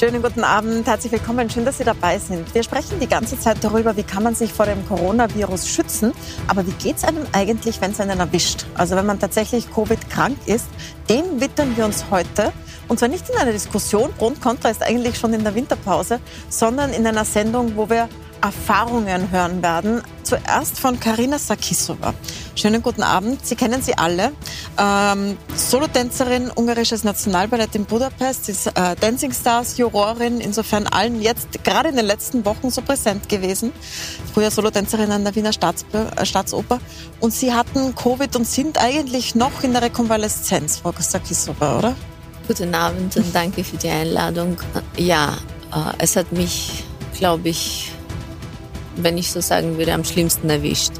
Schönen 0.00 0.22
guten 0.22 0.44
Abend, 0.44 0.86
herzlich 0.86 1.12
willkommen, 1.12 1.50
schön, 1.50 1.66
dass 1.66 1.76
Sie 1.76 1.84
dabei 1.84 2.18
sind. 2.18 2.54
Wir 2.54 2.62
sprechen 2.62 2.98
die 3.00 3.06
ganze 3.06 3.38
Zeit 3.38 3.58
darüber, 3.60 3.98
wie 3.98 4.02
kann 4.02 4.22
man 4.22 4.34
sich 4.34 4.50
vor 4.50 4.64
dem 4.64 4.88
Coronavirus 4.88 5.68
schützen, 5.68 6.14
aber 6.46 6.66
wie 6.66 6.70
geht 6.70 6.96
es 6.96 7.04
einem 7.04 7.26
eigentlich, 7.32 7.82
wenn 7.82 7.90
es 7.90 8.00
einen 8.00 8.18
erwischt? 8.18 8.64
Also 8.76 8.96
wenn 8.96 9.04
man 9.04 9.18
tatsächlich 9.18 9.70
Covid-krank 9.70 10.38
ist, 10.46 10.68
dem 11.10 11.38
widmen 11.38 11.76
wir 11.76 11.84
uns 11.84 12.06
heute. 12.10 12.50
Und 12.88 12.98
zwar 12.98 13.10
nicht 13.10 13.28
in 13.28 13.36
einer 13.36 13.52
Diskussion, 13.52 14.10
Pro 14.16 14.28
und 14.28 14.40
Contra 14.40 14.70
ist 14.70 14.82
eigentlich 14.82 15.18
schon 15.18 15.34
in 15.34 15.44
der 15.44 15.54
Winterpause, 15.54 16.18
sondern 16.48 16.94
in 16.94 17.06
einer 17.06 17.26
Sendung, 17.26 17.76
wo 17.76 17.90
wir 17.90 18.08
Erfahrungen 18.42 19.30
hören 19.30 19.62
werden. 19.62 20.02
Zuerst 20.22 20.78
von 20.78 21.00
Karina 21.00 21.38
Sakisova. 21.38 22.14
Schönen 22.54 22.82
guten 22.82 23.02
Abend. 23.02 23.44
Sie 23.44 23.56
kennen 23.56 23.82
sie 23.82 23.96
alle. 23.96 24.32
Ähm, 24.78 25.36
Solotänzerin, 25.54 26.50
ungarisches 26.50 27.04
Nationalballett 27.04 27.74
in 27.74 27.84
Budapest, 27.84 28.48
ist 28.48 28.66
äh, 28.68 28.96
Dancing 29.00 29.32
Stars 29.32 29.76
Jurorin, 29.78 30.40
insofern 30.40 30.86
allen 30.86 31.20
jetzt 31.20 31.64
gerade 31.64 31.88
in 31.88 31.96
den 31.96 32.06
letzten 32.06 32.44
Wochen 32.44 32.70
so 32.70 32.82
präsent 32.82 33.28
gewesen. 33.28 33.72
Früher 34.32 34.50
Solotänzerin 34.50 35.10
an 35.10 35.24
der 35.24 35.34
Wiener 35.34 35.52
Staats 35.52 35.84
äh, 35.92 36.24
Staatsoper. 36.24 36.78
Und 37.20 37.32
Sie 37.32 37.52
hatten 37.52 37.94
Covid 37.94 38.36
und 38.36 38.46
sind 38.46 38.78
eigentlich 38.78 39.34
noch 39.34 39.62
in 39.62 39.72
der 39.72 39.82
Rekonvaleszenz, 39.82 40.78
Frau 40.78 40.92
Sakisova, 40.98 41.78
oder? 41.78 41.96
Guten 42.46 42.74
Abend 42.74 43.16
und 43.16 43.34
danke 43.34 43.64
für 43.64 43.76
die 43.76 43.88
Einladung. 43.88 44.56
Ja, 44.96 45.38
äh, 45.72 45.92
es 45.98 46.16
hat 46.16 46.32
mich, 46.32 46.84
glaube 47.16 47.48
ich, 47.48 47.92
wenn 48.96 49.18
ich 49.18 49.30
so 49.30 49.40
sagen 49.40 49.78
würde, 49.78 49.92
am 49.92 50.04
schlimmsten 50.04 50.50
erwischt. 50.50 50.92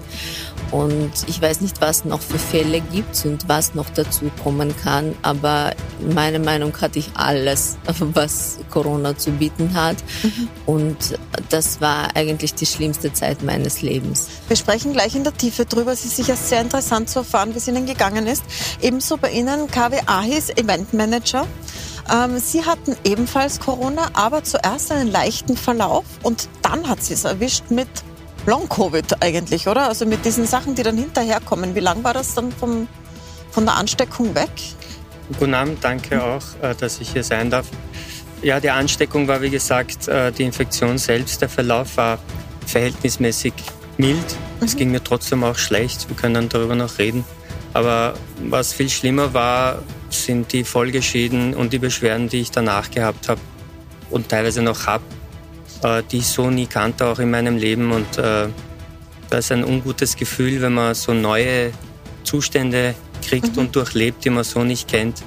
Und 0.70 1.12
ich 1.26 1.40
weiß 1.40 1.60
nicht, 1.60 1.80
was 1.80 2.04
noch 2.04 2.20
für 2.20 2.38
Fälle 2.38 2.80
gibt 2.80 3.24
und 3.24 3.48
was 3.48 3.74
noch 3.74 3.90
dazu 3.90 4.30
kommen 4.42 4.74
kann. 4.82 5.14
Aber 5.22 5.72
meine 6.14 6.38
Meinung 6.38 6.72
hatte 6.80 6.98
ich 6.98 7.10
alles, 7.14 7.76
was 7.98 8.58
Corona 8.70 9.16
zu 9.16 9.32
bieten 9.32 9.74
hat. 9.74 9.96
Mhm. 10.22 10.48
Und 10.66 10.96
das 11.48 11.80
war 11.80 12.14
eigentlich 12.14 12.54
die 12.54 12.66
schlimmste 12.66 13.12
Zeit 13.12 13.42
meines 13.42 13.82
Lebens. 13.82 14.28
Wir 14.48 14.56
sprechen 14.56 14.92
gleich 14.92 15.14
in 15.14 15.24
der 15.24 15.36
Tiefe 15.36 15.64
drüber. 15.64 15.92
Es 15.92 16.04
ist 16.04 16.16
sicher 16.16 16.36
sehr 16.36 16.60
interessant 16.60 17.08
zu 17.10 17.20
erfahren, 17.20 17.52
wie 17.54 17.58
es 17.58 17.68
Ihnen 17.68 17.86
gegangen 17.86 18.26
ist. 18.26 18.44
Ebenso 18.80 19.16
bei 19.16 19.30
Ihnen 19.30 19.68
KW 19.70 20.00
Ahis, 20.06 20.50
Eventmanager. 20.50 21.46
Ähm, 22.12 22.38
sie 22.38 22.64
hatten 22.64 22.96
ebenfalls 23.04 23.60
Corona, 23.60 24.08
aber 24.14 24.42
zuerst 24.42 24.90
einen 24.90 25.10
leichten 25.10 25.56
Verlauf 25.56 26.04
und 26.22 26.48
dann 26.62 26.88
hat 26.88 27.02
sie 27.04 27.14
es 27.14 27.24
erwischt 27.24 27.64
mit 27.70 27.88
Long-Covid 28.46 29.22
eigentlich, 29.22 29.68
oder? 29.68 29.88
Also 29.88 30.06
mit 30.06 30.24
diesen 30.24 30.46
Sachen, 30.46 30.74
die 30.74 30.82
dann 30.82 30.96
hinterherkommen. 30.96 31.74
Wie 31.74 31.80
lang 31.80 32.02
war 32.04 32.14
das 32.14 32.34
dann 32.34 32.52
vom, 32.52 32.88
von 33.50 33.64
der 33.64 33.74
Ansteckung 33.74 34.34
weg? 34.34 34.50
Guten 35.38 35.54
Abend, 35.54 35.82
danke 35.82 36.22
auch, 36.22 36.42
äh, 36.62 36.74
dass 36.74 37.00
ich 37.00 37.12
hier 37.12 37.22
sein 37.22 37.50
darf. 37.50 37.66
Ja, 38.42 38.58
die 38.58 38.70
Ansteckung 38.70 39.28
war, 39.28 39.42
wie 39.42 39.50
gesagt, 39.50 40.08
äh, 40.08 40.32
die 40.32 40.44
Infektion 40.44 40.98
selbst. 40.98 41.42
Der 41.42 41.48
Verlauf 41.48 41.96
war 41.96 42.18
verhältnismäßig 42.66 43.52
mild. 43.98 44.16
Mhm. 44.16 44.64
Es 44.64 44.76
ging 44.76 44.90
mir 44.90 45.04
trotzdem 45.04 45.44
auch 45.44 45.56
schlecht. 45.56 46.08
Wir 46.08 46.16
können 46.16 46.34
dann 46.34 46.48
darüber 46.48 46.74
noch 46.74 46.98
reden. 46.98 47.24
Aber 47.72 48.14
was 48.42 48.72
viel 48.72 48.88
schlimmer 48.88 49.32
war, 49.34 49.82
sind 50.08 50.52
die 50.52 50.64
Folgeschäden 50.64 51.54
und 51.54 51.72
die 51.72 51.78
Beschwerden, 51.78 52.28
die 52.28 52.40
ich 52.40 52.50
danach 52.50 52.90
gehabt 52.90 53.28
habe 53.28 53.40
und 54.10 54.28
teilweise 54.28 54.62
noch 54.62 54.86
habe, 54.86 55.04
die 55.82 56.18
ich 56.18 56.26
so 56.26 56.50
nie 56.50 56.66
kannte, 56.66 57.06
auch 57.06 57.18
in 57.18 57.30
meinem 57.30 57.56
Leben. 57.56 57.92
Und 57.92 58.18
äh, 58.18 58.48
das 59.30 59.46
ist 59.46 59.52
ein 59.52 59.64
ungutes 59.64 60.16
Gefühl, 60.16 60.60
wenn 60.60 60.74
man 60.74 60.94
so 60.94 61.14
neue 61.14 61.72
Zustände 62.24 62.94
kriegt 63.26 63.56
mhm. 63.56 63.62
und 63.62 63.76
durchlebt, 63.76 64.24
die 64.24 64.30
man 64.30 64.44
so 64.44 64.64
nicht 64.64 64.88
kennt. 64.88 65.22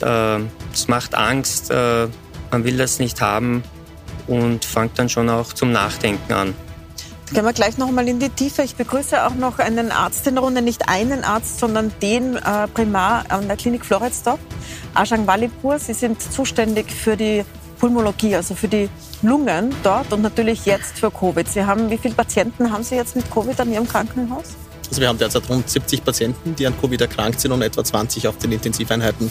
Äh, 0.00 0.40
es 0.72 0.88
macht 0.88 1.14
Angst, 1.14 1.70
äh, 1.70 2.08
man 2.50 2.64
will 2.64 2.76
das 2.76 2.98
nicht 2.98 3.20
haben 3.20 3.62
und 4.26 4.64
fängt 4.64 4.98
dann 4.98 5.08
schon 5.08 5.28
auch 5.28 5.52
zum 5.52 5.72
Nachdenken 5.72 6.32
an. 6.32 6.54
Gehen 7.32 7.44
wir 7.44 7.52
gleich 7.52 7.76
noch 7.76 7.90
mal 7.90 8.08
in 8.08 8.18
die 8.20 8.30
Tiefe. 8.30 8.62
Ich 8.62 8.74
begrüße 8.76 9.26
auch 9.26 9.34
noch 9.34 9.58
einen 9.58 9.92
Arzt 9.92 10.26
in 10.26 10.34
der 10.36 10.44
Runde, 10.44 10.62
nicht 10.62 10.88
einen 10.88 11.24
Arzt, 11.24 11.60
sondern 11.60 11.92
den 12.00 12.36
äh, 12.36 12.66
Primar 12.72 13.24
an 13.28 13.48
der 13.48 13.58
Klinik 13.58 13.84
Floridsdorf, 13.84 14.40
Ajang 14.94 15.26
Walipur. 15.26 15.78
Sie 15.78 15.92
sind 15.92 16.22
zuständig 16.22 16.90
für 16.90 17.18
die 17.18 17.44
Pulmologie, 17.78 18.34
also 18.36 18.54
für 18.54 18.68
die 18.68 18.88
Lungen 19.22 19.74
dort 19.82 20.12
und 20.12 20.22
natürlich 20.22 20.64
jetzt 20.66 20.98
für 20.98 21.10
Covid. 21.10 21.48
Sie 21.48 21.64
haben, 21.64 21.90
wie 21.90 21.98
viele 21.98 22.14
Patienten 22.14 22.72
haben 22.72 22.82
Sie 22.82 22.96
jetzt 22.96 23.16
mit 23.16 23.30
Covid 23.30 23.58
an 23.60 23.72
Ihrem 23.72 23.88
Krankenhaus? 23.88 24.56
Also 24.88 25.00
wir 25.00 25.08
haben 25.08 25.18
derzeit 25.18 25.48
rund 25.48 25.68
70 25.68 26.04
Patienten, 26.04 26.54
die 26.54 26.66
an 26.66 26.74
Covid 26.80 27.00
erkrankt 27.02 27.40
sind 27.40 27.52
und 27.52 27.62
etwa 27.62 27.84
20 27.84 28.26
auf 28.26 28.38
den 28.38 28.52
Intensiveinheiten. 28.52 29.30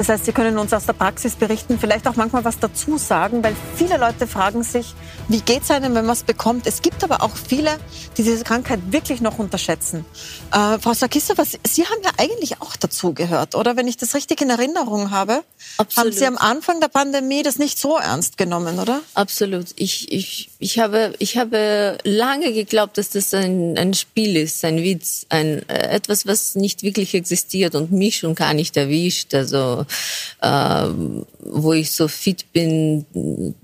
Das 0.00 0.08
heißt, 0.08 0.24
Sie 0.24 0.32
können 0.32 0.56
uns 0.56 0.72
aus 0.72 0.86
der 0.86 0.94
Praxis 0.94 1.36
berichten, 1.36 1.78
vielleicht 1.78 2.08
auch 2.08 2.16
manchmal 2.16 2.42
was 2.42 2.58
dazu 2.58 2.96
sagen, 2.96 3.44
weil 3.44 3.54
viele 3.76 3.98
Leute 3.98 4.26
fragen 4.26 4.62
sich, 4.62 4.94
wie 5.28 5.42
geht 5.42 5.64
es 5.64 5.70
einem, 5.70 5.94
wenn 5.94 6.06
man 6.06 6.14
es 6.14 6.22
bekommt. 6.22 6.66
Es 6.66 6.80
gibt 6.80 7.04
aber 7.04 7.22
auch 7.22 7.36
viele, 7.36 7.76
die 8.16 8.22
diese 8.22 8.42
Krankheit 8.42 8.80
wirklich 8.92 9.20
noch 9.20 9.38
unterschätzen. 9.38 10.06
Äh, 10.52 10.78
Frau 10.78 10.94
Sarkisova, 10.94 11.44
Sie 11.44 11.84
haben 11.84 12.00
ja 12.02 12.12
eigentlich 12.16 12.62
auch 12.62 12.76
dazu 12.76 13.12
gehört, 13.12 13.54
oder? 13.54 13.76
Wenn 13.76 13.86
ich 13.88 13.98
das 13.98 14.14
richtig 14.14 14.40
in 14.40 14.48
Erinnerung 14.48 15.10
habe, 15.10 15.42
Absolut. 15.76 16.06
haben 16.06 16.18
Sie 16.18 16.24
am 16.24 16.38
Anfang 16.38 16.80
der 16.80 16.88
Pandemie 16.88 17.42
das 17.42 17.58
nicht 17.58 17.78
so 17.78 17.98
ernst 17.98 18.38
genommen, 18.38 18.78
oder? 18.78 19.02
Absolut. 19.12 19.66
Ich, 19.76 20.10
ich, 20.10 20.49
ich, 20.62 20.78
habe, 20.78 21.14
ich 21.18 21.38
habe 21.38 21.96
lange 22.04 22.52
geglaubt, 22.52 22.98
dass 22.98 23.08
das 23.08 23.32
ein, 23.32 23.78
ein 23.78 23.94
Spiel 23.94 24.36
ist, 24.36 24.62
ein 24.62 24.82
Witz, 24.82 25.24
ein, 25.30 25.66
äh, 25.70 25.88
etwas, 25.88 26.26
was 26.26 26.54
nicht 26.54 26.82
wirklich 26.82 27.14
existiert 27.14 27.74
und 27.74 27.92
mich 27.92 28.18
schon 28.18 28.34
gar 28.34 28.52
nicht 28.52 28.76
erwischt. 28.76 29.34
Also 29.34 29.86
äh, 30.42 30.86
wo 31.40 31.72
ich 31.72 31.92
so 31.92 32.08
fit 32.08 32.52
bin, 32.52 33.06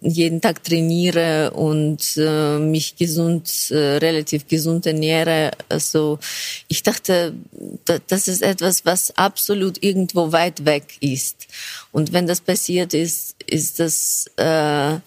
jeden 0.00 0.40
Tag 0.40 0.64
trainiere 0.64 1.50
und 1.50 2.16
äh, 2.16 2.58
mich 2.58 2.96
gesund, 2.96 3.70
äh, 3.70 3.98
relativ 3.98 4.48
gesund 4.48 4.86
ernähre. 4.86 5.50
Also 5.68 6.18
ich 6.68 6.82
dachte, 6.82 7.34
das 8.06 8.26
ist 8.26 8.40
etwas, 8.40 8.86
was 8.86 9.14
absolut 9.18 9.82
irgendwo 9.82 10.32
weit 10.32 10.64
weg 10.64 10.96
ist. 11.00 11.46
Und 11.92 12.14
wenn 12.14 12.26
das 12.26 12.40
passiert 12.40 12.94
ist, 12.94 13.36
ist 13.46 13.80
das 13.80 14.30
äh, 14.38 14.98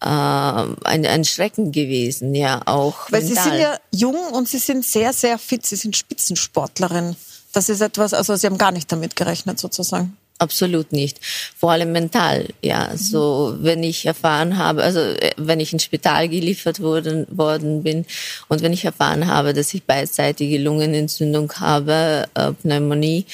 äh, 0.00 0.06
ein, 0.06 1.06
ein 1.06 1.24
Schrecken 1.24 1.72
gewesen, 1.72 2.34
ja, 2.34 2.62
auch. 2.66 3.10
Weil 3.10 3.22
mental. 3.22 3.44
Sie 3.44 3.50
sind 3.50 3.60
ja 3.60 3.78
jung 3.90 4.32
und 4.32 4.48
Sie 4.48 4.58
sind 4.58 4.84
sehr, 4.84 5.12
sehr 5.12 5.38
fit. 5.38 5.66
Sie 5.66 5.76
sind 5.76 5.96
Spitzensportlerin. 5.96 7.16
Das 7.52 7.68
ist 7.68 7.80
etwas, 7.80 8.14
also 8.14 8.36
Sie 8.36 8.46
haben 8.46 8.58
gar 8.58 8.72
nicht 8.72 8.90
damit 8.92 9.16
gerechnet, 9.16 9.58
sozusagen. 9.58 10.16
Absolut 10.40 10.92
nicht. 10.92 11.18
Vor 11.56 11.72
allem 11.72 11.90
mental, 11.90 12.46
ja. 12.62 12.90
Mhm. 12.92 12.96
So, 12.96 13.56
wenn 13.58 13.82
ich 13.82 14.06
erfahren 14.06 14.56
habe, 14.56 14.84
also 14.84 15.00
äh, 15.00 15.32
wenn 15.36 15.58
ich 15.58 15.72
ins 15.72 15.82
Spital 15.82 16.28
geliefert 16.28 16.80
worden, 16.80 17.26
worden 17.30 17.82
bin 17.82 18.06
und 18.46 18.62
wenn 18.62 18.72
ich 18.72 18.84
erfahren 18.84 19.26
habe, 19.26 19.52
dass 19.52 19.74
ich 19.74 19.82
beidseitige 19.82 20.58
Lungenentzündung 20.58 21.52
habe, 21.54 22.28
äh, 22.34 22.52
Pneumonie, 22.52 23.26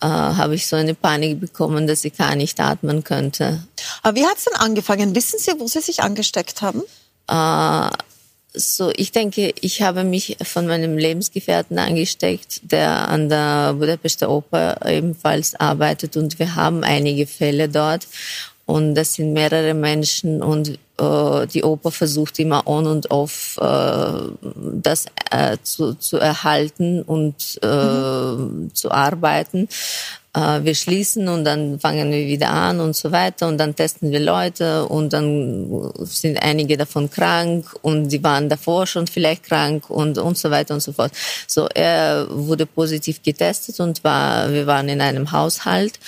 äh, 0.00 0.06
habe 0.06 0.54
ich 0.54 0.66
so 0.66 0.76
eine 0.76 0.94
Panik 0.94 1.40
bekommen, 1.40 1.86
dass 1.86 2.04
ich 2.04 2.16
gar 2.16 2.36
nicht 2.36 2.60
atmen 2.60 3.04
könnte. 3.04 3.62
Aber 4.02 4.16
wie 4.16 4.26
hat 4.26 4.38
es 4.38 4.44
denn 4.44 4.56
angefangen? 4.56 5.14
Wissen 5.14 5.38
Sie, 5.38 5.52
wo 5.58 5.66
Sie 5.66 5.80
sich 5.80 6.02
angesteckt 6.02 6.62
haben? 6.62 6.82
Äh, 7.28 7.90
so, 8.54 8.90
ich 8.96 9.12
denke, 9.12 9.52
ich 9.60 9.82
habe 9.82 10.04
mich 10.04 10.36
von 10.42 10.66
meinem 10.66 10.96
Lebensgefährten 10.96 11.78
angesteckt, 11.78 12.60
der 12.62 13.08
an 13.08 13.28
der 13.28 13.74
Budapester 13.74 14.30
Oper 14.30 14.80
ebenfalls 14.86 15.54
arbeitet 15.54 16.16
und 16.16 16.38
wir 16.38 16.54
haben 16.54 16.82
einige 16.82 17.26
Fälle 17.26 17.68
dort 17.68 18.06
und 18.66 18.94
das 18.94 19.14
sind 19.14 19.32
mehrere 19.32 19.74
Menschen 19.74 20.42
und 20.42 20.78
äh, 20.98 21.46
die 21.46 21.64
Oper 21.64 21.90
versucht 21.90 22.38
immer 22.38 22.66
on 22.66 22.86
und 22.86 23.10
off 23.10 23.58
äh, 23.60 24.12
das 24.72 25.06
äh, 25.30 25.56
zu, 25.62 25.94
zu 25.94 26.18
erhalten 26.18 27.02
und 27.02 27.58
äh, 27.62 27.66
mhm. 27.66 28.70
zu 28.74 28.90
arbeiten. 28.90 29.68
Äh, 30.34 30.64
wir 30.64 30.74
schließen 30.74 31.28
und 31.28 31.44
dann 31.44 31.80
fangen 31.80 32.10
wir 32.10 32.26
wieder 32.26 32.50
an 32.50 32.80
und 32.80 32.94
so 32.94 33.12
weiter 33.12 33.48
und 33.48 33.58
dann 33.58 33.74
testen 33.74 34.10
wir 34.10 34.20
Leute 34.20 34.86
und 34.86 35.12
dann 35.12 35.92
sind 36.04 36.42
einige 36.42 36.76
davon 36.76 37.10
krank 37.10 37.74
und 37.82 38.08
die 38.08 38.22
waren 38.22 38.48
davor 38.48 38.86
schon 38.86 39.06
vielleicht 39.06 39.44
krank 39.44 39.88
und 39.90 40.18
und 40.18 40.36
so 40.36 40.50
weiter 40.50 40.74
und 40.74 40.80
so 40.80 40.92
fort. 40.92 41.12
So 41.46 41.68
er 41.74 42.26
wurde 42.30 42.66
positiv 42.66 43.22
getestet 43.22 43.80
und 43.80 44.04
war 44.04 44.52
wir 44.52 44.66
waren 44.66 44.88
in 44.88 45.00
einem 45.00 45.32
Haushalt. 45.32 45.98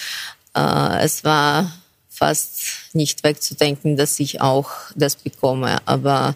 Äh, 0.54 1.04
es 1.04 1.24
war 1.24 1.72
fast 2.08 2.79
nicht 2.94 3.24
wegzudenken, 3.24 3.96
dass 3.96 4.18
ich 4.20 4.40
auch 4.40 4.70
das 4.94 5.16
bekomme. 5.16 5.78
Aber 5.86 6.34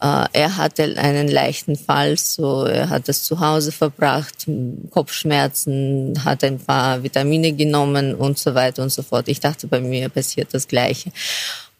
äh, 0.00 0.26
er 0.32 0.56
hatte 0.56 0.96
einen 0.98 1.28
leichten 1.28 1.76
Fall, 1.76 2.18
so 2.18 2.64
er 2.64 2.90
hat 2.90 3.08
es 3.08 3.22
zu 3.22 3.40
Hause 3.40 3.72
verbracht, 3.72 4.46
Kopfschmerzen, 4.90 6.22
hat 6.24 6.44
ein 6.44 6.58
paar 6.58 7.02
Vitamine 7.02 7.52
genommen 7.52 8.14
und 8.14 8.38
so 8.38 8.54
weiter 8.54 8.82
und 8.82 8.92
so 8.92 9.02
fort. 9.02 9.28
Ich 9.28 9.40
dachte, 9.40 9.66
bei 9.66 9.80
mir 9.80 10.08
passiert 10.08 10.52
das 10.52 10.68
Gleiche. 10.68 11.10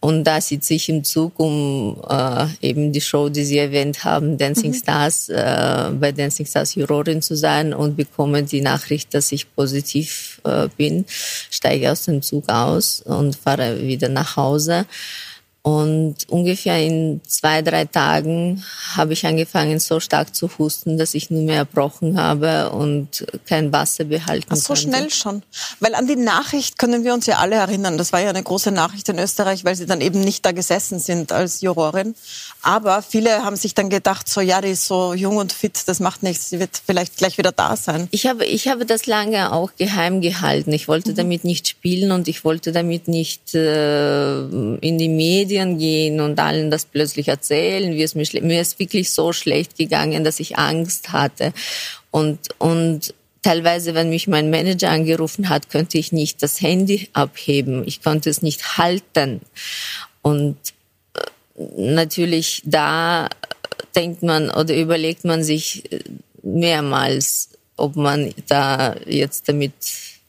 Und 0.00 0.25
da 0.25 0.40
sitze 0.40 0.75
ich 0.75 0.88
im 0.88 1.04
Zug, 1.04 1.38
um 1.40 2.00
äh, 2.08 2.46
eben 2.60 2.93
die 2.93 3.00
Show, 3.00 3.28
die 3.28 3.44
Sie 3.44 3.58
erwähnt 3.58 4.04
haben, 4.04 4.37
Dancing 4.37 4.72
mhm. 4.72 4.76
Stars, 4.76 5.28
äh, 5.31 5.90
bei 5.98 6.12
Dancing 6.12 6.46
Stars 6.46 6.75
Jurorin 6.75 7.22
zu 7.22 7.34
sein 7.34 7.72
und 7.72 7.96
bekomme 7.96 8.43
die 8.43 8.60
Nachricht, 8.60 9.14
dass 9.14 9.32
ich 9.32 9.52
positiv 9.54 10.40
äh, 10.44 10.69
bin, 10.76 11.06
steige 11.50 11.90
aus 11.90 12.04
dem 12.04 12.20
Zug 12.20 12.48
aus 12.48 13.00
und 13.00 13.37
fahre 13.37 13.81
wieder 13.82 14.08
nach 14.08 14.37
Hause. 14.37 14.87
Und 15.67 16.29
ungefähr 16.29 16.81
in 16.81 17.21
zwei, 17.27 17.61
drei 17.61 17.87
Tagen 17.87 18.65
habe 18.95 19.15
ich 19.15 19.27
angefangen, 19.27 19.81
so 19.81 19.99
stark 19.99 20.33
zu 20.33 20.49
husten, 20.59 20.97
dass 20.97 21.13
ich 21.13 21.29
nur 21.29 21.43
mehr 21.43 21.57
erbrochen 21.57 22.21
habe 22.21 22.71
und 22.71 23.27
kein 23.49 23.73
Wasser 23.73 24.05
behalten 24.05 24.47
Ach, 24.51 24.57
so 24.57 24.75
konnte. 24.75 24.83
schnell 24.83 25.11
schon. 25.11 25.43
Weil 25.81 25.97
an 25.97 26.07
die 26.07 26.15
Nachricht 26.15 26.79
können 26.79 27.03
wir 27.03 27.13
uns 27.13 27.27
ja 27.27 27.39
alle 27.39 27.57
erinnern. 27.57 27.99
Das 27.99 28.13
war 28.13 28.21
ja 28.21 28.29
eine 28.29 28.45
große 28.45 28.71
Nachricht 28.71 29.09
in 29.09 29.19
Österreich, 29.19 29.65
weil 29.65 29.75
sie 29.75 29.87
dann 29.87 30.01
eben 30.01 30.21
nicht 30.21 30.47
da 30.47 30.53
gesessen 30.53 31.01
sind 31.01 31.33
als 31.33 31.63
Jurorin. 31.63 32.15
Aber 32.63 33.03
viele 33.03 33.45
haben 33.45 33.57
sich 33.57 33.75
dann 33.75 33.91
gedacht, 33.91 34.29
so 34.29 34.41
ja, 34.41 34.61
die 34.61 34.69
ist 34.69 34.87
so 34.87 35.15
jung 35.15 35.37
und 35.37 35.53
fit, 35.53 35.83
das 35.87 35.99
macht 35.99 36.23
nichts, 36.23 36.49
sie 36.49 36.61
wird 36.61 36.81
vielleicht 36.87 37.17
gleich 37.17 37.39
wieder 37.39 37.51
da 37.51 37.75
sein. 37.75 38.07
Ich 38.13 38.29
habe, 38.29 38.45
ich 38.45 38.69
habe 38.69 38.87
das 38.87 39.07
lange 39.07 39.53
auch 39.53 39.73
geheim 39.77 40.21
gehalten. 40.21 40.73
Ich 40.73 40.87
wollte 40.87 41.11
mhm. 41.11 41.17
damit 41.17 41.43
nicht 41.43 41.67
spielen 41.67 42.13
und 42.13 42.29
ich 42.29 42.45
wollte 42.45 42.71
damit 42.71 43.09
nicht 43.09 43.53
äh, 43.57 44.39
in 44.43 44.97
die 44.97 45.09
Medien 45.09 45.56
Medien 45.56 45.79
gehen 45.79 46.20
und 46.20 46.38
allen 46.38 46.70
das 46.70 46.85
plötzlich 46.85 47.29
erzählen, 47.29 47.94
wie 47.94 48.03
es 48.03 48.14
mir, 48.14 48.26
mir 48.43 48.61
ist 48.61 48.79
wirklich 48.79 49.11
so 49.11 49.32
schlecht 49.32 49.76
gegangen, 49.76 50.25
dass 50.25 50.41
ich 50.41 50.58
Angst 50.58 51.12
hatte. 51.12 51.53
Und, 52.11 52.38
und 52.58 53.14
teilweise, 53.43 53.94
wenn 53.94 54.11
mich 54.11 54.29
mein 54.29 54.50
Manager 54.50 54.91
angerufen 54.91 55.49
hat, 55.49 55.70
könnte 55.70 55.99
ich 55.99 56.12
nicht 56.12 56.43
das 56.43 56.61
Handy 56.61 57.08
abheben. 57.12 57.87
Ich 57.87 58.03
konnte 58.03 58.29
es 58.29 58.43
nicht 58.43 58.76
halten. 58.76 59.41
Und 60.23 60.56
äh, 61.14 61.61
natürlich 61.76 62.62
da 62.64 63.29
denkt 63.94 64.23
man 64.23 64.50
oder 64.50 64.76
überlegt 64.76 65.25
man 65.25 65.43
sich 65.43 65.85
mehrmals, 66.43 67.50
ob 67.76 67.97
man 67.97 68.35
da 68.47 68.94
jetzt 69.06 69.49
damit, 69.49 69.73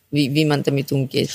wie, 0.10 0.34
wie 0.34 0.46
man 0.46 0.64
damit 0.64 0.92
umgeht. 0.94 1.32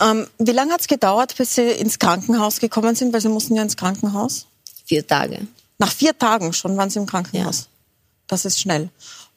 Ähm, 0.00 0.26
wie 0.38 0.50
lange 0.52 0.72
hat 0.72 0.80
es 0.80 0.86
gedauert, 0.88 1.36
bis 1.36 1.54
Sie 1.54 1.62
ins 1.62 1.98
Krankenhaus 1.98 2.60
gekommen 2.60 2.94
sind? 2.94 3.12
Weil 3.12 3.20
Sie 3.20 3.28
mussten 3.28 3.54
ja 3.54 3.62
ins 3.62 3.76
Krankenhaus. 3.76 4.46
Vier 4.84 5.06
Tage. 5.06 5.46
Nach 5.78 5.92
vier 5.92 6.16
Tagen 6.16 6.52
schon 6.52 6.76
waren 6.76 6.90
Sie 6.90 6.98
im 6.98 7.06
Krankenhaus. 7.06 7.60
Ja. 7.60 7.66
Das 8.26 8.44
ist 8.44 8.60
schnell. 8.60 8.90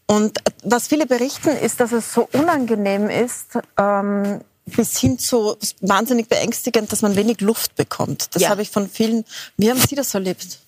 Und 0.07 0.39
was 0.63 0.87
viele 0.87 1.05
berichten, 1.05 1.49
ist, 1.49 1.79
dass 1.79 1.91
es 1.91 2.13
so 2.13 2.29
unangenehm 2.31 3.09
ist, 3.09 3.59
ähm, 3.77 4.41
bis 4.65 4.97
hin 4.97 5.19
zu 5.19 5.57
wahnsinnig 5.81 6.27
beängstigend, 6.27 6.91
dass 6.91 7.01
man 7.01 7.15
wenig 7.15 7.41
Luft 7.41 7.75
bekommt. 7.75 8.35
Das 8.35 8.43
ja. 8.43 8.49
habe 8.49 8.61
ich 8.61 8.69
von 8.69 8.89
vielen. 8.89 9.25
Wie 9.57 9.69
haben 9.69 9.79
Sie 9.79 9.95
das 9.95 10.13
erlebt? 10.13 10.59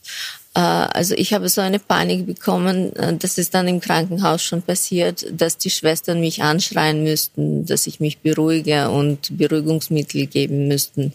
Äh, 0.53 0.59
also 0.59 1.15
ich 1.15 1.33
habe 1.33 1.49
so 1.49 1.61
eine 1.61 1.79
Panik 1.79 2.25
bekommen, 2.25 2.95
äh, 2.95 3.15
das 3.15 3.37
ist 3.37 3.53
dann 3.53 3.67
im 3.67 3.79
Krankenhaus 3.79 4.41
schon 4.41 4.61
passiert, 4.61 5.25
dass 5.31 5.57
die 5.57 5.69
Schwestern 5.69 6.19
mich 6.19 6.41
anschreien 6.43 7.03
müssten, 7.03 7.65
dass 7.65 7.87
ich 7.87 7.99
mich 7.99 8.19
beruhige 8.19 8.89
und 8.89 9.37
Beruhigungsmittel 9.37 10.27
geben 10.27 10.67
müssten, 10.67 11.13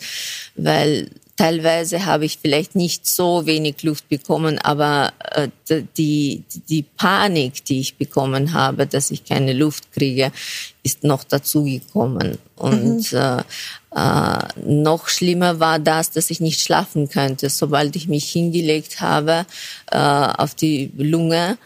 weil 0.56 1.10
teilweise 1.36 2.06
habe 2.06 2.24
ich 2.24 2.38
vielleicht 2.40 2.76
nicht 2.76 3.06
so 3.06 3.46
wenig 3.46 3.82
Luft 3.82 4.08
bekommen, 4.08 4.58
aber 4.58 5.12
äh, 5.32 5.48
die, 5.96 6.44
die 6.68 6.82
Panik, 6.82 7.64
die 7.64 7.80
ich 7.80 7.96
bekommen 7.96 8.52
habe, 8.52 8.86
dass 8.86 9.10
ich 9.10 9.24
keine 9.24 9.52
Luft 9.52 9.92
kriege, 9.92 10.30
ist 10.82 11.02
noch 11.02 11.24
dazugekommen. 11.24 12.38
Und 12.56 13.12
mhm. 13.12 13.18
äh, 13.18 13.42
äh, 13.94 14.38
noch 14.66 15.08
schlimmer 15.08 15.60
war 15.60 15.78
das, 15.78 16.10
dass 16.10 16.30
ich 16.30 16.40
nicht 16.40 16.60
schlafen 16.60 17.08
könnte. 17.08 17.48
Sobald 17.48 17.94
ich 17.96 18.08
mich 18.08 18.30
hingelegt 18.30 19.00
habe 19.00 19.46
äh, 19.90 19.98
auf 19.98 20.54
die 20.54 20.90
Lunge, 20.96 21.58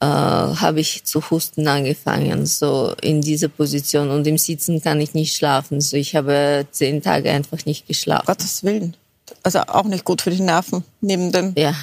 äh, 0.00 0.06
habe 0.06 0.80
ich 0.80 1.04
zu 1.04 1.30
husten 1.30 1.68
angefangen, 1.68 2.46
so 2.46 2.94
in 3.00 3.20
dieser 3.20 3.48
Position. 3.48 4.10
Und 4.10 4.26
im 4.26 4.36
Sitzen 4.36 4.82
kann 4.82 5.00
ich 5.00 5.14
nicht 5.14 5.36
schlafen. 5.36 5.80
So, 5.80 5.96
ich 5.96 6.16
habe 6.16 6.66
zehn 6.70 7.02
Tage 7.02 7.30
einfach 7.30 7.64
nicht 7.66 7.86
geschlafen. 7.86 8.26
Gottes 8.26 8.64
Willen. 8.64 8.96
Also 9.42 9.60
auch 9.60 9.84
nicht 9.84 10.04
gut 10.04 10.22
für 10.22 10.30
die 10.30 10.42
Nerven, 10.42 10.84
neben 11.00 11.32
dem. 11.32 11.54
Ja. 11.56 11.74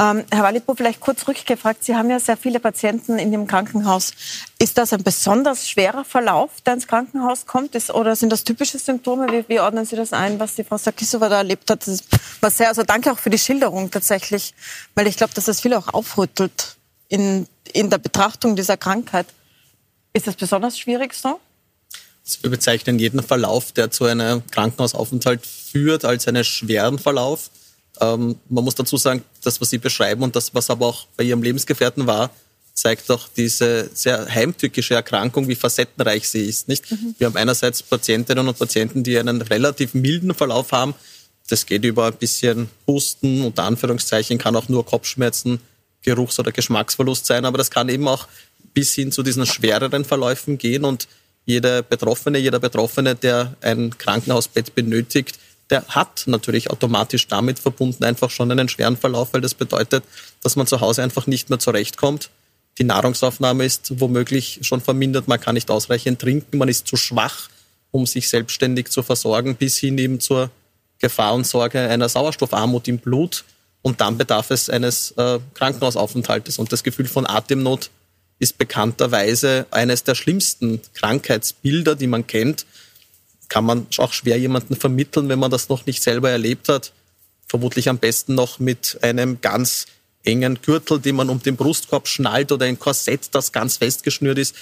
Ähm, 0.00 0.24
Herr 0.30 0.44
Walipo, 0.44 0.74
vielleicht 0.74 1.00
kurz 1.00 1.28
rückgefragt. 1.28 1.84
Sie 1.84 1.94
haben 1.94 2.08
ja 2.08 2.18
sehr 2.18 2.38
viele 2.38 2.58
Patienten 2.58 3.18
in 3.18 3.32
dem 3.32 3.46
Krankenhaus. 3.46 4.12
Ist 4.58 4.78
das 4.78 4.94
ein 4.94 5.02
besonders 5.02 5.68
schwerer 5.68 6.06
Verlauf, 6.06 6.62
der 6.62 6.72
ins 6.72 6.86
Krankenhaus 6.86 7.44
kommt? 7.44 7.74
Ist, 7.74 7.90
oder 7.90 8.16
sind 8.16 8.32
das 8.32 8.44
typische 8.44 8.78
Symptome? 8.78 9.26
Wie, 9.30 9.44
wie, 9.48 9.60
ordnen 9.60 9.84
Sie 9.84 9.96
das 9.96 10.14
ein, 10.14 10.40
was 10.40 10.54
die 10.54 10.64
Frau 10.64 10.78
Sarkisova 10.78 11.28
da 11.28 11.38
erlebt 11.38 11.70
hat? 11.70 11.86
Das 11.86 12.02
war 12.40 12.50
sehr, 12.50 12.68
also 12.68 12.82
danke 12.82 13.12
auch 13.12 13.18
für 13.18 13.28
die 13.28 13.38
Schilderung 13.38 13.90
tatsächlich, 13.90 14.54
weil 14.94 15.06
ich 15.06 15.18
glaube, 15.18 15.34
dass 15.34 15.44
das 15.44 15.60
viele 15.60 15.76
auch 15.76 15.92
aufrüttelt 15.92 16.76
in, 17.08 17.46
in 17.74 17.90
der 17.90 17.98
Betrachtung 17.98 18.56
dieser 18.56 18.78
Krankheit. 18.78 19.26
Ist 20.14 20.26
das 20.26 20.34
besonders 20.34 20.78
schwierig 20.78 21.12
so? 21.12 21.40
Wir 22.40 22.48
bezeichnen 22.48 22.98
jeden 22.98 23.22
Verlauf, 23.22 23.72
der 23.72 23.90
zu 23.90 24.06
einem 24.06 24.46
Krankenhausaufenthalt 24.46 25.44
führt, 25.44 26.06
als 26.06 26.26
einen 26.26 26.44
schweren 26.44 26.98
Verlauf. 26.98 27.50
Ähm, 28.00 28.36
man 28.48 28.64
muss 28.64 28.74
dazu 28.74 28.96
sagen, 28.96 29.22
das, 29.42 29.60
was 29.60 29.70
Sie 29.70 29.78
beschreiben 29.78 30.22
und 30.22 30.34
das, 30.34 30.54
was 30.54 30.70
aber 30.70 30.86
auch 30.86 31.06
bei 31.16 31.24
Ihrem 31.24 31.42
Lebensgefährten 31.42 32.06
war, 32.06 32.30
zeigt 32.74 33.10
auch 33.10 33.28
diese 33.36 33.90
sehr 33.92 34.26
heimtückische 34.26 34.94
Erkrankung, 34.94 35.48
wie 35.48 35.54
facettenreich 35.54 36.28
sie 36.28 36.46
ist. 36.46 36.68
Nicht? 36.68 36.90
Mhm. 36.90 37.14
Wir 37.18 37.26
haben 37.26 37.36
einerseits 37.36 37.82
Patientinnen 37.82 38.48
und 38.48 38.58
Patienten, 38.58 39.02
die 39.02 39.18
einen 39.18 39.42
relativ 39.42 39.94
milden 39.94 40.34
Verlauf 40.34 40.72
haben. 40.72 40.94
Das 41.48 41.66
geht 41.66 41.84
über 41.84 42.06
ein 42.06 42.14
bisschen 42.14 42.70
Husten, 42.86 43.42
unter 43.42 43.64
Anführungszeichen, 43.64 44.38
kann 44.38 44.56
auch 44.56 44.68
nur 44.68 44.86
Kopfschmerzen, 44.86 45.60
Geruchs- 46.02 46.38
oder 46.38 46.52
Geschmacksverlust 46.52 47.26
sein, 47.26 47.44
aber 47.44 47.58
das 47.58 47.70
kann 47.70 47.88
eben 47.88 48.08
auch 48.08 48.26
bis 48.72 48.94
hin 48.94 49.12
zu 49.12 49.22
diesen 49.22 49.44
schwereren 49.44 50.04
Verläufen 50.04 50.56
gehen 50.56 50.84
und 50.84 51.08
jeder 51.44 51.82
Betroffene, 51.82 52.38
jeder 52.38 52.60
Betroffene, 52.60 53.14
der 53.14 53.56
ein 53.60 53.98
Krankenhausbett 53.98 54.74
benötigt, 54.74 55.38
der 55.70 55.86
hat 55.88 56.24
natürlich 56.26 56.70
automatisch 56.70 57.28
damit 57.28 57.58
verbunden 57.58 58.04
einfach 58.04 58.30
schon 58.30 58.50
einen 58.50 58.68
schweren 58.68 58.96
Verlauf, 58.96 59.32
weil 59.32 59.40
das 59.40 59.54
bedeutet, 59.54 60.04
dass 60.42 60.56
man 60.56 60.66
zu 60.66 60.80
Hause 60.80 61.02
einfach 61.02 61.26
nicht 61.26 61.50
mehr 61.50 61.58
zurechtkommt. 61.58 62.30
Die 62.78 62.84
Nahrungsaufnahme 62.84 63.64
ist 63.64 64.00
womöglich 64.00 64.60
schon 64.62 64.80
vermindert, 64.80 65.28
man 65.28 65.40
kann 65.40 65.54
nicht 65.54 65.70
ausreichend 65.70 66.20
trinken, 66.20 66.58
man 66.58 66.68
ist 66.68 66.86
zu 66.86 66.96
schwach, 66.96 67.48
um 67.90 68.06
sich 68.06 68.28
selbstständig 68.28 68.90
zu 68.90 69.02
versorgen, 69.02 69.56
bis 69.56 69.78
hin 69.78 69.98
eben 69.98 70.20
zur 70.20 70.50
Gefahr 70.98 71.34
und 71.34 71.46
Sorge 71.46 71.80
einer 71.80 72.08
Sauerstoffarmut 72.08 72.88
im 72.88 72.98
Blut. 72.98 73.44
Und 73.82 74.00
dann 74.02 74.18
bedarf 74.18 74.50
es 74.50 74.68
eines 74.68 75.12
äh, 75.12 75.38
Krankenhausaufenthaltes. 75.54 76.58
Und 76.58 76.70
das 76.70 76.82
Gefühl 76.82 77.06
von 77.06 77.26
Atemnot 77.26 77.90
ist 78.38 78.58
bekannterweise 78.58 79.66
eines 79.70 80.04
der 80.04 80.14
schlimmsten 80.14 80.80
Krankheitsbilder, 80.94 81.94
die 81.94 82.06
man 82.06 82.26
kennt 82.26 82.66
kann 83.50 83.64
man 83.64 83.86
auch 83.98 84.14
schwer 84.14 84.38
jemanden 84.38 84.76
vermitteln, 84.76 85.28
wenn 85.28 85.38
man 85.38 85.50
das 85.50 85.68
noch 85.68 85.84
nicht 85.84 86.02
selber 86.02 86.30
erlebt 86.30 86.70
hat. 86.70 86.92
Vermutlich 87.46 87.88
am 87.88 87.98
besten 87.98 88.34
noch 88.34 88.60
mit 88.60 88.98
einem 89.02 89.40
ganz 89.42 89.86
engen 90.22 90.62
Gürtel, 90.62 91.00
den 91.00 91.16
man 91.16 91.28
um 91.28 91.42
den 91.42 91.56
Brustkorb 91.56 92.06
schnallt 92.06 92.52
oder 92.52 92.66
ein 92.66 92.78
Korsett, 92.78 93.34
das 93.34 93.52
ganz 93.52 93.78
festgeschnürt 93.78 94.38
ist, 94.38 94.54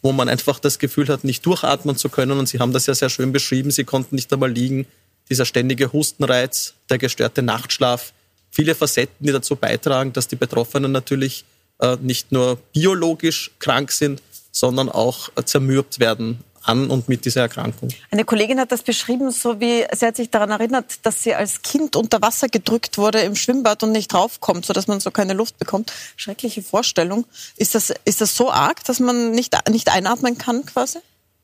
wo 0.00 0.12
man 0.12 0.28
einfach 0.28 0.60
das 0.60 0.78
Gefühl 0.78 1.08
hat, 1.08 1.24
nicht 1.24 1.44
durchatmen 1.44 1.96
zu 1.96 2.08
können. 2.08 2.38
Und 2.38 2.48
Sie 2.48 2.60
haben 2.60 2.72
das 2.72 2.86
ja 2.86 2.94
sehr 2.94 3.10
schön 3.10 3.32
beschrieben. 3.32 3.72
Sie 3.72 3.84
konnten 3.84 4.14
nicht 4.14 4.32
einmal 4.32 4.52
liegen. 4.52 4.86
Dieser 5.28 5.44
ständige 5.44 5.92
Hustenreiz, 5.92 6.74
der 6.88 6.98
gestörte 6.98 7.42
Nachtschlaf, 7.42 8.12
viele 8.52 8.76
Facetten, 8.76 9.26
die 9.26 9.32
dazu 9.32 9.56
beitragen, 9.56 10.12
dass 10.12 10.28
die 10.28 10.36
Betroffenen 10.36 10.92
natürlich 10.92 11.44
äh, 11.80 11.96
nicht 12.00 12.30
nur 12.30 12.58
biologisch 12.72 13.50
krank 13.58 13.90
sind, 13.90 14.22
sondern 14.52 14.88
auch 14.88 15.30
äh, 15.34 15.42
zermürbt 15.42 15.98
werden 15.98 16.44
an 16.68 16.90
und 16.90 17.08
mit 17.08 17.24
dieser 17.24 17.42
Erkrankung. 17.42 17.88
Eine 18.10 18.24
Kollegin 18.24 18.60
hat 18.60 18.72
das 18.72 18.82
beschrieben, 18.82 19.30
so 19.30 19.60
wie 19.60 19.84
sie 19.92 20.06
hat 20.06 20.16
sich 20.16 20.30
daran 20.30 20.50
erinnert, 20.50 21.06
dass 21.06 21.22
sie 21.22 21.34
als 21.34 21.62
Kind 21.62 21.96
unter 21.96 22.20
Wasser 22.22 22.48
gedrückt 22.48 22.98
wurde 22.98 23.20
im 23.20 23.36
Schwimmbad 23.36 23.82
und 23.82 23.92
nicht 23.92 24.12
draufkommt, 24.12 24.66
sodass 24.66 24.86
man 24.86 25.00
so 25.00 25.10
keine 25.10 25.32
Luft 25.32 25.58
bekommt. 25.58 25.92
Schreckliche 26.16 26.62
Vorstellung. 26.62 27.26
Ist 27.56 27.74
das, 27.74 27.92
ist 28.04 28.20
das 28.20 28.36
so 28.36 28.50
arg, 28.50 28.84
dass 28.84 29.00
man 29.00 29.30
nicht, 29.32 29.56
nicht 29.68 29.90
einatmen 29.90 30.38
kann 30.38 30.64
quasi? 30.66 30.98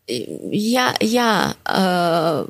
Ja, 0.09 0.95
ja, 1.01 1.55
äh, 1.65 2.45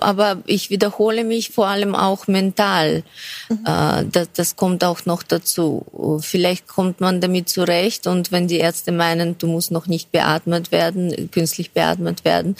aber 0.00 0.42
ich 0.46 0.70
wiederhole 0.70 1.22
mich 1.22 1.50
vor 1.50 1.66
allem 1.66 1.94
auch 1.94 2.28
mental. 2.28 3.02
Mhm. 3.50 3.58
Äh, 3.66 4.04
das, 4.10 4.28
das 4.32 4.56
kommt 4.56 4.82
auch 4.84 5.04
noch 5.04 5.22
dazu. 5.22 6.18
Vielleicht 6.22 6.66
kommt 6.66 7.02
man 7.02 7.20
damit 7.20 7.50
zurecht 7.50 8.06
und 8.06 8.32
wenn 8.32 8.48
die 8.48 8.56
Ärzte 8.56 8.90
meinen, 8.90 9.36
du 9.36 9.46
musst 9.46 9.70
noch 9.70 9.86
nicht 9.86 10.12
beatmet 10.12 10.72
werden, 10.72 11.30
künstlich 11.30 11.72
beatmet 11.72 12.24
werden, 12.24 12.56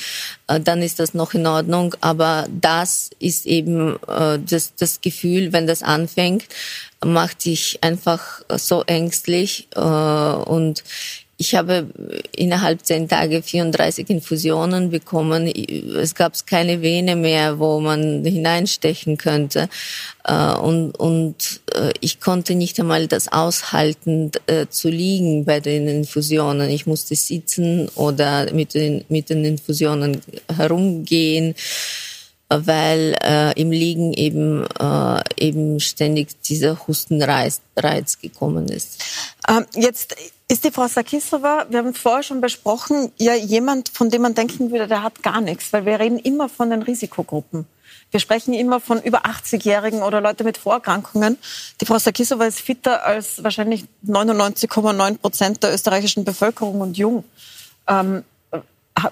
äh, 0.47 0.61
dann 0.61 0.83
ist 0.83 1.01
das 1.01 1.15
noch 1.15 1.33
in 1.33 1.47
Ordnung. 1.47 1.95
Aber 2.03 2.47
das 2.51 3.09
ist 3.19 3.47
eben 3.47 3.97
äh, 4.07 4.39
das, 4.39 4.75
das 4.75 5.01
Gefühl, 5.01 5.55
wenn 5.55 5.67
das 5.67 5.83
anfängt, 5.83 6.45
macht 7.03 7.47
dich 7.47 7.79
einfach 7.81 8.43
so 8.57 8.83
ängstlich 8.83 9.69
äh, 9.75 9.81
und 9.81 10.85
ich 11.45 11.55
habe 11.55 11.87
innerhalb 12.35 12.87
zehn 12.87 13.07
Tage 13.07 13.43
34 13.43 14.09
Infusionen 14.09 14.89
bekommen. 14.89 15.47
Es 15.47 16.15
gab 16.15 16.33
keine 16.47 16.81
Vene 16.81 17.17
mehr, 17.17 17.59
wo 17.59 17.81
man 17.81 18.25
hineinstechen 18.25 19.19
könnte. 19.19 19.69
Äh, 20.25 20.55
und, 20.55 20.93
und 20.93 21.61
äh, 21.75 21.93
ich 22.01 22.19
konnte 22.19 22.55
nicht 22.55 22.81
einmal 22.81 23.09
das 23.09 23.31
aushalten, 23.31 24.31
äh, 24.47 24.67
zu 24.71 24.89
liegen 24.89 25.45
bei 25.45 25.61
den 25.61 25.87
Infusionen. 25.87 26.71
Ich 26.71 26.87
musste 26.87 27.15
sitzen 27.15 27.91
oder 27.95 28.51
mit 28.55 28.73
den, 28.73 29.05
mit 29.11 29.29
den 29.29 29.45
Infusionen 29.45 30.23
herumgehen 30.57 31.55
weil 32.49 33.17
äh, 33.23 33.59
im 33.61 33.73
Liegen 33.73 34.13
eben, 34.13 34.65
äh, 34.79 35.21
eben 35.39 35.81
ständig 35.81 36.41
dieser 36.43 36.87
Hustenreiz 36.87 37.61
Reiz 37.77 38.21
gekommen 38.21 38.69
ist. 38.69 39.03
Ähm, 39.49 39.65
jetzt 39.75 40.15
ist 40.49 40.65
die 40.65 40.71
Frau 40.71 40.87
Sakisova, 40.87 41.67
wir 41.71 41.79
haben 41.79 41.95
vorher 41.95 42.23
schon 42.23 42.41
besprochen, 42.41 43.13
ja 43.19 43.35
jemand, 43.35 43.89
von 43.89 44.11
dem 44.11 44.23
man 44.23 44.35
denken 44.35 44.71
würde, 44.71 44.87
der 44.87 45.03
hat 45.03 45.23
gar 45.23 45.41
nichts, 45.41 45.73
weil 45.73 45.87
wir 45.87 45.99
reden 45.99 46.19
immer 46.19 46.49
von 46.49 46.71
den 46.71 46.83
Risikogruppen. 46.83 47.67
Wir 48.11 48.21
sprechen 48.21 48.55
immer 48.55 48.81
von 48.81 49.03
über 49.03 49.25
80-Jährigen 49.25 50.03
oder 50.03 50.21
Leute 50.21 50.45
mit 50.45 50.57
Vorerkrankungen. 50.57 51.39
Die 51.81 51.87
Frau 51.87 51.99
Sakisova 51.99 52.45
ist 52.45 52.61
fitter 52.61 53.05
als 53.05 53.43
wahrscheinlich 53.43 53.87
99,9 54.07 55.19
Prozent 55.19 55.63
der 55.63 55.75
österreichischen 55.75 56.25
Bevölkerung 56.25 56.81
und 56.81 56.97
jung. 56.97 57.25
Ähm, 57.89 58.25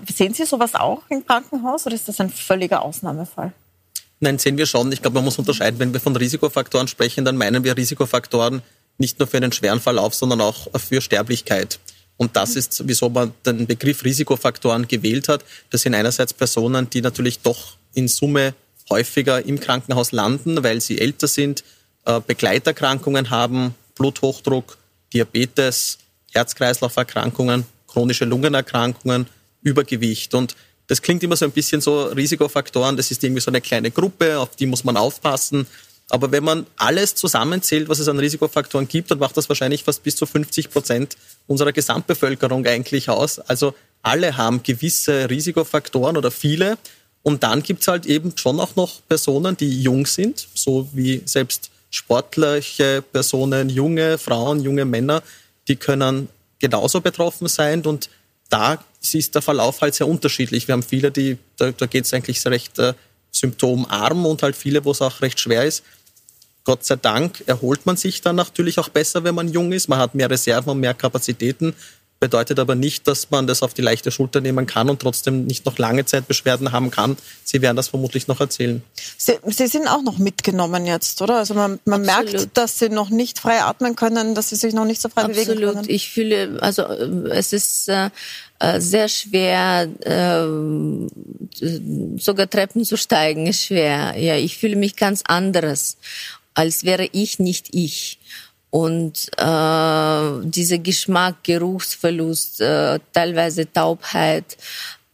Sehen 0.08 0.32
Sie 0.32 0.44
sowas 0.44 0.74
auch 0.74 1.02
im 1.08 1.26
Krankenhaus 1.26 1.86
oder 1.86 1.94
ist 1.94 2.08
das 2.08 2.20
ein 2.20 2.30
völliger 2.30 2.82
Ausnahmefall? 2.82 3.52
Nein, 4.20 4.38
sehen 4.38 4.56
wir 4.56 4.66
schon. 4.66 4.92
Ich 4.92 5.02
glaube, 5.02 5.16
man 5.16 5.24
muss 5.24 5.38
unterscheiden. 5.38 5.80
Wenn 5.80 5.92
wir 5.92 6.00
von 6.00 6.14
Risikofaktoren 6.14 6.86
sprechen, 6.86 7.24
dann 7.24 7.36
meinen 7.36 7.64
wir 7.64 7.76
Risikofaktoren 7.76 8.62
nicht 9.02 9.18
nur 9.18 9.28
für 9.28 9.36
einen 9.36 9.52
schweren 9.52 9.80
Verlauf, 9.80 10.14
sondern 10.14 10.40
auch 10.40 10.68
für 10.78 11.02
Sterblichkeit. 11.02 11.78
Und 12.16 12.36
das 12.36 12.56
ist, 12.56 12.82
wieso 12.86 13.10
man 13.10 13.34
den 13.44 13.66
Begriff 13.66 14.04
Risikofaktoren 14.04 14.86
gewählt 14.86 15.28
hat. 15.28 15.44
Das 15.70 15.82
sind 15.82 15.94
einerseits 15.94 16.32
Personen, 16.32 16.88
die 16.88 17.02
natürlich 17.02 17.40
doch 17.40 17.76
in 17.94 18.06
Summe 18.06 18.54
häufiger 18.88 19.44
im 19.44 19.58
Krankenhaus 19.58 20.12
landen, 20.12 20.62
weil 20.62 20.80
sie 20.80 21.00
älter 21.00 21.26
sind, 21.26 21.64
äh, 22.04 22.20
Begleiterkrankungen 22.24 23.30
haben, 23.30 23.74
Bluthochdruck, 23.96 24.78
Diabetes, 25.12 25.98
Herz-Kreislauf-Erkrankungen, 26.32 27.66
chronische 27.88 28.24
Lungenerkrankungen, 28.24 29.26
Übergewicht. 29.62 30.34
Und 30.34 30.56
das 30.86 31.02
klingt 31.02 31.22
immer 31.22 31.36
so 31.36 31.44
ein 31.44 31.52
bisschen 31.52 31.80
so 31.80 32.04
Risikofaktoren, 32.04 32.96
das 32.96 33.10
ist 33.10 33.22
irgendwie 33.24 33.40
so 33.40 33.50
eine 33.50 33.60
kleine 33.60 33.90
Gruppe, 33.90 34.38
auf 34.38 34.56
die 34.56 34.66
muss 34.66 34.84
man 34.84 34.96
aufpassen. 34.96 35.66
Aber 36.12 36.30
wenn 36.30 36.44
man 36.44 36.66
alles 36.76 37.14
zusammenzählt, 37.14 37.88
was 37.88 37.98
es 37.98 38.06
an 38.06 38.18
Risikofaktoren 38.18 38.86
gibt, 38.86 39.10
dann 39.10 39.18
macht 39.18 39.34
das 39.38 39.48
wahrscheinlich 39.48 39.82
fast 39.82 40.02
bis 40.02 40.14
zu 40.14 40.26
50 40.26 40.68
Prozent 40.68 41.16
unserer 41.46 41.72
Gesamtbevölkerung 41.72 42.66
eigentlich 42.66 43.08
aus. 43.08 43.38
Also 43.38 43.74
alle 44.02 44.36
haben 44.36 44.62
gewisse 44.62 45.30
Risikofaktoren 45.30 46.18
oder 46.18 46.30
viele. 46.30 46.76
Und 47.22 47.42
dann 47.44 47.62
gibt 47.62 47.80
es 47.80 47.88
halt 47.88 48.04
eben 48.04 48.36
schon 48.36 48.60
auch 48.60 48.76
noch 48.76 49.00
Personen, 49.08 49.56
die 49.56 49.80
jung 49.80 50.04
sind, 50.04 50.48
so 50.52 50.86
wie 50.92 51.22
selbst 51.24 51.70
sportliche 51.88 53.00
Personen, 53.00 53.70
junge 53.70 54.18
Frauen, 54.18 54.60
junge 54.60 54.84
Männer, 54.84 55.22
die 55.66 55.76
können 55.76 56.28
genauso 56.58 57.00
betroffen 57.00 57.48
sein. 57.48 57.86
Und 57.86 58.10
da 58.50 58.84
ist 59.00 59.34
der 59.34 59.40
Verlauf 59.40 59.80
halt 59.80 59.94
sehr 59.94 60.08
unterschiedlich. 60.08 60.68
Wir 60.68 60.74
haben 60.74 60.82
viele, 60.82 61.10
die, 61.10 61.38
da, 61.56 61.70
da 61.70 61.86
geht 61.86 62.04
es 62.04 62.12
eigentlich 62.12 62.44
recht 62.44 62.78
äh, 62.78 62.92
symptomarm 63.30 64.26
und 64.26 64.42
halt 64.42 64.56
viele, 64.56 64.84
wo 64.84 64.90
es 64.90 65.00
auch 65.00 65.22
recht 65.22 65.40
schwer 65.40 65.64
ist. 65.64 65.82
Gott 66.64 66.84
sei 66.84 66.96
Dank 66.96 67.42
erholt 67.46 67.86
man 67.86 67.96
sich 67.96 68.20
dann 68.20 68.36
natürlich 68.36 68.78
auch 68.78 68.88
besser, 68.88 69.24
wenn 69.24 69.34
man 69.34 69.48
jung 69.48 69.72
ist. 69.72 69.88
Man 69.88 69.98
hat 69.98 70.14
mehr 70.14 70.30
Reserven 70.30 70.70
und 70.70 70.80
mehr 70.80 70.94
Kapazitäten 70.94 71.74
bedeutet 72.22 72.60
aber 72.60 72.76
nicht, 72.76 73.08
dass 73.08 73.32
man 73.32 73.48
das 73.48 73.64
auf 73.64 73.74
die 73.74 73.82
leichte 73.82 74.12
Schulter 74.12 74.40
nehmen 74.40 74.64
kann 74.68 74.88
und 74.88 75.02
trotzdem 75.02 75.44
nicht 75.44 75.66
noch 75.66 75.76
lange 75.78 76.04
Zeit 76.04 76.28
Beschwerden 76.28 76.70
haben 76.70 76.92
kann. 76.92 77.16
Sie 77.42 77.60
werden 77.62 77.76
das 77.76 77.88
vermutlich 77.88 78.28
noch 78.28 78.38
erzählen. 78.38 78.80
Sie, 79.16 79.32
Sie 79.46 79.66
sind 79.66 79.88
auch 79.88 80.02
noch 80.02 80.18
mitgenommen 80.18 80.86
jetzt, 80.86 81.20
oder? 81.20 81.38
Also 81.38 81.54
man, 81.54 81.80
man 81.84 82.02
merkt, 82.02 82.56
dass 82.56 82.78
Sie 82.78 82.90
noch 82.90 83.10
nicht 83.10 83.40
frei 83.40 83.62
atmen 83.62 83.96
können, 83.96 84.36
dass 84.36 84.50
Sie 84.50 84.54
sich 84.54 84.72
noch 84.72 84.84
nicht 84.84 85.02
so 85.02 85.08
frei 85.08 85.22
Absolut. 85.22 85.46
bewegen 85.46 85.60
können. 85.62 85.78
Absolut. 85.78 85.90
Ich 85.90 86.10
fühle, 86.10 86.58
also 86.60 86.82
äh, 86.82 87.30
es 87.30 87.52
ist 87.52 87.88
äh, 87.88 88.10
äh, 88.60 88.80
sehr 88.80 89.08
schwer, 89.08 89.88
äh, 89.98 90.46
sogar 92.20 92.48
Treppen 92.48 92.84
zu 92.84 92.96
steigen 92.96 93.48
ist 93.48 93.64
schwer. 93.64 94.16
Ja, 94.16 94.36
ich 94.36 94.58
fühle 94.58 94.76
mich 94.76 94.94
ganz 94.94 95.22
anderes, 95.26 95.96
als 96.54 96.84
wäre 96.84 97.08
ich 97.12 97.38
nicht 97.38 97.74
ich. 97.74 98.18
Und 98.70 99.28
äh, 99.36 100.48
dieser 100.48 100.78
Geschmack, 100.78 101.44
Geruchsverlust, 101.44 102.60
äh, 102.62 103.00
teilweise 103.12 103.70
Taubheit, 103.70 104.56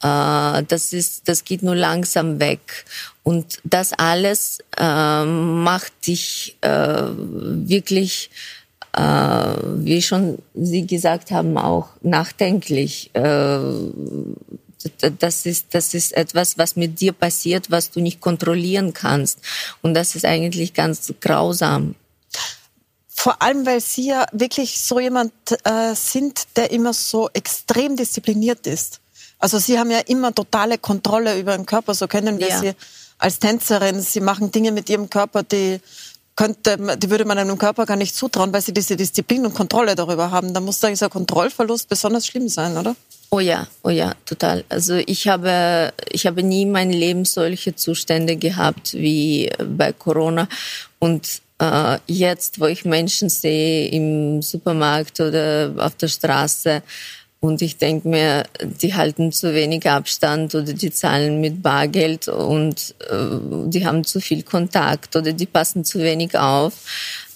äh, 0.02 0.62
das 0.62 0.92
ist, 0.92 1.28
das 1.28 1.44
geht 1.44 1.62
nur 1.62 1.74
langsam 1.74 2.38
weg. 2.38 2.84
Und 3.24 3.58
das 3.64 3.92
alles 3.92 4.60
äh, 4.76 5.24
macht 5.24 5.92
dich 6.06 6.56
äh, 6.60 7.02
wirklich, 7.08 8.30
äh, 8.92 9.00
wie 9.00 10.02
schon 10.02 10.38
Sie 10.54 10.86
gesagt 10.86 11.32
haben, 11.32 11.58
auch 11.58 11.88
nachdenklich. 12.00 13.10
Äh, 13.14 13.58
das 15.18 15.46
ist, 15.46 15.66
das 15.72 15.94
ist 15.94 16.12
etwas, 16.12 16.58
was 16.58 16.76
mit 16.76 17.00
dir 17.00 17.12
passiert, 17.12 17.70
was 17.70 17.90
du 17.90 18.00
nicht 18.00 18.20
kontrollieren 18.20 18.92
kannst. 18.92 19.38
Und 19.82 19.94
das 19.94 20.14
ist 20.14 20.24
eigentlich 20.24 20.74
ganz 20.74 21.12
grausam. 21.20 21.94
Vor 23.08 23.42
allem, 23.42 23.66
weil 23.66 23.80
Sie 23.80 24.06
ja 24.06 24.26
wirklich 24.32 24.80
so 24.80 25.00
jemand 25.00 25.32
äh, 25.64 25.94
sind, 25.94 26.56
der 26.56 26.70
immer 26.70 26.92
so 26.92 27.28
extrem 27.32 27.96
diszipliniert 27.96 28.66
ist. 28.68 29.00
Also 29.40 29.58
Sie 29.58 29.78
haben 29.78 29.90
ja 29.90 29.98
immer 29.98 30.32
totale 30.32 30.78
Kontrolle 30.78 31.38
über 31.38 31.56
den 31.56 31.66
Körper, 31.66 31.94
so 31.94 32.06
kennen 32.06 32.38
wir 32.38 32.48
ja. 32.48 32.60
Sie 32.60 32.72
als 33.18 33.40
Tänzerin. 33.40 34.00
Sie 34.00 34.20
machen 34.20 34.52
Dinge 34.52 34.70
mit 34.70 34.88
Ihrem 34.88 35.10
Körper, 35.10 35.42
die 35.42 35.80
könnte, 36.36 36.96
die 36.96 37.10
würde 37.10 37.24
man 37.24 37.36
einem 37.36 37.58
Körper 37.58 37.84
gar 37.84 37.96
nicht 37.96 38.14
zutrauen, 38.14 38.52
weil 38.52 38.62
Sie 38.62 38.72
diese 38.72 38.96
Disziplin 38.96 39.44
und 39.44 39.54
Kontrolle 39.54 39.96
darüber 39.96 40.30
haben. 40.30 40.54
Da 40.54 40.60
muss 40.60 40.78
dieser 40.78 41.10
Kontrollverlust 41.10 41.88
besonders 41.88 42.26
schlimm 42.26 42.48
sein, 42.48 42.76
oder? 42.76 42.94
Oh 43.30 43.40
ja, 43.40 43.66
oh 43.82 43.90
ja, 43.90 44.14
total. 44.24 44.64
Also 44.70 44.94
ich 44.94 45.28
habe, 45.28 45.92
ich 46.10 46.26
habe 46.26 46.42
nie 46.42 46.62
in 46.62 46.72
meinem 46.72 46.92
Leben 46.92 47.24
solche 47.26 47.74
Zustände 47.74 48.36
gehabt 48.36 48.94
wie 48.94 49.50
bei 49.76 49.92
Corona 49.92 50.48
und 50.98 51.42
äh, 51.60 51.98
jetzt, 52.06 52.58
wo 52.58 52.66
ich 52.66 52.86
Menschen 52.86 53.28
sehe 53.28 53.88
im 53.88 54.40
Supermarkt 54.40 55.20
oder 55.20 55.74
auf 55.76 55.94
der 55.96 56.08
Straße 56.08 56.82
und 57.40 57.62
ich 57.62 57.76
denke 57.76 58.08
mir, 58.08 58.44
die 58.60 58.94
halten 58.94 59.30
zu 59.30 59.54
wenig 59.54 59.88
Abstand 59.88 60.54
oder 60.54 60.72
die 60.72 60.90
zahlen 60.90 61.40
mit 61.40 61.62
Bargeld 61.62 62.28
und 62.28 62.94
äh, 63.10 63.66
die 63.66 63.86
haben 63.86 64.04
zu 64.04 64.20
viel 64.20 64.42
Kontakt 64.42 65.14
oder 65.14 65.32
die 65.32 65.46
passen 65.46 65.84
zu 65.84 66.00
wenig 66.00 66.36
auf, 66.36 66.72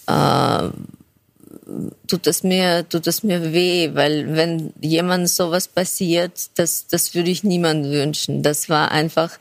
äh, 0.09 0.69
tut 2.07 2.27
es 2.27 2.43
mir, 2.43 2.89
tut 2.89 3.07
es 3.07 3.23
mir 3.23 3.53
weh, 3.53 3.91
weil 3.95 4.35
wenn 4.35 4.73
jemand 4.81 5.29
sowas 5.29 5.69
passiert, 5.69 6.51
das, 6.57 6.87
das 6.89 7.15
würde 7.15 7.31
ich 7.31 7.45
niemand 7.45 7.87
wünschen. 7.87 8.43
Das 8.43 8.69
war 8.69 8.91
einfach 8.91 9.39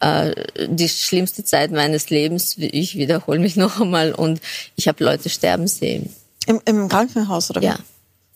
äh, 0.00 0.34
die 0.68 0.88
schlimmste 0.88 1.44
Zeit 1.44 1.70
meines 1.70 2.10
Lebens. 2.10 2.56
Ich 2.58 2.96
wiederhole 2.96 3.38
mich 3.38 3.56
noch 3.64 3.80
einmal 3.80 4.12
und 4.12 4.40
ich 4.76 4.88
habe 4.88 5.04
Leute 5.04 5.28
sterben 5.28 5.66
sehen. 5.66 6.14
Im, 6.46 6.60
Im 6.64 6.88
Krankenhaus 6.88 7.50
oder 7.50 7.60
wie? 7.60 7.66
Ja. 7.66 7.78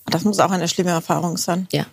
Das 0.06 0.24
muss 0.24 0.38
auch 0.38 0.50
eine 0.50 0.68
schlimme 0.68 0.90
Erfahrung 0.90 1.38
sein. 1.38 1.66
Ja. 1.72 1.86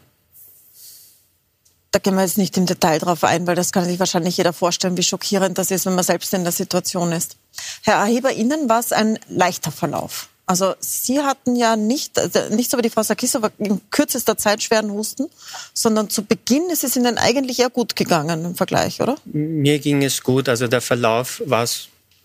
Da 1.92 2.00
gehen 2.00 2.16
wir 2.16 2.22
jetzt 2.22 2.38
nicht 2.38 2.56
im 2.58 2.66
Detail 2.66 3.00
drauf 3.00 3.24
ein, 3.24 3.48
weil 3.48 3.56
das 3.56 3.74
kann 3.74 3.84
sich 3.84 4.00
wahrscheinlich 4.00 4.38
jeder 4.38 4.54
vorstellen, 4.54 4.96
wie 4.96 5.04
schockierend 5.04 5.58
das 5.58 5.72
ist, 5.72 5.86
wenn 5.86 5.96
man 5.96 6.06
selbst 6.06 6.34
in 6.34 6.44
der 6.44 6.54
Situation 6.54 7.12
ist. 7.12 7.36
Herr 7.82 7.98
Aheber, 7.98 8.32
Ihnen 8.32 8.70
war 8.70 8.80
es 8.80 8.94
ein 8.94 9.20
leichter 9.28 9.72
Verlauf. 9.72 10.30
Also 10.52 10.76
Sie 10.82 11.22
hatten 11.22 11.56
ja 11.56 11.78
nicht, 11.78 12.20
also 12.20 12.54
nicht 12.54 12.70
so 12.70 12.78
wie 12.78 12.82
die 12.82 12.90
Frau 12.90 13.04
Sakisova 13.04 13.52
in 13.58 13.80
kürzester 13.90 14.36
Zeit 14.38 14.62
schweren 14.62 14.92
Husten, 14.92 15.30
sondern 15.74 16.10
zu 16.10 16.26
Beginn 16.26 16.70
ist 16.70 16.84
es 16.84 16.98
Ihnen 16.98 17.18
eigentlich 17.18 17.60
eher 17.60 17.70
gut 17.70 17.96
gegangen 17.96 18.44
im 18.44 18.56
Vergleich, 18.56 19.00
oder? 19.00 19.16
Mir 19.24 19.80
ging 19.80 20.04
es 20.04 20.22
gut. 20.22 20.50
Also 20.50 20.68
der 20.68 20.82
Verlauf 20.82 21.42
war 21.46 21.66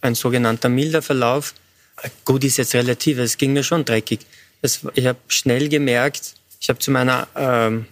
ein 0.01 0.17
sogenannter 0.17 0.69
milder 0.69 1.03
Verlauf. 1.03 1.55
Gut 2.25 2.43
ist 2.43 2.57
jetzt 2.57 2.75
relativ, 2.75 3.19
es 3.19 3.39
ging 3.39 3.53
mir 3.53 3.63
schon 3.63 3.85
dreckig. 3.85 4.27
Das, 4.61 4.81
ich 4.95 5.07
habe 5.07 5.21
schnell 5.29 5.69
gemerkt, 5.69 6.35
ich 6.61 6.69
habe 6.69 6.81
zu 6.81 6.91
meiner 6.91 7.29
ähm, 7.37 7.87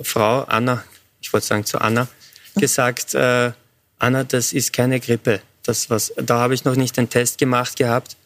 Frau 0.00 0.42
Anna, 0.42 0.84
ich 1.20 1.32
wollte 1.32 1.48
sagen 1.48 1.64
zu 1.64 1.80
Anna, 1.80 2.06
gesagt, 2.54 3.14
äh, 3.14 3.50
Anna, 3.98 4.22
das 4.22 4.52
ist 4.52 4.72
keine 4.72 5.00
Grippe. 5.00 5.40
Das 5.64 5.90
was, 5.90 6.12
da 6.16 6.38
habe 6.38 6.54
ich 6.54 6.64
noch 6.64 6.76
nicht 6.76 6.96
den 6.96 7.10
Test 7.10 7.38
gemacht 7.38 7.74
gehabt. 7.74 8.16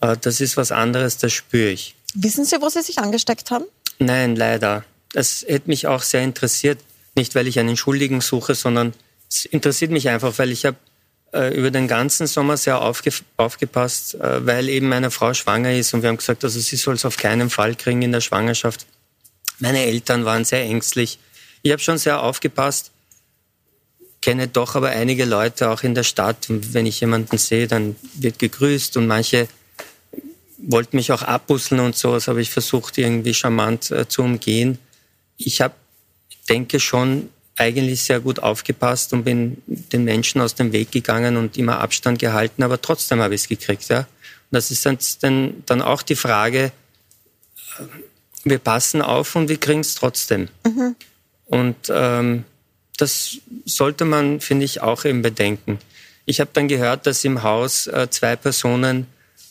Äh, 0.00 0.16
das 0.20 0.40
ist 0.40 0.56
was 0.56 0.72
anderes, 0.72 1.18
das 1.18 1.32
spüre 1.32 1.70
ich. 1.70 1.94
Wissen 2.14 2.44
Sie, 2.44 2.60
wo 2.60 2.68
Sie 2.68 2.82
sich 2.82 2.98
angesteckt 2.98 3.50
haben? 3.50 3.64
Nein, 3.98 4.36
leider. 4.36 4.84
Das 5.12 5.44
hätte 5.46 5.68
mich 5.68 5.86
auch 5.86 6.02
sehr 6.02 6.22
interessiert. 6.22 6.78
Nicht, 7.14 7.34
weil 7.34 7.46
ich 7.46 7.58
einen 7.58 7.76
Schuldigen 7.76 8.20
suche, 8.20 8.54
sondern 8.54 8.92
es 9.30 9.44
interessiert 9.46 9.90
mich 9.90 10.08
einfach, 10.08 10.38
weil 10.38 10.50
ich 10.50 10.66
habe 10.66 10.76
äh, 11.32 11.54
über 11.56 11.70
den 11.70 11.88
ganzen 11.88 12.26
Sommer 12.26 12.56
sehr 12.56 12.80
aufge 12.80 13.10
aufgepasst, 13.36 14.14
äh, 14.14 14.46
weil 14.46 14.68
eben 14.68 14.88
meine 14.88 15.10
Frau 15.10 15.34
schwanger 15.34 15.72
ist 15.72 15.94
und 15.94 16.02
wir 16.02 16.08
haben 16.08 16.16
gesagt, 16.16 16.44
also 16.44 16.60
sie 16.60 16.76
soll 16.76 16.94
es 16.94 17.04
auf 17.04 17.16
keinen 17.16 17.50
Fall 17.50 17.74
kriegen 17.74 18.02
in 18.02 18.12
der 18.12 18.20
Schwangerschaft. 18.20 18.86
Meine 19.58 19.84
Eltern 19.84 20.24
waren 20.24 20.44
sehr 20.44 20.62
ängstlich. 20.62 21.18
Ich 21.62 21.72
habe 21.72 21.82
schon 21.82 21.98
sehr 21.98 22.22
aufgepasst, 22.22 22.92
kenne 24.20 24.48
doch 24.48 24.76
aber 24.76 24.90
einige 24.90 25.24
Leute 25.24 25.70
auch 25.70 25.82
in 25.82 25.94
der 25.94 26.02
Stadt. 26.02 26.50
Und 26.50 26.74
wenn 26.74 26.86
ich 26.86 27.00
jemanden 27.00 27.38
sehe, 27.38 27.66
dann 27.66 27.96
wird 28.14 28.38
gegrüßt 28.38 28.96
und 28.96 29.06
manche 29.06 29.48
wollten 30.66 30.96
mich 30.96 31.12
auch 31.12 31.22
abbusseln 31.22 31.80
und 31.80 31.96
so. 31.96 32.12
Das 32.12 32.28
habe 32.28 32.42
ich 32.42 32.50
versucht, 32.50 32.98
irgendwie 32.98 33.34
charmant 33.34 33.90
äh, 33.90 34.08
zu 34.08 34.22
umgehen. 34.22 34.78
Ich 35.36 35.60
habe, 35.60 35.74
denke 36.48 36.80
schon, 36.80 37.30
eigentlich 37.56 38.02
sehr 38.02 38.20
gut 38.20 38.40
aufgepasst 38.40 39.12
und 39.12 39.24
bin 39.24 39.62
den 39.66 40.04
Menschen 40.04 40.40
aus 40.40 40.54
dem 40.54 40.72
Weg 40.72 40.92
gegangen 40.92 41.36
und 41.36 41.56
immer 41.56 41.80
Abstand 41.80 42.18
gehalten, 42.18 42.62
aber 42.62 42.80
trotzdem 42.82 43.20
habe 43.20 43.34
ich 43.34 43.42
es 43.42 43.48
gekriegt. 43.48 43.88
Ja? 43.88 44.00
Und 44.00 44.06
das 44.50 44.70
ist 44.70 44.84
dann, 44.84 45.62
dann 45.64 45.80
auch 45.80 46.02
die 46.02 46.16
Frage, 46.16 46.72
äh, 47.78 47.82
wir 48.44 48.58
passen 48.58 49.02
auf 49.02 49.34
und 49.34 49.48
wir 49.48 49.58
kriegen 49.58 49.80
es 49.80 49.94
trotzdem. 49.94 50.48
Mhm. 50.64 50.96
Und 51.46 51.76
ähm, 51.88 52.44
das 52.96 53.38
sollte 53.64 54.04
man, 54.04 54.40
finde 54.40 54.64
ich, 54.64 54.82
auch 54.82 55.04
eben 55.04 55.22
bedenken. 55.22 55.78
Ich 56.26 56.40
habe 56.40 56.50
dann 56.52 56.68
gehört, 56.68 57.06
dass 57.06 57.24
im 57.24 57.42
Haus 57.42 57.86
äh, 57.86 58.08
zwei 58.10 58.36
Personen 58.36 59.06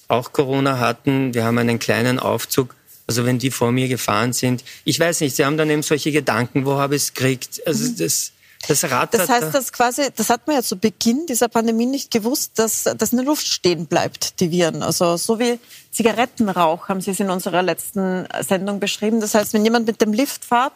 auch 0.08 0.34
Corona 0.34 0.80
hatten. 0.80 1.34
Wir 1.34 1.46
haben 1.46 1.58
einen 1.58 1.80
kleinen 1.80 2.20
Aufzug. 2.20 2.76
Also 3.08 3.26
wenn 3.26 3.38
die 3.38 3.52
vor 3.52 3.72
mir 3.72 3.88
gefahren 3.88 4.34
sind, 4.34 4.64
ich 4.84 5.00
weiß 5.00 5.22
nicht, 5.22 5.36
sie 5.36 5.46
haben 5.46 5.58
dann 5.58 5.70
eben 5.70 5.84
solche 5.84 6.12
Gedanken, 6.12 6.66
wo 6.66 6.76
habe 6.76 6.96
ich 6.96 7.04
es 7.04 7.14
gekriegt? 7.14 7.62
Also 7.66 7.86
mhm. 7.86 7.98
das, 7.98 8.32
das 8.68 8.84
rattert. 8.86 9.22
Das 9.22 9.30
heißt, 9.30 9.54
das 9.54 9.72
quasi, 9.72 10.08
das 10.16 10.30
hat 10.30 10.48
man 10.48 10.56
ja 10.56 10.64
zu 10.64 10.76
Beginn 10.76 11.26
dieser 11.28 11.48
Pandemie 11.48 11.86
nicht 11.86 12.10
gewusst, 12.10 12.54
dass 12.56 12.84
das 12.84 13.12
in 13.12 13.18
der 13.18 13.26
Luft 13.26 13.48
stehen 13.48 13.86
bleibt, 13.86 14.40
die 14.40 14.50
Viren. 14.50 14.82
Also 14.82 15.18
so 15.18 15.40
wie 15.40 15.60
Zigarettenrauch 15.92 16.90
haben 16.90 17.00
Sie 17.00 17.12
es 17.12 17.20
in 17.20 17.30
unserer 17.30 17.62
letzten 17.62 18.28
Sendung 18.42 18.80
beschrieben. 18.80 19.22
Das 19.22 19.36
heißt, 19.36 19.54
wenn 19.54 19.64
jemand 19.64 19.86
mit 19.86 20.02
dem 20.02 20.14
Lift 20.14 20.44
fährt 20.44 20.74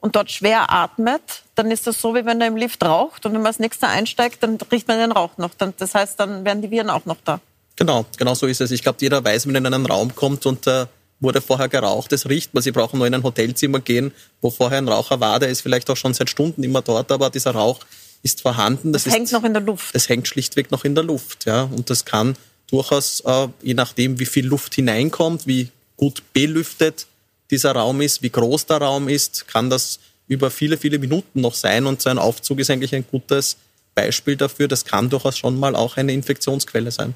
und 0.00 0.16
dort 0.16 0.32
schwer 0.32 0.72
atmet, 0.72 1.44
dann 1.54 1.70
ist 1.70 1.86
das 1.86 2.00
so, 2.00 2.14
wie 2.14 2.24
wenn 2.24 2.40
er 2.40 2.48
im 2.48 2.56
Lift 2.56 2.84
raucht 2.84 3.24
und 3.24 3.34
wenn 3.34 3.40
man 3.40 3.48
als 3.48 3.60
nächster 3.60 3.88
einsteigt, 3.88 4.42
dann 4.42 4.58
riecht 4.72 4.88
man 4.88 4.98
den 4.98 5.12
Rauch 5.12 5.38
noch. 5.38 5.50
Das 5.54 5.94
heißt, 5.94 6.18
dann 6.18 6.44
werden 6.44 6.60
die 6.60 6.72
Viren 6.72 6.90
auch 6.90 7.04
noch 7.04 7.18
da. 7.24 7.40
Genau, 7.78 8.06
genau 8.16 8.34
so 8.34 8.48
ist 8.48 8.60
es. 8.60 8.72
Ich 8.72 8.82
glaube, 8.82 8.98
jeder 9.00 9.22
weiß, 9.22 9.46
wenn 9.46 9.54
er 9.54 9.60
in 9.60 9.72
einen 9.72 9.86
Raum 9.86 10.12
kommt 10.16 10.46
und 10.46 10.66
äh, 10.66 10.86
wurde 11.20 11.40
vorher 11.40 11.68
geraucht, 11.68 12.10
das 12.10 12.28
riecht 12.28 12.52
man. 12.52 12.62
Sie 12.62 12.72
brauchen 12.72 12.98
nur 12.98 13.06
in 13.06 13.14
ein 13.14 13.22
Hotelzimmer 13.22 13.78
gehen, 13.78 14.10
wo 14.40 14.50
vorher 14.50 14.78
ein 14.78 14.88
Raucher 14.88 15.20
war, 15.20 15.38
der 15.38 15.48
ist 15.48 15.60
vielleicht 15.60 15.88
auch 15.88 15.96
schon 15.96 16.12
seit 16.12 16.28
Stunden 16.28 16.64
immer 16.64 16.82
dort, 16.82 17.12
aber 17.12 17.30
dieser 17.30 17.52
Rauch 17.52 17.78
ist 18.24 18.42
vorhanden. 18.42 18.92
Das, 18.92 19.04
das 19.04 19.14
hängt 19.14 19.30
noch 19.30 19.44
in 19.44 19.52
der 19.52 19.62
Luft. 19.62 19.94
Das 19.94 20.08
hängt 20.08 20.26
schlichtweg 20.26 20.72
noch 20.72 20.84
in 20.84 20.96
der 20.96 21.04
Luft, 21.04 21.46
ja. 21.46 21.62
Und 21.62 21.88
das 21.88 22.04
kann 22.04 22.36
durchaus, 22.68 23.20
äh, 23.20 23.46
je 23.62 23.74
nachdem, 23.74 24.18
wie 24.18 24.26
viel 24.26 24.46
Luft 24.46 24.74
hineinkommt, 24.74 25.46
wie 25.46 25.68
gut 25.96 26.24
belüftet 26.32 27.06
dieser 27.52 27.72
Raum 27.72 28.00
ist, 28.00 28.22
wie 28.22 28.30
groß 28.30 28.66
der 28.66 28.78
Raum 28.78 29.08
ist, 29.08 29.46
kann 29.46 29.70
das 29.70 30.00
über 30.26 30.50
viele, 30.50 30.78
viele 30.78 30.98
Minuten 30.98 31.40
noch 31.40 31.54
sein. 31.54 31.86
Und 31.86 32.02
so 32.02 32.10
ein 32.10 32.18
Aufzug 32.18 32.58
ist 32.58 32.70
eigentlich 32.70 32.94
ein 32.94 33.06
gutes 33.08 33.56
Beispiel 33.94 34.34
dafür. 34.34 34.66
Das 34.66 34.84
kann 34.84 35.10
durchaus 35.10 35.38
schon 35.38 35.58
mal 35.60 35.76
auch 35.76 35.96
eine 35.96 36.12
Infektionsquelle 36.12 36.90
sein. 36.90 37.14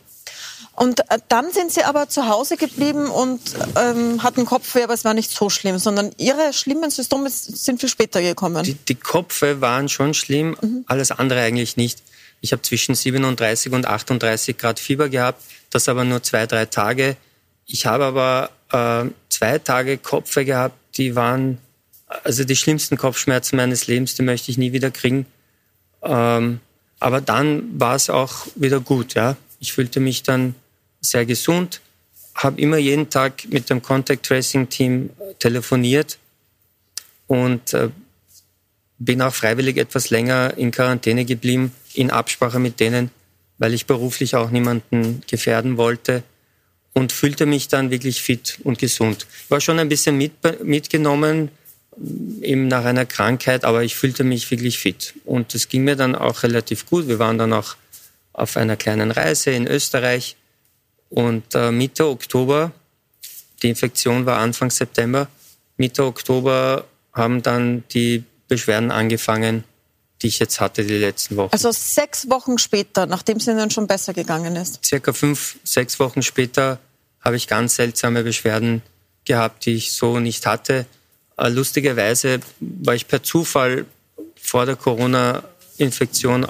Und 0.75 1.01
äh, 1.01 1.19
dann 1.29 1.51
sind 1.53 1.73
Sie 1.73 1.85
aber 1.85 2.09
zu 2.09 2.29
Hause 2.29 2.57
geblieben 2.57 3.07
und 3.07 3.41
ähm, 3.77 4.23
hatten 4.23 4.45
Kopfweh, 4.47 4.85
aber 4.85 4.95
es 4.95 5.05
war 5.05 5.15
nicht 5.15 5.31
so 5.31 5.51
schlimm, 5.51 5.79
sondern 5.79 6.11
Ihre 6.17 6.53
schlimmen 6.53 6.91
Symptome 6.91 7.31
sind 7.31 7.81
viel 7.81 7.89
später 7.89 8.23
gekommen. 8.23 8.65
Die, 8.65 8.75
die 8.75 8.95
Kopfweh 8.95 9.61
waren 9.61 9.89
schon 9.89 10.15
schlimm, 10.15 10.57
mhm. 10.61 10.85
alles 10.87 11.11
andere 11.11 11.41
eigentlich 11.41 11.77
nicht. 11.77 12.03
Ich 12.41 12.53
habe 12.53 12.63
zwischen 12.63 12.95
37 12.95 13.73
und 13.73 13.87
38 13.87 14.59
Grad 14.59 14.81
Fieber 14.81 15.09
gehabt, 15.09 15.43
das 15.71 15.89
aber 15.89 16.05
nur 16.05 16.23
zwei, 16.23 16.47
drei 16.47 16.67
Tage. 16.67 17.17
Ich 17.67 17.87
habe 17.87 18.05
aber 18.05 18.51
äh, 18.73 19.11
zwei 19.29 19.59
Tage 19.59 19.99
Kopfweh 19.99 20.45
gehabt, 20.45 20.75
die 20.97 21.15
waren 21.15 21.59
also 22.25 22.45
die 22.45 22.57
schlimmsten 22.57 22.97
Kopfschmerzen 22.97 23.57
meines 23.57 23.87
Lebens, 23.87 24.15
die 24.15 24.23
möchte 24.23 24.51
ich 24.51 24.59
nie 24.59 24.73
wieder 24.73 24.91
kriegen. 24.91 25.27
Ähm, 26.03 26.61
aber 27.01 27.21
dann 27.21 27.81
war 27.81 27.97
es 27.97 28.11
auch 28.11 28.47
wieder 28.55 28.81
gut. 28.81 29.15
Ja, 29.15 29.37
ich 29.63 29.73
fühlte 29.73 30.01
mich 30.01 30.25
dann 30.25 30.57
sehr 31.01 31.25
gesund, 31.25 31.81
habe 32.35 32.61
immer 32.61 32.79
jeden 32.79 33.09
Tag 33.11 33.45
mit 33.49 33.71
dem 33.71 33.81
Contact 33.81 34.27
Tracing 34.27 34.69
Team 34.69 35.11
telefoniert 35.39 36.19
und 37.29 37.73
äh, 37.73 37.89
bin 38.99 39.23
auch 39.23 39.33
freiwillig 39.33 39.77
etwas 39.77 40.11
länger 40.11 40.55
in 40.57 40.73
Quarantäne 40.73 41.25
geblieben, 41.25 41.73
in 41.95 42.11
Absprache 42.11 42.59
mit 42.59 42.81
denen, 42.81 43.11
weil 43.59 43.73
ich 43.73 43.87
beruflich 43.87 44.35
auch 44.35 44.51
niemanden 44.51 45.23
gefährden 45.31 45.77
wollte 45.77 46.25
und 46.93 47.13
fühlte 47.13 47.47
mich 47.47 47.69
dann 47.69 47.93
wirklich 47.93 48.21
fit 48.21 48.59
und 48.65 48.81
gesund. 48.81 49.29
War 49.49 49.61
schon 49.61 49.79
ein 49.79 49.89
bisschen 49.89 50.19
mit, 50.19 50.33
mitgenommen, 50.65 51.51
eben 52.41 52.67
nach 52.67 52.85
einer 52.85 53.07
Krankheit, 53.07 53.65
aber 53.65 53.85
ich 53.85 53.95
fühlte 53.95 54.25
mich 54.25 54.51
wirklich 54.51 54.79
fit. 54.79 55.15
Und 55.25 55.55
es 55.55 55.69
ging 55.69 55.85
mir 55.85 55.95
dann 55.95 56.17
auch 56.17 56.43
relativ 56.43 56.87
gut. 56.87 57.07
Wir 57.07 57.21
waren 57.21 57.39
dann 57.39 57.53
auch 57.53 57.77
auf 58.33 58.57
einer 58.57 58.77
kleinen 58.77 59.11
Reise 59.11 59.51
in 59.51 59.67
Österreich 59.67 60.37
und 61.11 61.55
äh, 61.55 61.71
Mitte 61.71 62.07
Oktober, 62.07 62.73
die 63.63 63.69
Infektion 63.69 64.27
war 64.27 64.39
Anfang 64.39 64.71
September, 64.71 65.29
Mitte 65.77 66.05
Oktober 66.05 66.85
haben 67.13 67.43
dann 67.43 67.85
die 67.93 68.25
Beschwerden 68.49 68.91
angefangen, 68.91 69.65
die 70.23 70.29
ich 70.29 70.39
jetzt 70.39 70.61
hatte 70.61 70.85
die 70.85 70.99
letzten 70.99 71.37
Wochen. 71.37 71.53
Also 71.53 71.71
sechs 71.73 72.29
Wochen 72.31 72.59
später, 72.59 73.07
nachdem 73.07 73.39
es 73.39 73.47
Ihnen 73.47 73.71
schon 73.71 73.87
besser 73.87 74.15
gegangen 74.15 74.57
ist? 74.57 74.85
Circa 74.85 75.13
fünf, 75.13 75.57
sechs 75.65 75.99
Wochen 75.99 76.23
später 76.23 76.79
habe 77.21 77.37
ich 77.37 77.49
ganz 77.49 77.77
seltsame 77.77 78.23
Beschwerden 78.23 78.83
gehabt, 79.25 79.67
die 79.67 79.75
ich 79.75 79.93
so 79.93 80.19
nicht 80.19 80.47
hatte. 80.47 80.87
Äh, 81.37 81.49
lustigerweise 81.49 82.41
war 82.61 82.95
ich 82.95 83.07
per 83.09 83.23
Zufall 83.23 83.87
vor 84.41 84.67
der 84.67 84.77
Corona-Infektion 84.77 86.47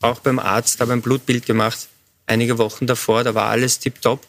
auch 0.00 0.20
beim 0.20 0.38
Arzt, 0.38 0.80
habe 0.80 0.92
ein 0.92 1.02
Blutbild 1.02 1.46
gemacht 1.46 1.88
einige 2.30 2.58
Wochen 2.58 2.86
davor, 2.86 3.24
da 3.24 3.34
war 3.34 3.50
alles 3.50 3.80
tiptop 3.80 4.20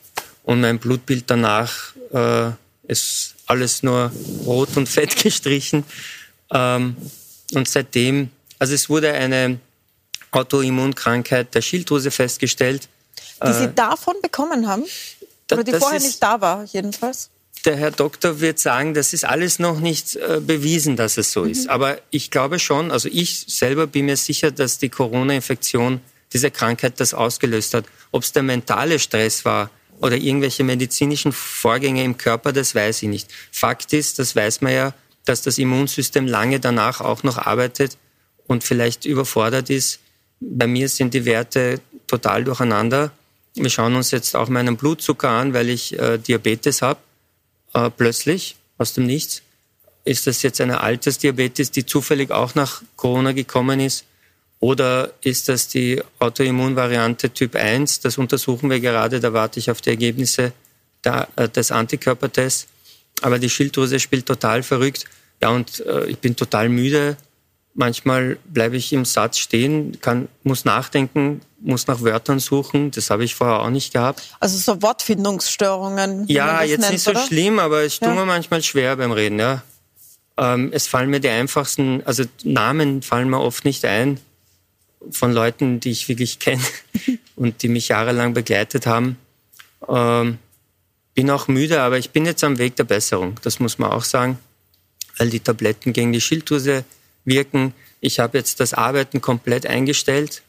und 0.43 0.61
mein 0.61 0.79
Blutbild 0.79 1.25
danach 1.27 1.93
äh, 2.11 2.49
ist 2.87 3.35
alles 3.45 3.83
nur 3.83 4.11
rot 4.45 4.75
und 4.75 4.89
fett 4.97 5.15
gestrichen. 5.21 5.85
Ähm, 6.51 6.97
und 7.53 7.67
seitdem, 7.67 8.29
also 8.59 8.73
es 8.73 8.89
wurde 8.89 9.13
eine 9.13 9.59
Autoimmunkrankheit 10.31 11.53
der 11.53 11.61
Schilddrüse 11.61 12.11
festgestellt. 12.11 12.87
Die 13.45 13.53
Sie 13.53 13.65
äh, 13.65 13.73
davon 13.73 14.15
bekommen 14.21 14.67
haben? 14.67 14.85
Oder 15.51 15.63
die 15.63 15.73
vorher 15.73 15.97
ist, 15.97 16.05
nicht 16.05 16.23
da 16.23 16.39
war, 16.39 16.63
jedenfalls? 16.63 17.29
Der 17.65 17.75
Herr 17.75 17.91
Doktor 17.91 18.39
wird 18.39 18.57
sagen, 18.57 18.93
das 18.93 19.13
ist 19.13 19.23
alles 19.23 19.59
noch 19.59 19.79
nicht 19.79 20.15
äh, 20.15 20.39
bewiesen, 20.41 20.95
dass 20.95 21.17
es 21.17 21.31
so 21.31 21.43
mhm. 21.43 21.51
ist. 21.51 21.69
Aber 21.69 21.99
ich 22.09 22.31
glaube 22.31 22.59
schon, 22.59 22.91
also 22.91 23.07
ich 23.11 23.45
selber 23.47 23.87
bin 23.87 24.05
mir 24.05 24.17
sicher, 24.17 24.51
dass 24.51 24.79
die 24.79 24.89
Corona-Infektion 24.89 26.01
diese 26.33 26.49
Krankheit 26.49 26.99
das 26.99 27.13
ausgelöst 27.13 27.73
hat. 27.73 27.85
Ob 28.11 28.23
es 28.23 28.31
der 28.31 28.43
mentale 28.43 28.99
Stress 28.99 29.45
war 29.45 29.69
oder 29.99 30.17
irgendwelche 30.17 30.63
medizinischen 30.63 31.31
Vorgänge 31.31 32.03
im 32.03 32.17
Körper, 32.17 32.51
das 32.51 32.73
weiß 32.73 33.03
ich 33.03 33.09
nicht. 33.09 33.29
Fakt 33.51 33.93
ist, 33.93 34.17
das 34.17 34.35
weiß 34.35 34.61
man 34.61 34.73
ja, 34.73 34.93
dass 35.25 35.43
das 35.43 35.57
Immunsystem 35.57 36.27
lange 36.27 36.59
danach 36.59 37.01
auch 37.01 37.23
noch 37.23 37.37
arbeitet 37.37 37.97
und 38.47 38.63
vielleicht 38.63 39.05
überfordert 39.05 39.69
ist. 39.69 39.99
Bei 40.39 40.65
mir 40.65 40.89
sind 40.89 41.13
die 41.13 41.25
Werte 41.25 41.79
total 42.07 42.43
durcheinander. 42.43 43.11
Wir 43.53 43.69
schauen 43.69 43.95
uns 43.95 44.11
jetzt 44.11 44.35
auch 44.35 44.49
meinen 44.49 44.77
Blutzucker 44.77 45.29
an, 45.29 45.53
weil 45.53 45.69
ich 45.69 45.97
äh, 45.99 46.17
Diabetes 46.17 46.81
habe. 46.81 46.99
Äh, 47.73 47.89
plötzlich, 47.89 48.55
aus 48.77 48.93
dem 48.93 49.05
Nichts. 49.05 49.41
Ist 50.03 50.27
das 50.27 50.41
jetzt 50.41 50.59
eine 50.61 50.81
Altersdiabetes, 50.81 51.71
die 51.71 51.85
zufällig 51.85 52.31
auch 52.31 52.55
nach 52.55 52.81
Corona 52.95 53.33
gekommen 53.33 53.79
ist? 53.79 54.05
Oder 54.59 55.13
ist 55.21 55.49
das 55.49 55.67
die 55.67 56.01
Autoimmunvariante 56.19 57.31
Typ 57.31 57.55
1? 57.55 58.01
Das 58.01 58.17
untersuchen 58.17 58.69
wir 58.69 58.79
gerade, 58.79 59.19
da 59.19 59.33
warte 59.33 59.59
ich 59.59 59.71
auf 59.71 59.81
die 59.81 59.89
Ergebnisse 59.89 60.53
äh, 61.03 61.49
des 61.49 61.71
Antikörpertests. 61.71 62.67
Aber 63.21 63.39
die 63.39 63.49
Schilddrüse 63.49 63.99
spielt 63.99 64.25
total 64.25 64.63
verrückt. 64.63 65.05
Ja, 65.41 65.49
und 65.49 65.79
äh, 65.85 66.05
ich 66.05 66.19
bin 66.19 66.35
total 66.35 66.69
müde. 66.69 67.17
Manchmal 67.73 68.37
bleibe 68.45 68.75
ich 68.75 68.91
im 68.91 69.05
Satz 69.05 69.37
stehen, 69.37 69.99
kann, 70.01 70.27
muss 70.43 70.65
nachdenken, 70.65 71.41
muss 71.61 71.87
nach 71.87 72.01
Wörtern 72.01 72.39
suchen. 72.39 72.91
Das 72.91 73.09
habe 73.09 73.23
ich 73.23 73.35
vorher 73.35 73.61
auch 73.61 73.69
nicht 73.69 73.93
gehabt. 73.93 74.35
Also 74.39 74.57
so 74.57 74.81
Wortfindungsstörungen. 74.81 76.27
Ja, 76.27 76.63
jetzt 76.63 76.81
nennt, 76.81 76.93
nicht 76.93 77.03
so 77.03 77.11
oder? 77.11 77.25
schlimm, 77.25 77.59
aber 77.59 77.83
es 77.83 77.99
tut 77.99 78.09
ja. 78.09 78.15
mir 78.15 78.25
manchmal 78.25 78.61
schwer 78.61 78.97
beim 78.97 79.11
Reden. 79.11 79.39
Ja. 79.39 79.63
Ähm, 80.37 80.69
es 80.73 80.87
fallen 80.87 81.09
mir 81.09 81.19
die 81.19 81.29
einfachsten, 81.29 82.01
also 82.05 82.23
Namen 82.43 83.01
fallen 83.01 83.29
mir 83.29 83.39
oft 83.39 83.63
nicht 83.63 83.85
ein 83.85 84.19
von 85.11 85.31
Leuten, 85.31 85.79
die 85.79 85.91
ich 85.91 86.07
wirklich 86.09 86.39
kenne 86.39 86.63
und 87.35 87.61
die 87.63 87.67
mich 87.69 87.87
jahrelang 87.87 88.33
begleitet 88.33 88.85
haben. 88.85 89.17
Ähm, 89.87 90.37
bin 91.13 91.29
auch 91.29 91.47
müde, 91.47 91.81
aber 91.81 91.97
ich 91.97 92.11
bin 92.11 92.25
jetzt 92.25 92.43
am 92.43 92.57
Weg 92.57 92.75
der 92.75 92.83
Besserung. 92.83 93.39
Das 93.43 93.59
muss 93.59 93.79
man 93.79 93.91
auch 93.91 94.03
sagen, 94.03 94.39
weil 95.17 95.29
die 95.29 95.39
Tabletten 95.39 95.93
gegen 95.93 96.13
die 96.13 96.21
Schilddrüse 96.21 96.85
wirken. 97.25 97.73
Ich 97.99 98.19
habe 98.19 98.37
jetzt 98.37 98.59
das 98.59 98.73
Arbeiten 98.73 99.21
komplett 99.21 99.65
eingestellt. 99.65 100.41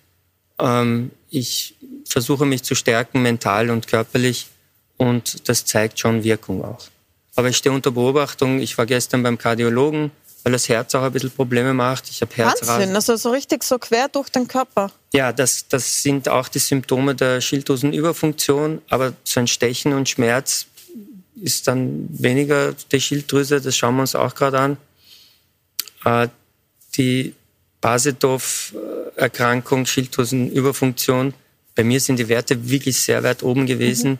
Ähm, 0.58 1.10
ich 1.30 1.74
versuche 2.06 2.44
mich 2.44 2.62
zu 2.62 2.74
stärken, 2.74 3.22
mental 3.22 3.70
und 3.70 3.86
körperlich. 3.86 4.48
Und 4.96 5.48
das 5.48 5.64
zeigt 5.64 5.98
schon 5.98 6.24
Wirkung 6.24 6.64
auch. 6.64 6.86
Aber 7.34 7.48
ich 7.48 7.56
stehe 7.56 7.74
unter 7.74 7.90
Beobachtung. 7.90 8.60
Ich 8.60 8.76
war 8.78 8.86
gestern 8.86 9.22
beim 9.22 9.38
Kardiologen, 9.38 10.10
weil 10.44 10.52
das 10.52 10.68
Herz 10.68 10.94
auch 10.94 11.02
ein 11.02 11.12
bisschen 11.12 11.30
Probleme 11.30 11.72
macht. 11.72 12.08
Ich 12.10 12.20
habe 12.20 12.34
Herzrasen. 12.34 12.68
Wahnsinn, 12.68 12.94
also 12.94 13.16
so 13.16 13.30
richtig 13.30 13.64
so 13.64 13.78
quer 13.78 14.08
durch 14.08 14.28
den 14.28 14.46
Körper. 14.46 14.92
Ja, 15.14 15.32
das, 15.32 15.66
das 15.68 16.02
sind 16.02 16.28
auch 16.28 16.48
die 16.48 16.58
Symptome 16.58 17.14
der 17.14 17.40
Schilddrüsenüberfunktion. 17.40 18.82
Aber 18.90 19.14
so 19.24 19.40
ein 19.40 19.46
Stechen 19.46 19.94
und 19.94 20.08
Schmerz 20.08 20.66
ist 21.40 21.66
dann 21.66 22.06
weniger 22.10 22.74
die 22.92 23.00
Schilddrüse. 23.00 23.60
Das 23.60 23.76
schauen 23.76 23.96
wir 23.96 24.02
uns 24.02 24.14
auch 24.14 24.34
gerade 24.34 24.60
an. 24.60 24.76
Äh, 26.92 26.96
die 26.96 27.34
Basedorf-Erkrankung, 27.80 29.86
Schilddrüsenüberfunktion, 29.86 31.34
bei 31.74 31.84
mir 31.84 32.00
sind 32.00 32.18
die 32.18 32.28
Werte 32.28 32.68
wirklich 32.68 33.00
sehr 33.00 33.22
weit 33.22 33.42
oben 33.42 33.66
gewesen. 33.66 34.18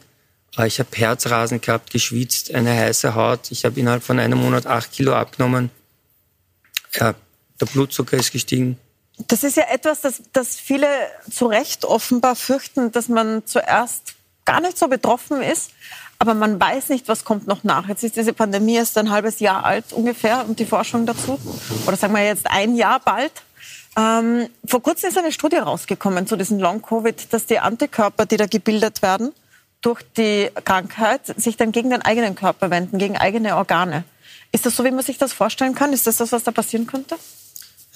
Mhm. 0.56 0.64
Ich 0.64 0.78
habe 0.78 0.88
Herzrasen 0.94 1.60
gehabt, 1.60 1.90
geschwitzt, 1.90 2.54
eine 2.54 2.74
heiße 2.74 3.14
Haut. 3.14 3.50
Ich 3.50 3.64
habe 3.64 3.78
innerhalb 3.78 4.02
von 4.02 4.18
einem 4.18 4.38
Monat 4.38 4.66
acht 4.66 4.92
Kilo 4.92 5.14
abgenommen. 5.14 5.70
Ja, 6.94 7.14
der 7.60 7.66
Blutzucker 7.66 8.18
ist 8.18 8.32
gestiegen. 8.32 8.78
Das 9.28 9.44
ist 9.44 9.56
ja 9.56 9.64
etwas, 9.70 10.00
das, 10.00 10.22
das 10.32 10.56
viele 10.56 10.88
zu 11.30 11.46
Recht 11.46 11.84
offenbar 11.84 12.36
fürchten, 12.36 12.92
dass 12.92 13.08
man 13.08 13.46
zuerst 13.46 14.14
gar 14.44 14.60
nicht 14.60 14.78
so 14.78 14.88
betroffen 14.88 15.42
ist, 15.42 15.70
aber 16.22 16.34
man 16.34 16.60
weiß 16.60 16.90
nicht, 16.90 17.08
was 17.08 17.24
kommt 17.24 17.48
noch 17.48 17.64
nach. 17.64 17.88
Jetzt 17.88 18.04
ist 18.04 18.16
diese 18.16 18.32
Pandemie 18.32 18.76
erst 18.76 18.96
ein 18.96 19.10
halbes 19.10 19.40
Jahr 19.40 19.64
alt 19.64 19.92
ungefähr 19.92 20.44
und 20.48 20.60
die 20.60 20.64
Forschung 20.64 21.04
dazu. 21.04 21.36
Oder 21.84 21.96
sagen 21.96 22.14
wir 22.14 22.24
jetzt 22.24 22.46
ein 22.48 22.76
Jahr 22.76 23.00
bald. 23.00 23.32
Ähm, 23.98 24.46
vor 24.64 24.80
kurzem 24.80 25.10
ist 25.10 25.18
eine 25.18 25.32
Studie 25.32 25.56
rausgekommen 25.56 26.28
zu 26.28 26.36
diesem 26.36 26.60
Long-Covid, 26.60 27.32
dass 27.32 27.46
die 27.46 27.58
Antikörper, 27.58 28.24
die 28.24 28.36
da 28.36 28.46
gebildet 28.46 29.02
werden, 29.02 29.32
durch 29.80 30.02
die 30.16 30.48
Krankheit 30.64 31.22
sich 31.36 31.56
dann 31.56 31.72
gegen 31.72 31.90
den 31.90 32.02
eigenen 32.02 32.36
Körper 32.36 32.70
wenden, 32.70 32.98
gegen 32.98 33.16
eigene 33.16 33.56
Organe. 33.56 34.04
Ist 34.52 34.64
das 34.64 34.76
so, 34.76 34.84
wie 34.84 34.92
man 34.92 35.02
sich 35.02 35.18
das 35.18 35.32
vorstellen 35.32 35.74
kann? 35.74 35.92
Ist 35.92 36.06
das 36.06 36.18
das, 36.18 36.30
was 36.30 36.44
da 36.44 36.52
passieren 36.52 36.86
könnte? 36.86 37.16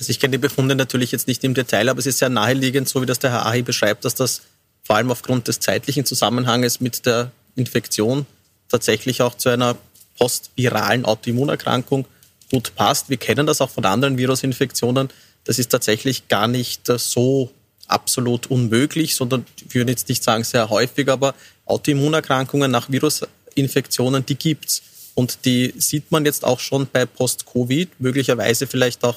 Also 0.00 0.10
ich 0.10 0.18
kenne 0.18 0.32
die 0.32 0.38
Befunde 0.38 0.74
natürlich 0.74 1.12
jetzt 1.12 1.28
nicht 1.28 1.44
im 1.44 1.54
Detail, 1.54 1.88
aber 1.88 2.00
es 2.00 2.06
ist 2.06 2.18
sehr 2.18 2.28
naheliegend, 2.28 2.88
so 2.88 3.00
wie 3.00 3.06
das 3.06 3.20
der 3.20 3.30
Herr 3.30 3.46
Ahi 3.46 3.62
beschreibt, 3.62 4.04
dass 4.04 4.16
das 4.16 4.42
vor 4.82 4.96
allem 4.96 5.12
aufgrund 5.12 5.46
des 5.46 5.60
zeitlichen 5.60 6.04
Zusammenhanges 6.04 6.80
mit 6.80 7.06
der 7.06 7.30
Infektion 7.56 8.26
tatsächlich 8.68 9.22
auch 9.22 9.36
zu 9.36 9.48
einer 9.48 9.76
postviralen 10.18 11.04
Autoimmunerkrankung 11.04 12.06
gut 12.50 12.74
passt. 12.74 13.10
Wir 13.10 13.16
kennen 13.16 13.46
das 13.46 13.60
auch 13.60 13.70
von 13.70 13.84
anderen 13.84 14.18
Virusinfektionen. 14.18 15.08
Das 15.44 15.58
ist 15.58 15.68
tatsächlich 15.68 16.28
gar 16.28 16.48
nicht 16.48 16.86
so 16.86 17.50
absolut 17.86 18.48
unmöglich, 18.48 19.14
sondern 19.14 19.46
ich 19.56 19.74
würde 19.74 19.92
jetzt 19.92 20.08
nicht 20.08 20.22
sagen 20.22 20.44
sehr 20.44 20.70
häufig, 20.70 21.08
aber 21.08 21.34
Autoimmunerkrankungen 21.66 22.70
nach 22.70 22.90
Virusinfektionen, 22.90 24.24
die 24.26 24.36
gibt's. 24.36 24.82
Und 25.14 25.44
die 25.44 25.72
sieht 25.78 26.10
man 26.10 26.24
jetzt 26.24 26.44
auch 26.44 26.60
schon 26.60 26.88
bei 26.92 27.06
Post-Covid, 27.06 28.00
möglicherweise 28.00 28.66
vielleicht 28.66 29.02
auch 29.04 29.16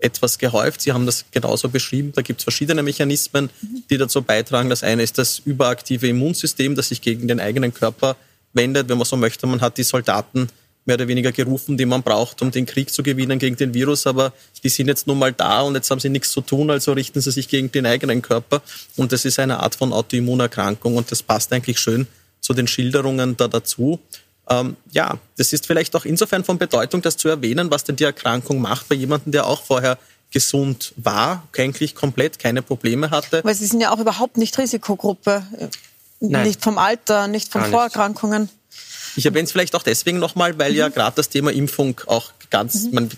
etwas 0.00 0.38
gehäuft. 0.38 0.80
Sie 0.80 0.92
haben 0.92 1.06
das 1.06 1.24
genauso 1.30 1.68
beschrieben. 1.68 2.12
Da 2.14 2.22
gibt 2.22 2.40
es 2.40 2.44
verschiedene 2.44 2.82
Mechanismen, 2.82 3.50
die 3.90 3.98
dazu 3.98 4.22
beitragen. 4.22 4.70
Das 4.70 4.82
eine 4.82 5.02
ist 5.02 5.18
das 5.18 5.40
überaktive 5.44 6.08
Immunsystem, 6.08 6.74
das 6.74 6.88
sich 6.88 7.00
gegen 7.02 7.28
den 7.28 7.40
eigenen 7.40 7.72
Körper 7.72 8.16
wendet. 8.52 8.88
Wenn 8.88 8.98
man 8.98 9.06
so 9.06 9.16
möchte, 9.16 9.46
man 9.46 9.60
hat 9.60 9.78
die 9.78 9.82
Soldaten 9.82 10.48
mehr 10.86 10.96
oder 10.96 11.08
weniger 11.08 11.30
gerufen, 11.30 11.76
die 11.76 11.84
man 11.84 12.02
braucht, 12.02 12.40
um 12.42 12.50
den 12.50 12.66
Krieg 12.66 12.90
zu 12.90 13.02
gewinnen 13.02 13.38
gegen 13.38 13.56
den 13.56 13.74
Virus. 13.74 14.06
Aber 14.06 14.32
die 14.64 14.68
sind 14.68 14.88
jetzt 14.88 15.06
nun 15.06 15.18
mal 15.18 15.32
da 15.32 15.60
und 15.62 15.74
jetzt 15.74 15.90
haben 15.90 16.00
sie 16.00 16.08
nichts 16.08 16.32
zu 16.32 16.40
tun, 16.40 16.70
also 16.70 16.92
richten 16.92 17.20
sie 17.20 17.30
sich 17.30 17.48
gegen 17.48 17.70
den 17.70 17.86
eigenen 17.86 18.22
Körper. 18.22 18.62
Und 18.96 19.12
das 19.12 19.24
ist 19.24 19.38
eine 19.38 19.60
Art 19.60 19.74
von 19.74 19.92
Autoimmunerkrankung 19.92 20.96
und 20.96 21.10
das 21.10 21.22
passt 21.22 21.52
eigentlich 21.52 21.78
schön 21.78 22.06
zu 22.40 22.54
den 22.54 22.66
Schilderungen 22.66 23.36
da 23.36 23.48
dazu. 23.48 24.00
Ähm, 24.50 24.76
ja, 24.90 25.18
das 25.36 25.52
ist 25.52 25.66
vielleicht 25.66 25.94
auch 25.94 26.04
insofern 26.04 26.44
von 26.44 26.58
Bedeutung, 26.58 27.02
das 27.02 27.16
zu 27.16 27.28
erwähnen, 27.28 27.70
was 27.70 27.84
denn 27.84 27.96
die 27.96 28.04
Erkrankung 28.04 28.60
macht 28.60 28.88
bei 28.88 28.96
jemandem, 28.96 29.32
der 29.32 29.46
auch 29.46 29.62
vorher 29.62 29.96
gesund 30.32 30.92
war, 30.96 31.46
eigentlich 31.56 31.94
komplett 31.94 32.38
keine 32.38 32.62
Probleme 32.62 33.10
hatte. 33.10 33.42
Weil 33.44 33.54
Sie 33.54 33.66
sind 33.66 33.80
ja 33.80 33.92
auch 33.92 33.98
überhaupt 33.98 34.36
nicht 34.36 34.58
Risikogruppe. 34.58 35.44
Nein. 36.20 36.46
Nicht 36.46 36.62
vom 36.62 36.78
Alter, 36.78 37.28
nicht 37.28 37.50
von 37.50 37.62
Gar 37.62 37.70
Vorerkrankungen. 37.70 38.42
Nicht. 38.42 38.54
Ich 39.16 39.26
erwähne 39.26 39.44
es 39.44 39.52
vielleicht 39.52 39.74
auch 39.74 39.82
deswegen 39.82 40.18
nochmal, 40.18 40.58
weil 40.58 40.72
mhm. 40.72 40.78
ja 40.78 40.88
gerade 40.88 41.16
das 41.16 41.28
Thema 41.28 41.52
Impfung 41.52 42.00
auch 42.06 42.32
ganz, 42.50 42.84
mhm. 42.84 42.94
man 42.94 43.10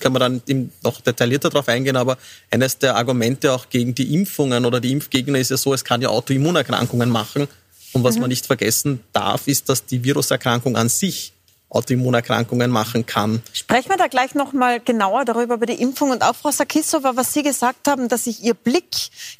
kann 0.00 0.12
man 0.12 0.20
dann 0.20 0.72
noch 0.82 1.00
detaillierter 1.00 1.50
darauf 1.50 1.68
eingehen, 1.68 1.96
aber 1.96 2.18
eines 2.50 2.78
der 2.78 2.96
Argumente 2.96 3.52
auch 3.52 3.68
gegen 3.68 3.94
die 3.94 4.14
Impfungen 4.14 4.64
oder 4.64 4.80
die 4.80 4.92
Impfgegner 4.92 5.38
ist 5.38 5.50
ja 5.50 5.56
so, 5.56 5.74
es 5.74 5.84
kann 5.84 6.02
ja 6.02 6.08
Autoimmunerkrankungen 6.08 7.10
machen. 7.10 7.48
Und 7.96 8.04
was 8.04 8.16
mhm. 8.16 8.22
man 8.22 8.28
nicht 8.28 8.46
vergessen 8.46 9.02
darf, 9.12 9.48
ist, 9.48 9.68
dass 9.68 9.86
die 9.86 10.04
Viruserkrankung 10.04 10.76
an 10.76 10.88
sich 10.88 11.32
Autoimmunerkrankungen 11.68 12.70
machen 12.70 13.06
kann. 13.06 13.42
Sprechen 13.52 13.88
wir 13.88 13.96
da 13.96 14.06
gleich 14.06 14.34
noch 14.34 14.52
mal 14.52 14.78
genauer 14.78 15.24
darüber, 15.24 15.54
über 15.54 15.66
die 15.66 15.80
Impfung. 15.80 16.10
Und 16.10 16.22
auch 16.22 16.36
Frau 16.36 16.50
Sakissova, 16.50 17.16
was 17.16 17.32
Sie 17.32 17.42
gesagt 17.42 17.88
haben, 17.88 18.08
dass 18.08 18.24
sich 18.24 18.44
Ihr 18.44 18.54
Blick 18.54 18.84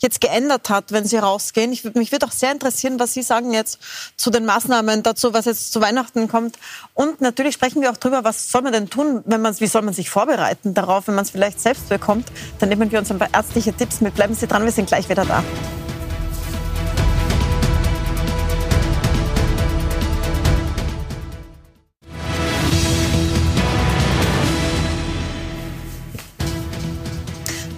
jetzt 0.01 0.21
geändert 0.21 0.69
hat, 0.69 0.91
wenn 0.91 1.05
Sie 1.05 1.19
rausgehen. 1.19 1.73
Ich, 1.73 1.85
mich 1.95 2.11
würde 2.11 2.27
auch 2.27 2.33
sehr 2.33 2.51
interessieren, 2.51 2.99
was 2.99 3.13
Sie 3.13 3.23
sagen 3.23 3.53
jetzt 3.53 3.79
zu 4.17 4.31
den 4.31 4.45
Maßnahmen 4.45 5.05
dazu, 5.05 5.35
was 5.35 5.45
jetzt 5.45 5.73
zu 5.73 5.81
Weihnachten 5.81 6.27
kommt. 6.27 6.59
Und 6.95 7.21
natürlich 7.21 7.55
sprechen 7.55 7.81
wir 7.81 7.93
auch 7.93 7.97
darüber, 7.97 8.25
was 8.25 8.51
soll 8.51 8.63
man 8.63 8.73
denn 8.73 8.91
tun, 8.91 9.23
wenn 9.27 9.41
man, 9.41 9.59
wie 9.61 9.67
soll 9.67 9.83
man 9.83 9.95
sich 9.95 10.11
vorbereiten 10.11 10.75
darauf, 10.75 11.07
wenn 11.07 11.15
man 11.15 11.25
es 11.25 11.31
vielleicht 11.31 11.61
selbst 11.61 11.89
bekommt. 11.89 12.27
Dann 12.59 12.71
nehmen 12.71 12.91
wir 12.91 12.99
uns 12.99 13.11
ein 13.11 13.19
paar 13.19 13.33
ärztliche 13.33 13.73
Tipps 13.73 14.01
mit. 14.01 14.17
Bleiben 14.17 14.35
Sie 14.35 14.49
dran, 14.49 14.65
wir 14.65 14.73
sind 14.73 14.89
gleich 14.89 15.09
wieder 15.09 15.25
da. 15.25 15.45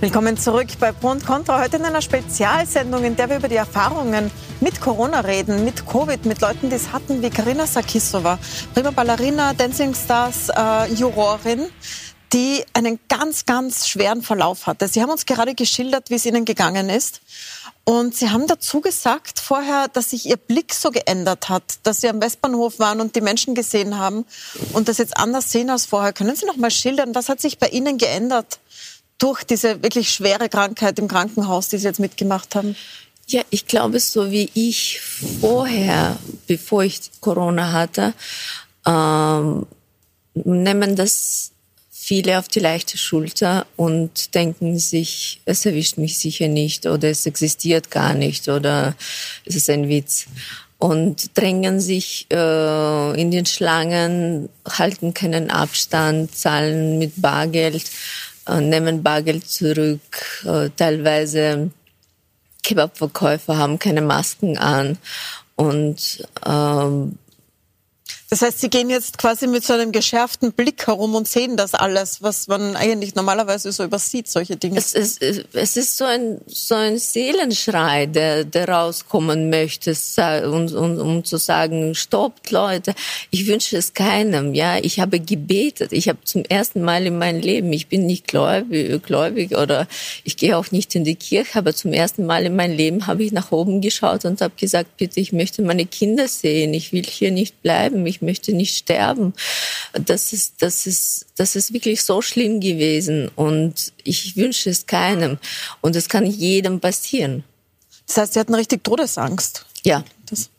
Willkommen 0.01 0.37
zurück 0.37 0.69
bei 0.79 0.93
Pro 0.93 1.09
und 1.09 1.27
Contra. 1.27 1.61
Heute 1.61 1.79
in 1.79 1.85
einer 1.85 2.01
Spezialsendung, 2.01 3.03
in 3.03 3.17
der 3.17 3.29
wir 3.31 3.39
über 3.39 3.49
die 3.49 3.57
Erfahrungen 3.57 4.31
mit 4.61 4.81
Corona 4.81 5.19
reden, 5.19 5.65
mit 5.65 5.87
Covid, 5.87 6.25
mit 6.25 6.41
Leuten, 6.41 6.71
die 6.71 6.77
es 6.77 6.93
hatten, 6.93 7.21
wie 7.21 7.31
Karina 7.31 7.67
Sakissova, 7.67 8.39
prima 8.75 8.93
Ballerina, 8.93 9.55
Dancing 9.55 9.97
Stars 9.97 10.51
äh, 10.51 10.95
Jurorin, 10.95 11.67
die 12.33 12.65
einen 12.75 13.01
ganz, 13.09 13.45
ganz 13.45 13.89
schweren 13.89 14.23
Verlauf 14.23 14.69
hatte. 14.69 14.87
Sie 14.87 15.03
haben 15.03 15.11
uns 15.11 15.27
gerade 15.27 15.57
geschildert, 15.57 16.11
wie 16.11 16.15
es 16.15 16.27
ihnen 16.27 16.45
gegangen 16.45 16.91
ist. 16.91 17.21
Und 17.83 18.15
Sie 18.15 18.31
haben 18.31 18.47
dazu 18.47 18.81
gesagt 18.81 19.41
vorher, 19.41 19.89
dass 19.89 20.11
sich 20.11 20.27
Ihr 20.27 20.37
Blick 20.37 20.75
so 20.75 20.93
geändert 20.93 21.49
hat, 21.49 21.81
dass 21.83 22.03
Sie 22.03 22.09
am 22.09 22.21
Westbahnhof 22.21 22.79
waren 22.79 23.01
und 23.01 23.17
die 23.17 23.21
Menschen 23.21 23.57
gesehen 23.57 23.99
haben 23.99 24.27
und 24.75 24.89
das 24.89 24.99
jetzt 24.99 25.17
anders 25.17 25.51
sehen 25.51 25.71
als 25.71 25.87
vorher. 25.87 26.13
Können 26.13 26.37
Sie 26.37 26.47
noch 26.47 26.57
mal 26.57 26.71
schildern, 26.71 27.17
was 27.17 27.29
hat 27.29 27.41
sich 27.41 27.59
bei 27.59 27.69
Ihnen 27.69 27.99
geändert? 27.99 28.61
Durch 29.19 29.45
diese 29.45 29.83
wirklich 29.83 30.11
schwere 30.11 30.49
Krankheit 30.49 30.99
im 30.99 31.09
Krankenhaus, 31.09 31.69
die 31.69 31.79
Sie 31.79 31.87
jetzt 31.87 32.01
mitgemacht 32.01 32.55
haben? 32.55 32.77
Ja, 33.27 33.43
ich 33.51 33.67
glaube, 33.67 34.01
so 34.01 34.31
wie 34.31 34.49
ich 34.55 35.01
vorher, 35.41 36.17
bevor 36.47 36.85
ich 36.85 37.01
Corona 37.21 37.73
hatte, 37.73 38.15
ähm, 38.87 39.67
nehmen 40.33 40.97
das 40.97 41.51
viele 41.91 42.39
auf 42.39 42.49
die 42.49 42.61
leichte 42.61 42.97
Schulter 42.97 43.67
und 43.77 44.35
denken 44.35 44.79
sich, 44.79 45.43
es 45.45 45.67
erwischt 45.67 45.99
mich 45.99 46.19
sicher 46.19 46.49
nicht 46.49 46.87
oder 46.87 47.11
es 47.11 47.27
existiert 47.27 47.91
gar 47.91 48.15
nicht 48.15 48.49
oder 48.49 48.97
es 49.45 49.57
ist 49.57 49.69
ein 49.69 49.89
Witz 49.89 50.25
und 50.79 51.37
drängen 51.37 51.81
sich 51.81 52.27
äh, 52.31 53.21
in 53.21 53.31
den 53.31 53.45
Schlangen, 53.45 54.49
halten 54.67 55.13
keinen 55.13 55.51
Abstand, 55.51 56.35
zahlen 56.35 56.99
mit 56.99 57.21
Bargeld 57.21 57.85
nehmen 58.57 59.03
Bargeld 59.03 59.49
zurück. 59.49 60.01
Äh, 60.45 60.71
teilweise 60.77 61.71
Kebabverkäufer 62.63 63.57
haben 63.57 63.79
keine 63.79 64.03
Masken 64.03 64.59
an 64.59 64.99
und 65.57 66.27
ähm, 66.47 67.19
das 68.31 68.43
heißt, 68.43 68.61
Sie 68.61 68.69
gehen 68.69 68.91
jetzt 68.91 69.17
quasi 69.17 69.47
mit 69.47 69.65
so 69.65 69.73
einem 69.73 69.91
geschärften 69.91 70.53
Blick 70.53 70.87
herum 70.87 71.15
und 71.15 71.27
sehen 71.27 71.57
das 71.57 71.73
alles, 71.75 72.23
was 72.23 72.47
man 72.47 72.77
eigentlich 72.77 73.15
normalerweise 73.15 73.73
so 73.73 73.85
übersieht, 73.85 74.29
solche 74.29 74.57
Dinge. 74.57 74.79
Es 74.79 74.93
ist, 74.93 75.23
es 75.23 75.77
ist 75.77 75.97
so 75.97 76.05
ein, 76.05 76.39
so 76.47 76.75
ein 76.75 76.99
Seelenschrei, 76.99 78.07
der, 78.07 78.45
der 78.45 78.69
rauskommen 78.69 79.49
möchte, 79.49 79.95
und, 80.45 80.73
und, 80.73 81.01
um 81.01 81.25
zu 81.25 81.39
sagen, 81.39 81.95
stoppt 81.95 82.51
Leute, 82.51 82.95
ich 83.31 83.47
wünsche 83.47 83.79
es 83.79 83.95
keinem, 83.95 84.55
ja. 84.55 84.77
Ich 84.79 85.01
habe 85.01 85.21
gebetet, 85.21 85.93
ich 85.93 86.09
habe 86.09 86.19
zum 86.25 86.45
ersten 86.45 86.83
Mal 86.83 87.07
in 87.07 87.19
meinem 87.19 87.41
Leben, 87.41 87.73
ich 87.73 87.87
bin 87.87 88.05
nicht 88.05 88.27
gläubig, 88.27 89.03
gläubig 89.03 89.57
oder 89.57 89.89
ich 90.25 90.37
gehe 90.37 90.57
auch 90.57 90.71
nicht 90.71 90.95
in 90.95 91.05
die 91.05 91.17
Kirche, 91.17 91.59
aber 91.59 91.75
zum 91.75 91.95
ersten 91.95 92.27
Mal 92.27 92.45
in 92.45 92.57
meinem 92.57 92.77
Leben 92.77 93.07
habe 93.07 93.25
ich 93.25 93.33
nach 93.33 93.53
oben 93.53 93.81
geschaut 93.81 94.27
und 94.27 94.43
habe 94.43 94.53
gesagt, 94.59 94.99
bitte, 94.99 95.19
ich 95.19 95.33
möchte 95.33 95.63
meine 95.63 95.87
Kinder 95.87 96.29
sehen, 96.29 96.75
ich 96.75 96.93
will 96.93 97.05
hier 97.05 97.31
nicht 97.31 97.63
bleiben, 97.63 98.07
ich 98.07 98.18
ich 98.19 98.23
möchte 98.23 98.53
nicht 98.53 98.77
sterben. 98.77 99.33
Das 99.93 100.33
ist, 100.33 100.61
das 100.61 100.87
ist, 100.87 101.27
das 101.37 101.55
ist 101.55 101.73
wirklich 101.73 102.03
so 102.03 102.21
schlimm 102.21 102.59
gewesen 102.61 103.31
und 103.37 103.93
ich 104.03 104.37
wünsche 104.37 104.71
es 104.71 104.87
keinem. 104.87 105.39
Und 105.81 105.95
es 105.95 106.09
kann 106.09 106.27
jedem 106.27 106.81
passieren. 106.81 107.45
Das 108.07 108.17
heißt, 108.17 108.33
Sie 108.35 108.41
hatten 108.41 108.55
richtig 108.55 108.83
Todesangst. 108.83 109.67
Ja. 109.85 110.05
Das, 110.29 110.51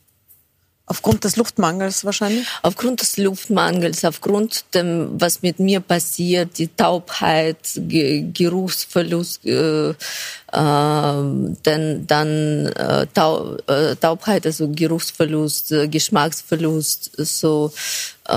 Aufgrund 0.86 1.22
des 1.22 1.36
Luftmangels 1.36 2.04
wahrscheinlich? 2.04 2.48
Aufgrund 2.62 3.00
des 3.00 3.16
Luftmangels, 3.16 4.04
aufgrund 4.04 4.64
dem, 4.74 5.20
was 5.20 5.40
mit 5.40 5.60
mir 5.60 5.78
passiert, 5.78 6.58
die 6.58 6.66
Taubheit, 6.66 7.58
Ge 7.76 8.24
Geruchsverlust, 8.32 9.46
äh, 9.46 9.94
äh, 10.52 10.56
dann, 10.56 12.06
dann 12.06 12.66
äh, 12.66 13.06
Taub, 13.14 13.62
äh, 13.68 13.94
Taubheit, 13.96 14.46
also 14.46 14.68
Geruchsverlust, 14.68 15.72
äh, 15.72 15.88
Geschmacksverlust, 15.88 17.12
so 17.16 17.72
äh, 18.28 18.32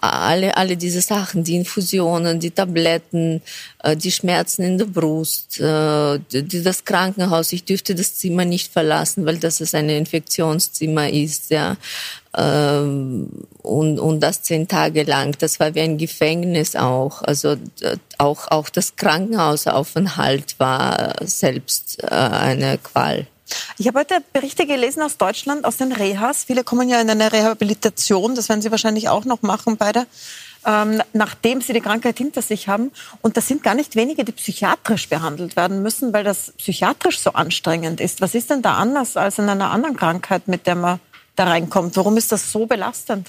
alle, 0.00 0.56
alle 0.56 0.76
diese 0.76 1.00
Sachen, 1.00 1.44
die 1.44 1.56
Infusionen, 1.56 2.40
die 2.40 2.50
Tabletten, 2.50 3.42
äh, 3.82 3.96
die 3.96 4.12
Schmerzen 4.12 4.62
in 4.62 4.78
der 4.78 4.86
Brust, 4.86 5.60
äh, 5.60 6.18
die, 6.30 6.62
das 6.62 6.84
Krankenhaus. 6.84 7.52
Ich 7.52 7.64
dürfte 7.64 7.94
das 7.94 8.16
Zimmer 8.16 8.44
nicht 8.44 8.72
verlassen, 8.72 9.26
weil 9.26 9.38
das 9.38 9.60
ist 9.60 9.74
ein 9.74 9.88
Infektionszimmer 9.88 11.10
ist, 11.10 11.50
ja. 11.50 11.76
Ähm, 12.36 13.28
und, 13.62 13.98
und 13.98 14.20
das 14.20 14.42
zehn 14.42 14.66
Tage 14.66 15.02
lang. 15.02 15.36
Das 15.38 15.60
war 15.60 15.74
wie 15.74 15.80
ein 15.80 15.98
Gefängnis 15.98 16.76
auch. 16.76 17.22
Also 17.22 17.56
auch, 18.18 18.48
auch 18.48 18.68
das 18.70 18.96
Krankenhausaufenthalt 18.96 20.58
war 20.58 21.14
selbst 21.20 22.02
äh, 22.02 22.06
eine 22.06 22.78
Qual. 22.78 23.26
Ich 23.76 23.86
habe 23.86 24.00
heute 24.00 24.22
Berichte 24.32 24.66
gelesen 24.66 25.02
aus 25.02 25.18
Deutschland, 25.18 25.64
aus 25.64 25.76
den 25.76 25.92
Rehas. 25.92 26.44
Viele 26.44 26.64
kommen 26.64 26.88
ja 26.88 27.00
in 27.00 27.10
eine 27.10 27.32
Rehabilitation, 27.32 28.34
das 28.34 28.48
werden 28.48 28.62
Sie 28.62 28.70
wahrscheinlich 28.70 29.10
auch 29.10 29.26
noch 29.26 29.42
machen 29.42 29.76
beide, 29.76 30.06
ähm, 30.66 31.02
nachdem 31.12 31.60
sie 31.60 31.72
die 31.72 31.80
Krankheit 31.80 32.18
hinter 32.18 32.40
sich 32.40 32.68
haben. 32.68 32.92
Und 33.20 33.36
das 33.36 33.48
sind 33.48 33.62
gar 33.62 33.74
nicht 33.74 33.96
wenige, 33.96 34.24
die 34.24 34.32
psychiatrisch 34.32 35.08
behandelt 35.08 35.56
werden 35.56 35.82
müssen, 35.82 36.12
weil 36.12 36.24
das 36.24 36.52
psychiatrisch 36.56 37.20
so 37.20 37.32
anstrengend 37.32 38.00
ist. 38.00 38.20
Was 38.20 38.34
ist 38.34 38.50
denn 38.50 38.62
da 38.62 38.76
anders 38.76 39.16
als 39.16 39.38
in 39.38 39.48
einer 39.48 39.70
anderen 39.70 39.96
Krankheit, 39.96 40.48
mit 40.48 40.66
der 40.66 40.76
man 40.76 41.00
da 41.44 41.50
reinkommt? 41.50 41.96
Warum 41.96 42.16
ist 42.16 42.32
das 42.32 42.50
so 42.50 42.66
belastend? 42.66 43.28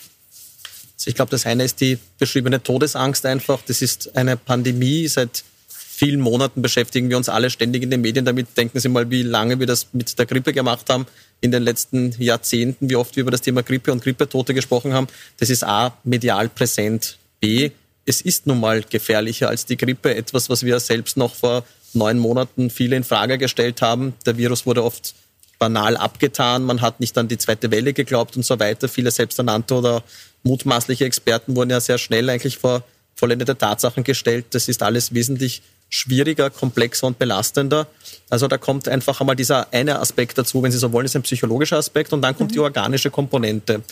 Also 0.97 1.09
ich 1.09 1.15
glaube, 1.15 1.31
das 1.31 1.45
eine 1.45 1.63
ist 1.63 1.81
die 1.81 1.97
beschriebene 2.17 2.61
Todesangst 2.61 3.25
einfach. 3.25 3.61
Das 3.65 3.81
ist 3.81 4.15
eine 4.15 4.37
Pandemie. 4.37 5.07
Seit 5.07 5.43
vielen 5.67 6.21
Monaten 6.21 6.61
beschäftigen 6.61 7.09
wir 7.09 7.17
uns 7.17 7.29
alle 7.29 7.49
ständig 7.49 7.83
in 7.83 7.91
den 7.91 8.01
Medien 8.01 8.25
damit. 8.25 8.57
Denken 8.57 8.79
Sie 8.79 8.89
mal, 8.89 9.09
wie 9.09 9.23
lange 9.23 9.59
wir 9.59 9.67
das 9.67 9.87
mit 9.93 10.17
der 10.17 10.25
Grippe 10.25 10.53
gemacht 10.53 10.89
haben 10.89 11.05
in 11.41 11.51
den 11.51 11.63
letzten 11.63 12.15
Jahrzehnten, 12.19 12.89
wie 12.89 12.95
oft 12.95 13.15
wir 13.15 13.21
über 13.21 13.31
das 13.31 13.41
Thema 13.41 13.63
Grippe 13.63 13.91
und 13.91 14.01
Grippetote 14.01 14.53
gesprochen 14.53 14.93
haben. 14.93 15.07
Das 15.37 15.49
ist 15.49 15.63
A, 15.63 15.97
medial 16.03 16.49
präsent. 16.49 17.17
B, 17.39 17.71
es 18.05 18.21
ist 18.21 18.47
nun 18.47 18.59
mal 18.59 18.83
gefährlicher 18.83 19.49
als 19.49 19.65
die 19.65 19.77
Grippe. 19.77 20.15
Etwas, 20.15 20.49
was 20.49 20.63
wir 20.63 20.79
selbst 20.79 21.17
noch 21.17 21.35
vor 21.35 21.63
neun 21.93 22.17
Monaten 22.17 22.69
viele 22.69 22.95
in 22.95 23.03
Frage 23.03 23.37
gestellt 23.37 23.81
haben. 23.81 24.13
Der 24.25 24.37
Virus 24.37 24.65
wurde 24.65 24.83
oft 24.83 25.13
banal 25.59 25.97
abgetan. 25.97 26.63
Man 26.63 26.81
hat 26.81 26.99
nicht 26.99 27.17
an 27.17 27.27
die 27.27 27.37
zweite 27.37 27.71
Welle 27.71 27.93
geglaubt 27.93 28.35
und 28.35 28.45
so 28.45 28.59
weiter. 28.59 28.87
Viele 28.87 29.11
selbsternannte 29.11 29.75
oder 29.75 30.03
mutmaßliche 30.43 31.05
Experten 31.05 31.55
wurden 31.55 31.69
ja 31.69 31.79
sehr 31.79 31.97
schnell 31.97 32.29
eigentlich 32.29 32.57
vor 32.57 32.83
vollendete 33.15 33.57
Tatsachen 33.57 34.03
gestellt. 34.03 34.47
Das 34.51 34.67
ist 34.67 34.83
alles 34.83 35.13
wesentlich 35.13 35.61
schwieriger, 35.89 36.49
komplexer 36.49 37.05
und 37.07 37.19
belastender. 37.19 37.87
Also 38.29 38.47
da 38.47 38.57
kommt 38.57 38.87
einfach 38.87 39.21
einmal 39.21 39.35
dieser 39.35 39.71
eine 39.71 39.99
Aspekt 39.99 40.37
dazu, 40.37 40.63
wenn 40.63 40.71
Sie 40.71 40.79
so 40.79 40.91
wollen, 40.91 41.05
ist 41.05 41.15
ein 41.15 41.21
psychologischer 41.21 41.77
Aspekt 41.77 42.13
und 42.13 42.21
dann 42.21 42.35
kommt 42.35 42.49
mhm. 42.49 42.53
die 42.53 42.59
organische 42.59 43.11
Komponente. 43.11 43.83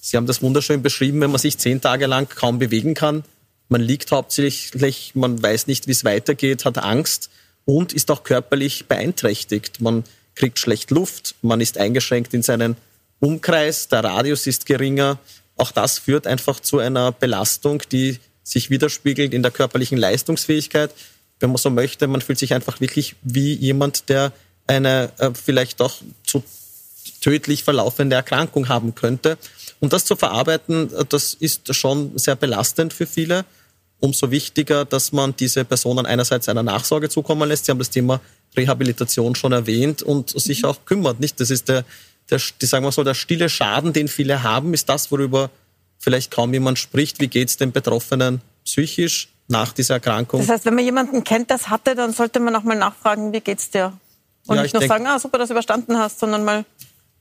Sie 0.00 0.16
haben 0.16 0.26
das 0.26 0.42
wunderschön 0.42 0.82
beschrieben, 0.82 1.20
wenn 1.20 1.30
man 1.30 1.40
sich 1.40 1.58
zehn 1.58 1.80
Tage 1.80 2.06
lang 2.06 2.28
kaum 2.28 2.58
bewegen 2.58 2.94
kann. 2.94 3.24
Man 3.68 3.80
liegt 3.80 4.12
hauptsächlich, 4.12 5.12
man 5.14 5.42
weiß 5.42 5.66
nicht, 5.66 5.86
wie 5.86 5.92
es 5.92 6.04
weitergeht, 6.04 6.64
hat 6.64 6.78
Angst 6.78 7.30
und 7.64 7.92
ist 7.92 8.10
auch 8.10 8.24
körperlich 8.24 8.86
beeinträchtigt. 8.86 9.80
Man 9.80 10.04
kriegt 10.38 10.58
schlecht 10.58 10.90
Luft, 10.90 11.34
man 11.42 11.60
ist 11.60 11.78
eingeschränkt 11.78 12.32
in 12.32 12.42
seinen 12.42 12.76
Umkreis, 13.20 13.88
der 13.88 14.04
Radius 14.04 14.46
ist 14.46 14.66
geringer. 14.66 15.18
Auch 15.56 15.72
das 15.72 15.98
führt 15.98 16.26
einfach 16.26 16.60
zu 16.60 16.78
einer 16.78 17.10
Belastung, 17.10 17.82
die 17.90 18.18
sich 18.44 18.70
widerspiegelt 18.70 19.34
in 19.34 19.42
der 19.42 19.50
körperlichen 19.50 19.98
Leistungsfähigkeit. 19.98 20.94
Wenn 21.40 21.50
man 21.50 21.58
so 21.58 21.70
möchte, 21.70 22.06
man 22.06 22.20
fühlt 22.20 22.38
sich 22.38 22.54
einfach 22.54 22.80
wirklich 22.80 23.16
wie 23.22 23.54
jemand, 23.54 24.08
der 24.08 24.32
eine 24.68 25.10
äh, 25.18 25.30
vielleicht 25.34 25.82
auch 25.82 25.96
zu 26.24 26.44
tödlich 27.20 27.64
verlaufende 27.64 28.16
Erkrankung 28.16 28.68
haben 28.68 28.94
könnte. 28.94 29.38
Und 29.80 29.92
das 29.92 30.04
zu 30.04 30.14
verarbeiten, 30.14 30.94
äh, 30.94 31.04
das 31.08 31.34
ist 31.34 31.74
schon 31.74 32.16
sehr 32.16 32.36
belastend 32.36 32.92
für 32.92 33.06
viele. 33.06 33.44
Umso 34.00 34.30
wichtiger, 34.30 34.84
dass 34.84 35.10
man 35.10 35.34
diese 35.34 35.64
Personen 35.64 36.06
einerseits 36.06 36.48
einer 36.48 36.62
Nachsorge 36.62 37.08
zukommen 37.08 37.48
lässt. 37.48 37.64
Sie 37.64 37.72
haben 37.72 37.80
das 37.80 37.90
Thema 37.90 38.20
Rehabilitation 38.56 39.34
schon 39.34 39.52
erwähnt 39.52 40.02
und 40.02 40.30
sich 40.30 40.64
auch 40.64 40.84
kümmert. 40.84 41.20
Nicht? 41.20 41.40
Das 41.40 41.50
ist 41.50 41.68
der, 41.68 41.84
der, 42.30 42.40
die, 42.60 42.66
sagen 42.66 42.84
wir 42.84 42.92
so, 42.92 43.04
der 43.04 43.14
stille 43.14 43.48
Schaden, 43.48 43.92
den 43.92 44.08
viele 44.08 44.42
haben, 44.42 44.74
ist 44.74 44.88
das, 44.88 45.10
worüber 45.10 45.50
vielleicht 45.98 46.30
kaum 46.30 46.52
jemand 46.52 46.78
spricht. 46.78 47.20
Wie 47.20 47.28
geht 47.28 47.48
es 47.48 47.56
den 47.56 47.72
Betroffenen 47.72 48.40
psychisch 48.64 49.28
nach 49.48 49.72
dieser 49.72 49.94
Erkrankung? 49.94 50.40
Das 50.40 50.48
heißt, 50.48 50.64
wenn 50.64 50.74
man 50.74 50.84
jemanden 50.84 51.24
kennt, 51.24 51.50
das 51.50 51.68
hatte, 51.68 51.94
dann 51.94 52.12
sollte 52.12 52.40
man 52.40 52.54
auch 52.56 52.62
mal 52.62 52.76
nachfragen, 52.76 53.32
wie 53.32 53.40
geht's 53.40 53.70
dir? 53.70 53.92
Und 54.46 54.56
ja, 54.56 54.62
nicht 54.62 54.72
nur 54.72 54.80
denk, 54.80 54.90
sagen, 54.90 55.06
ah, 55.06 55.18
super, 55.18 55.38
dass 55.38 55.48
du 55.48 55.54
überstanden 55.54 55.98
hast, 55.98 56.20
sondern 56.20 56.44
mal 56.44 56.64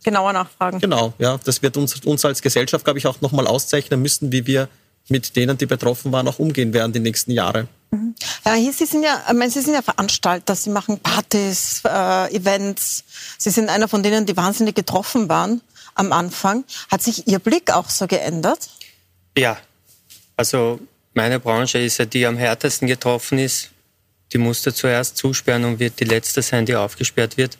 genauer 0.04 0.34
nachfragen. 0.34 0.80
Genau, 0.80 1.14
ja. 1.18 1.40
Das 1.44 1.62
wird 1.62 1.76
uns, 1.76 2.00
uns 2.06 2.24
als 2.24 2.42
Gesellschaft, 2.42 2.86
glaube 2.86 3.00
ich, 3.00 3.08
auch 3.08 3.20
nochmal 3.22 3.48
auszeichnen 3.48 4.02
müssen, 4.02 4.32
wie 4.32 4.46
wir 4.48 4.70
mit 5.10 5.36
denen, 5.36 5.58
die 5.58 5.66
betroffen 5.66 6.12
waren, 6.12 6.28
auch 6.28 6.40
umgehen 6.40 6.74
werden 6.74 6.94
die 6.94 7.00
nächsten 7.00 7.32
Jahre. 7.32 7.68
Mhm. 7.92 8.16
Ja, 8.46 8.54
hier, 8.54 8.74
Sie 8.74 8.86
sind 8.86 9.04
ja, 9.04 9.24
ich 9.28 9.34
meine, 9.34 9.52
Sie 9.52 9.62
sind 9.62 9.74
ja 9.74 9.82
Veranstalter, 9.82 10.56
Sie 10.56 10.70
machen 10.70 11.00
Partys, 11.00 11.82
äh, 11.86 12.36
Events. 12.36 13.04
Sie 13.38 13.50
sind 13.50 13.70
einer 13.70 13.88
von 13.88 14.04
denen, 14.04 14.26
die 14.26 14.36
wahnsinnig 14.36 14.76
getroffen 14.76 15.30
waren 15.30 15.62
am 15.96 16.12
Anfang. 16.12 16.64
Hat 16.92 17.02
sich 17.02 17.28
Ihr 17.28 17.40
Blick 17.40 17.72
auch 17.72 17.90
so 17.90 18.08
geändert? 18.08 18.70
Ja, 19.38 19.58
also 20.36 20.80
meine 21.14 21.40
Branche 21.40 21.80
ist 21.80 21.98
ja 21.98 22.06
die 22.06 22.26
am 22.26 22.38
härtesten 22.38 22.88
getroffen 22.88 23.40
ist. 23.40 23.72
Die 24.34 24.38
musste 24.38 24.74
zuerst 24.74 25.18
zusperren 25.18 25.64
und 25.64 25.80
wird 25.80 26.00
die 26.00 26.04
letzte 26.04 26.42
sein, 26.42 26.66
die 26.66 26.76
aufgesperrt 26.76 27.38
wird. 27.38 27.58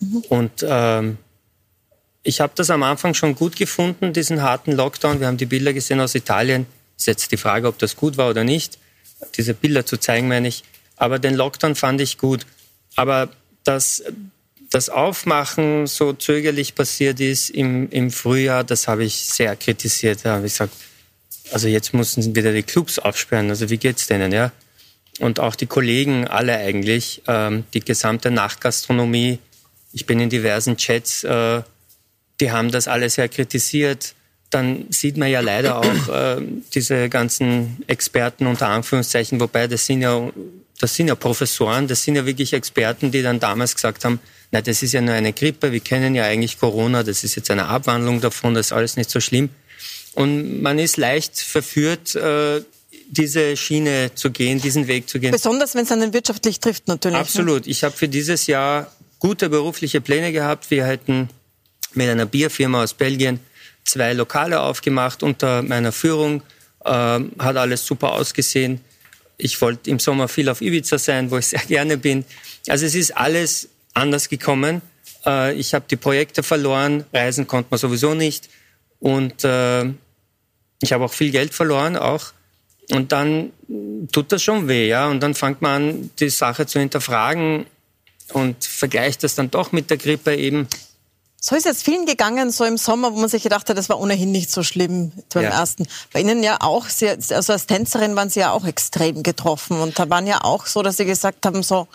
Mhm. 0.00 0.24
Und 0.28 0.52
ähm, 0.66 1.18
ich 2.22 2.40
habe 2.40 2.52
das 2.56 2.70
am 2.70 2.82
Anfang 2.82 3.14
schon 3.14 3.34
gut 3.34 3.56
gefunden, 3.56 4.12
diesen 4.12 4.42
harten 4.42 4.72
Lockdown. 4.72 5.20
Wir 5.20 5.28
haben 5.28 5.36
die 5.36 5.46
Bilder 5.46 5.72
gesehen 5.72 6.00
aus 6.00 6.14
Italien. 6.14 6.66
Ist 6.98 7.06
jetzt 7.06 7.32
die 7.32 7.36
Frage, 7.36 7.68
ob 7.68 7.78
das 7.78 7.96
gut 7.96 8.16
war 8.16 8.28
oder 8.28 8.44
nicht 8.44 8.78
diese 9.36 9.54
Bilder 9.54 9.86
zu 9.86 9.96
zeigen, 9.96 10.28
meine 10.28 10.48
ich. 10.48 10.64
Aber 10.96 11.18
den 11.18 11.34
Lockdown 11.34 11.74
fand 11.74 12.00
ich 12.00 12.18
gut. 12.18 12.46
Aber 12.96 13.28
dass 13.64 14.02
das 14.70 14.90
Aufmachen 14.90 15.86
so 15.86 16.12
zögerlich 16.12 16.74
passiert 16.74 17.20
ist 17.20 17.50
im, 17.50 17.88
im 17.90 18.10
Frühjahr, 18.10 18.64
das 18.64 18.88
habe 18.88 19.04
ich 19.04 19.16
sehr 19.16 19.56
kritisiert. 19.56 20.20
Da 20.24 20.36
habe 20.36 20.46
ich 20.46 20.52
gesagt, 20.52 20.74
also 21.52 21.68
jetzt 21.68 21.94
mussten 21.94 22.34
wieder 22.34 22.52
die 22.52 22.62
Clubs 22.62 22.98
aufsperren. 22.98 23.48
Also 23.48 23.70
wie 23.70 23.78
geht's 23.78 24.06
denen, 24.06 24.32
ja? 24.32 24.52
Und 25.20 25.40
auch 25.40 25.56
die 25.56 25.66
Kollegen, 25.66 26.28
alle 26.28 26.56
eigentlich, 26.58 27.22
ähm, 27.26 27.64
die 27.74 27.80
gesamte 27.80 28.30
Nachtgastronomie. 28.30 29.38
Ich 29.92 30.06
bin 30.06 30.20
in 30.20 30.30
diversen 30.30 30.76
Chats, 30.76 31.24
äh, 31.24 31.62
die 32.40 32.52
haben 32.52 32.70
das 32.70 32.86
alles 32.86 33.14
sehr 33.14 33.28
kritisiert 33.28 34.14
dann 34.50 34.86
sieht 34.90 35.16
man 35.16 35.30
ja 35.30 35.40
leider 35.40 35.78
auch 35.78 36.08
äh, 36.08 36.40
diese 36.74 37.08
ganzen 37.08 37.82
Experten 37.86 38.46
unter 38.46 38.68
Anführungszeichen, 38.68 39.40
wobei 39.40 39.66
das 39.66 39.86
sind 39.86 40.02
ja 40.02 40.30
das 40.80 40.94
sind 40.94 41.08
ja 41.08 41.14
Professoren, 41.14 41.88
das 41.88 42.04
sind 42.04 42.16
ja 42.16 42.24
wirklich 42.24 42.52
Experten, 42.52 43.10
die 43.10 43.22
dann 43.22 43.40
damals 43.40 43.74
gesagt 43.74 44.04
haben, 44.04 44.20
na, 44.50 44.60
das 44.60 44.82
ist 44.82 44.92
ja 44.92 45.00
nur 45.00 45.14
eine 45.14 45.32
Grippe, 45.32 45.72
wir 45.72 45.80
kennen 45.80 46.14
ja 46.14 46.24
eigentlich 46.24 46.58
Corona, 46.58 47.02
das 47.02 47.24
ist 47.24 47.34
jetzt 47.34 47.50
eine 47.50 47.66
Abwandlung 47.66 48.20
davon, 48.20 48.54
das 48.54 48.66
ist 48.66 48.72
alles 48.72 48.96
nicht 48.96 49.10
so 49.10 49.20
schlimm. 49.20 49.50
Und 50.14 50.62
man 50.62 50.78
ist 50.78 50.96
leicht 50.96 51.40
verführt, 51.40 52.14
äh, 52.14 52.62
diese 53.10 53.56
Schiene 53.56 54.12
zu 54.14 54.30
gehen, 54.30 54.60
diesen 54.60 54.86
Weg 54.86 55.08
zu 55.08 55.18
gehen. 55.18 55.32
Besonders 55.32 55.74
wenn 55.74 55.84
es 55.84 55.92
einen 55.92 56.12
wirtschaftlich 56.12 56.60
trifft, 56.60 56.88
natürlich. 56.88 57.16
Ne? 57.16 57.20
Absolut. 57.20 57.66
Ich 57.66 57.84
habe 57.84 57.96
für 57.96 58.08
dieses 58.08 58.46
Jahr 58.46 58.92
gute 59.18 59.48
berufliche 59.48 60.00
Pläne 60.00 60.32
gehabt. 60.32 60.70
Wir 60.70 60.86
hätten 60.86 61.28
mit 61.94 62.08
einer 62.08 62.26
Bierfirma 62.26 62.82
aus 62.82 62.94
Belgien 62.94 63.40
zwei 63.88 64.12
Lokale 64.12 64.60
aufgemacht 64.60 65.22
unter 65.22 65.62
meiner 65.62 65.92
Führung. 65.92 66.42
Äh, 66.84 66.90
hat 66.90 67.56
alles 67.56 67.84
super 67.84 68.12
ausgesehen. 68.12 68.80
Ich 69.36 69.60
wollte 69.60 69.90
im 69.90 69.98
Sommer 69.98 70.28
viel 70.28 70.48
auf 70.48 70.60
Ibiza 70.60 70.98
sein, 70.98 71.30
wo 71.30 71.38
ich 71.38 71.46
sehr 71.46 71.60
gerne 71.68 71.96
bin. 71.96 72.24
Also 72.68 72.86
es 72.86 72.94
ist 72.94 73.16
alles 73.16 73.68
anders 73.94 74.28
gekommen. 74.28 74.82
Äh, 75.24 75.54
ich 75.54 75.74
habe 75.74 75.84
die 75.90 75.96
Projekte 75.96 76.42
verloren, 76.42 77.04
reisen 77.12 77.46
konnte 77.46 77.68
man 77.70 77.78
sowieso 77.78 78.14
nicht. 78.14 78.48
Und 79.00 79.44
äh, 79.44 79.84
ich 80.80 80.92
habe 80.92 81.04
auch 81.04 81.12
viel 81.12 81.30
Geld 81.30 81.54
verloren 81.54 81.96
auch. 81.96 82.32
Und 82.90 83.12
dann 83.12 83.52
tut 84.12 84.32
das 84.32 84.42
schon 84.42 84.68
weh, 84.68 84.88
ja. 84.88 85.08
Und 85.08 85.20
dann 85.20 85.34
fängt 85.34 85.60
man 85.60 85.90
an, 85.90 86.10
die 86.18 86.30
Sache 86.30 86.66
zu 86.66 86.78
hinterfragen 86.80 87.66
und 88.32 88.64
vergleicht 88.64 89.22
das 89.24 89.34
dann 89.34 89.50
doch 89.50 89.72
mit 89.72 89.90
der 89.90 89.98
Grippe 89.98 90.34
eben. 90.34 90.68
So 91.40 91.54
ist 91.54 91.66
es 91.66 91.82
vielen 91.84 92.04
gegangen, 92.04 92.50
so 92.50 92.64
im 92.64 92.76
Sommer, 92.76 93.12
wo 93.12 93.18
man 93.18 93.28
sich 93.28 93.44
gedacht 93.44 93.68
hat, 93.68 93.78
das 93.78 93.88
war 93.88 94.00
ohnehin 94.00 94.32
nicht 94.32 94.50
so 94.50 94.64
schlimm 94.64 95.12
beim 95.32 95.44
ja. 95.44 95.50
ersten. 95.50 95.86
Bei 96.12 96.20
Ihnen 96.20 96.42
ja 96.42 96.56
auch, 96.60 96.86
sehr, 96.86 97.16
also 97.30 97.52
als 97.52 97.66
Tänzerin 97.66 98.16
waren 98.16 98.28
Sie 98.28 98.40
ja 98.40 98.50
auch 98.50 98.64
extrem 98.64 99.22
getroffen 99.22 99.80
und 99.80 99.98
da 99.98 100.10
waren 100.10 100.26
ja 100.26 100.42
auch 100.42 100.66
so, 100.66 100.82
dass 100.82 100.96
Sie 100.96 101.04
gesagt 101.04 101.46
haben, 101.46 101.62
so, 101.62 101.86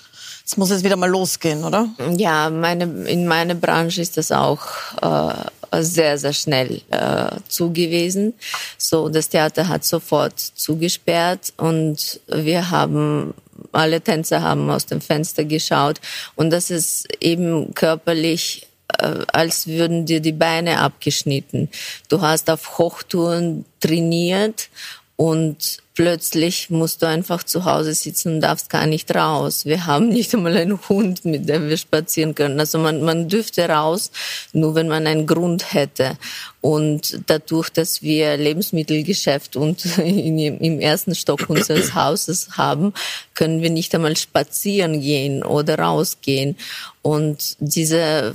es 0.46 0.56
muss 0.56 0.70
jetzt 0.70 0.86
wieder 0.86 0.96
mal 0.96 1.10
losgehen, 1.10 1.66
oder? 1.66 1.90
Ja, 2.16 2.50
meine, 2.50 2.86
in 3.10 3.28
meiner 3.28 3.56
Branche 3.56 4.02
ist 4.02 4.16
das 4.16 4.32
auch 4.32 4.66
äh, 5.02 5.84
sehr, 5.84 6.18
sehr 6.18 6.34
schnell 6.34 6.82
äh, 6.90 7.32
zugewiesen. 7.50 8.34
So, 8.78 9.10
das 9.10 9.28
Theater 9.28 9.68
hat 9.68 9.84
sofort 9.84 10.40
zugesperrt 10.40 11.54
und 11.58 12.22
wir 12.28 12.72
haben 12.72 13.34
alle 13.72 14.02
Tänzer 14.02 14.42
haben 14.42 14.70
aus 14.70 14.86
dem 14.86 15.02
Fenster 15.02 15.44
geschaut 15.44 16.00
und 16.36 16.50
das 16.50 16.70
ist 16.70 17.08
eben 17.22 17.74
körperlich 17.74 18.68
als 18.88 19.68
würden 19.68 20.06
dir 20.06 20.20
die 20.20 20.32
Beine 20.32 20.80
abgeschnitten. 20.80 21.70
Du 22.10 22.22
hast 22.22 22.50
auf 22.50 22.78
Hochtouren 22.78 23.66
trainiert 23.80 24.70
und 25.16 25.78
plötzlich 25.94 26.70
musst 26.70 27.02
du 27.02 27.08
einfach 27.08 27.44
zu 27.44 27.66
Hause 27.66 27.94
sitzen 27.94 28.36
und 28.36 28.42
darfst 28.42 28.70
gar 28.70 28.88
nicht 28.88 29.14
raus. 29.14 29.66
Wir 29.66 29.86
haben 29.86 30.10
nicht 30.10 30.34
einmal 30.34 30.58
einen 30.58 30.80
Hund, 30.90 31.24
mit 31.24 31.48
dem 31.48 31.70
wir 31.70 31.78
spazieren 31.78 32.34
können. 32.34 32.60
Also 32.60 32.80
man, 32.80 33.04
man 33.04 33.30
dürfte 33.30 33.70
raus, 33.70 34.12
nur 34.54 34.74
wenn 34.74 34.88
man 34.88 35.06
einen 35.06 35.28
Grund 35.28 35.74
hätte. 35.74 36.18
Und 36.62 37.20
dadurch, 37.28 37.70
dass 37.70 38.02
wir 38.02 38.38
Lebensmittelgeschäft 38.38 39.56
und 39.56 39.86
in, 39.98 40.40
im 40.40 40.80
ersten 40.80 41.14
Stock 41.14 41.48
unseres 41.48 41.94
Hauses 41.96 42.58
haben, 42.58 42.94
können 43.36 43.62
wir 43.62 43.70
nicht 43.70 43.94
einmal 43.94 44.18
spazieren 44.18 45.00
gehen 45.00 45.44
oder 45.44 45.78
rausgehen. 45.78 46.58
Und 47.04 47.58
diese 47.60 48.34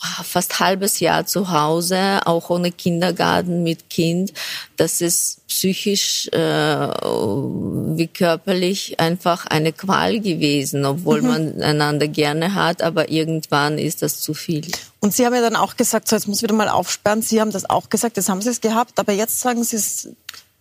fast 0.00 0.60
halbes 0.60 1.00
Jahr 1.00 1.26
zu 1.26 1.50
Hause, 1.50 2.20
auch 2.24 2.48
ohne 2.50 2.72
Kindergarten 2.72 3.62
mit 3.62 3.90
Kind. 3.90 4.32
Das 4.76 5.00
ist 5.00 5.46
psychisch 5.46 6.28
äh, 6.28 6.38
wie 6.38 8.06
körperlich 8.06 8.98
einfach 8.98 9.46
eine 9.46 9.72
Qual 9.72 10.20
gewesen, 10.20 10.84
obwohl 10.86 11.20
mhm. 11.20 11.28
man 11.28 11.62
einander 11.62 12.08
gerne 12.08 12.54
hat, 12.54 12.82
aber 12.82 13.10
irgendwann 13.10 13.78
ist 13.78 14.02
das 14.02 14.20
zu 14.20 14.32
viel. 14.32 14.66
Und 15.00 15.14
Sie 15.14 15.26
haben 15.26 15.34
ja 15.34 15.42
dann 15.42 15.56
auch 15.56 15.76
gesagt, 15.76 16.08
so 16.08 16.16
jetzt 16.16 16.28
muss 16.28 16.42
wieder 16.42 16.54
mal 16.54 16.68
aufsperren. 16.68 17.22
Sie 17.22 17.40
haben 17.40 17.52
das 17.52 17.68
auch 17.68 17.90
gesagt, 17.90 18.16
jetzt 18.16 18.28
haben 18.28 18.40
Sie 18.40 18.50
es 18.50 18.60
gehabt, 18.60 18.98
aber 18.98 19.12
jetzt 19.12 19.40
sagen 19.40 19.64
Sie 19.64 19.76
es 19.76 20.08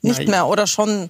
nicht 0.02 0.19
Nein. 0.19 0.30
mehr 0.30 0.47
oder 0.47 0.67
schon? 0.67 1.10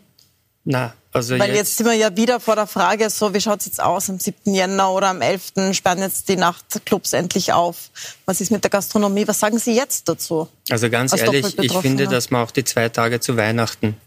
Na, 0.71 0.93
also 1.11 1.39
Weil 1.39 1.49
jetzt, 1.49 1.57
jetzt, 1.57 1.77
sind 1.77 1.87
wir 1.87 1.93
ja 1.93 2.15
wieder 2.15 2.39
vor 2.39 2.55
der 2.55 2.67
Frage, 2.67 3.09
so 3.09 3.33
wie 3.33 3.41
schaut 3.41 3.61
es 3.61 3.65
jetzt 3.65 3.81
aus 3.81 4.07
am 4.07 4.19
7. 4.19 4.53
Jänner 4.53 4.91
oder 4.91 5.07
am 5.07 5.19
11. 5.19 5.73
sperren 5.73 5.97
jetzt 5.97 6.29
die 6.29 6.35
Nachtclubs 6.35 7.13
endlich 7.13 7.53
auf. 7.53 7.89
Was 8.27 8.39
ist 8.39 8.51
mit 8.51 8.63
der 8.63 8.69
Gastronomie? 8.69 9.27
Was 9.27 9.39
sagen 9.39 9.57
Sie 9.57 9.73
jetzt 9.75 10.07
dazu? 10.07 10.47
Also 10.69 10.91
ganz 10.91 11.17
ehrlich, 11.17 11.57
ich 11.57 11.73
finde, 11.73 12.07
dass 12.07 12.29
man 12.29 12.43
auch 12.43 12.51
die 12.51 12.63
zwei 12.63 12.87
Tage 12.87 13.19
zu 13.19 13.35
Weihnachten 13.35 13.97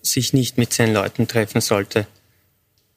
sich 0.00 0.32
nicht 0.32 0.56
mit 0.56 0.72
zehn 0.72 0.94
Leuten 0.94 1.28
treffen 1.28 1.60
sollte. 1.60 2.06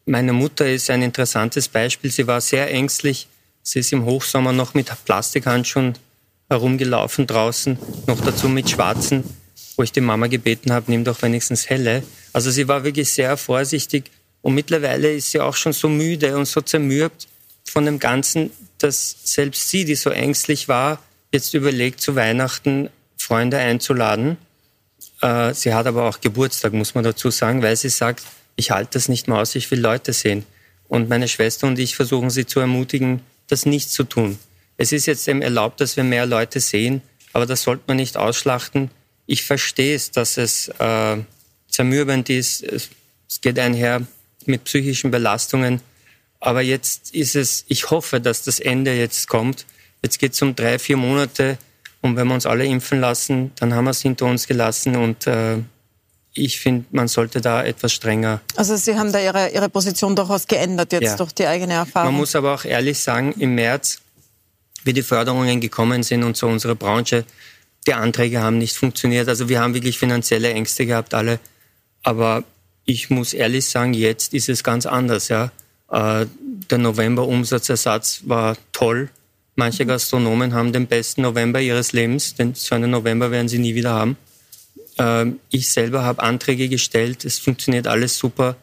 Meine 0.06 0.32
Mutter 0.32 0.70
ist 0.70 0.90
ein 0.90 1.02
interessantes 1.02 1.68
Beispiel. 1.68 2.12
Sie 2.12 2.28
war 2.28 2.40
sehr 2.40 2.72
ängstlich. 2.72 3.28
Sie 3.62 3.80
ist 3.80 3.92
im 3.92 4.06
Hochsommer 4.06 4.54
noch 4.54 4.74
mit 4.74 4.90
Plastikhandschuhen 5.04 5.96
herumgelaufen 6.48 7.28
draußen, 7.28 7.78
noch 8.08 8.22
dazu 8.22 8.48
mit 8.48 8.70
schwarzen, 8.70 9.26
wo 9.76 9.84
ich 9.84 9.92
die 9.92 10.02
Mama 10.02 10.28
gebeten 10.28 10.72
habe, 10.72 10.92
nimm 10.92 11.04
doch 11.04 11.22
wenigstens 11.22 11.70
helle. 11.70 12.04
Also 12.34 12.52
sie 12.52 12.68
war 12.68 12.84
wirklich 12.84 13.12
sehr 13.12 13.38
vorsichtig 13.38 14.12
und 14.42 14.56
mittlerweile 14.56 15.14
ist 15.14 15.32
sie 15.32 15.40
auch 15.40 15.56
schon 15.56 15.74
so 15.74 15.90
müde 15.90 16.38
und 16.38 16.46
so 16.46 16.62
zermürbt 16.62 17.28
von 17.66 17.86
dem 17.86 18.00
Ganzen, 18.00 18.52
dass 18.80 19.16
selbst 19.24 19.70
sie, 19.70 19.86
die 19.86 19.96
so 19.96 20.10
ängstlich 20.10 20.68
war, 20.68 21.00
jetzt 21.32 21.54
überlegt, 21.54 22.02
zu 22.02 22.16
Weihnachten 22.16 22.90
Freunde 23.18 23.58
einzuladen. 23.58 24.38
Äh, 25.22 25.54
sie 25.54 25.74
hat 25.74 25.88
aber 25.88 26.08
auch 26.08 26.20
Geburtstag, 26.20 26.74
muss 26.74 26.96
man 26.96 27.04
dazu 27.04 27.30
sagen, 27.30 27.62
weil 27.62 27.76
sie 27.76 27.90
sagt, 27.90 28.24
ich 28.56 28.72
halte 28.72 28.92
das 28.94 29.08
nicht 29.08 29.28
mehr 29.28 29.38
aus, 29.38 29.56
ich 29.56 29.70
will 29.72 29.80
Leute 29.80 30.14
sehen. 30.14 30.46
Und 30.88 31.08
meine 31.08 31.28
Schwester 31.28 31.68
und 31.68 31.80
ich 31.80 31.96
versuchen 31.96 32.30
sie 32.30 32.46
zu 32.46 32.60
ermutigen, 32.60 33.22
das 33.48 33.66
nicht 33.66 33.92
zu 33.92 34.04
tun. 34.04 34.38
Es 34.78 34.92
ist 34.92 35.06
jetzt 35.06 35.28
eben 35.28 35.42
erlaubt, 35.42 35.80
dass 35.80 35.96
wir 35.96 36.04
mehr 36.04 36.26
Leute 36.26 36.60
sehen, 36.60 37.02
aber 37.34 37.46
das 37.46 37.64
sollte 37.64 37.84
man 37.88 37.98
nicht 37.98 38.18
ausschlachten. 38.18 38.90
Ich 39.26 39.44
verstehe 39.44 39.96
es, 39.96 40.12
dass 40.12 40.38
es 40.38 40.70
äh, 40.80 41.18
zermürbend 41.70 42.30
ist. 42.30 42.64
Es 42.64 42.90
geht 43.42 43.58
einher 43.60 44.06
mit 44.46 44.64
psychischen 44.66 45.12
Belastungen. 45.12 45.82
Aber 46.40 46.62
jetzt 46.62 47.14
ist 47.14 47.36
es, 47.36 47.66
ich 47.68 47.92
hoffe, 47.92 48.20
dass 48.20 48.44
das 48.44 48.60
Ende 48.60 48.94
jetzt 48.94 49.28
kommt. 49.28 49.66
Jetzt 50.04 50.20
geht 50.20 50.34
es 50.34 50.42
um 50.42 50.56
drei, 50.56 50.80
vier 50.80 50.98
Monate. 50.98 51.58
Und 52.02 52.16
wenn 52.16 52.28
wir 52.28 52.34
uns 52.34 52.48
alle 52.48 52.66
impfen 52.66 53.00
lassen, 53.00 53.52
dann 53.58 53.74
haben 53.74 53.86
wir 53.86 53.92
es 53.92 54.02
hinter 54.02 54.26
uns 54.26 54.48
gelassen. 54.48 54.96
Und 54.96 55.28
äh, 55.28 55.58
ich 56.34 56.60
finde, 56.60 56.86
man 56.92 57.08
sollte 57.08 57.42
da 57.42 57.64
etwas 57.64 57.94
strenger. 57.94 58.42
Also 58.56 58.76
Sie 58.76 58.98
haben 58.98 59.12
da 59.12 59.20
Ihre, 59.20 59.50
Ihre 59.50 59.70
Position 59.70 60.16
durchaus 60.16 60.48
geändert 60.48 60.92
jetzt 60.94 61.04
ja. 61.04 61.16
durch 61.18 61.34
die 61.34 61.46
eigene 61.46 61.74
Erfahrung. 61.74 62.14
Man 62.14 62.22
muss 62.22 62.36
aber 62.36 62.56
auch 62.56 62.66
ehrlich 62.66 63.00
sagen, 63.00 63.34
im 63.38 63.56
März, 63.56 64.00
wie 64.84 64.94
die 64.94 65.04
Förderungen 65.04 65.62
gekommen 65.62 66.02
sind 66.02 66.24
und 66.24 66.36
so 66.36 66.48
unsere 66.48 66.76
Branche, 66.76 67.26
die 67.88 67.94
Anträge 67.94 68.42
haben 68.42 68.58
nicht 68.58 68.76
funktioniert. 68.76 69.28
Also 69.28 69.50
wir 69.50 69.60
haben 69.60 69.74
wirklich 69.74 69.98
finanzielle 69.98 70.54
Ängste 70.54 70.86
gehabt, 70.86 71.14
alle. 71.14 71.40
Aber 72.04 72.44
ich 72.86 73.10
muss 73.10 73.34
ehrlich 73.34 73.66
sagen, 73.66 73.94
jetzt 73.94 74.34
ist 74.34 74.50
es 74.50 74.64
ganz 74.64 74.86
anders. 74.86 75.30
Ja. 75.30 75.52
Äh, 75.92 76.26
der 76.70 76.78
November-Umsatzersatz 76.78 78.22
war 78.26 78.58
toll. 78.72 79.10
Manche 79.56 79.86
Gastronomen 79.86 80.54
haben 80.54 80.74
den 80.74 80.88
besten 80.88 81.22
November 81.24 81.60
ihres 81.60 81.92
Lebens, 81.92 82.36
denn 82.36 82.56
so 82.56 82.76
einen 82.76 82.92
November 82.92 83.32
werden 83.32 83.50
sie 83.50 83.60
nie 83.60 83.76
wieder 83.76 83.92
haben. 83.92 84.18
Äh, 84.98 85.34
ich 85.50 85.72
selber 85.72 86.04
habe 86.04 86.24
Anträge 86.24 86.70
gestellt, 86.70 87.26
es 87.26 87.40
funktioniert 87.40 87.88
alles 87.88 88.18
super. 88.18 88.56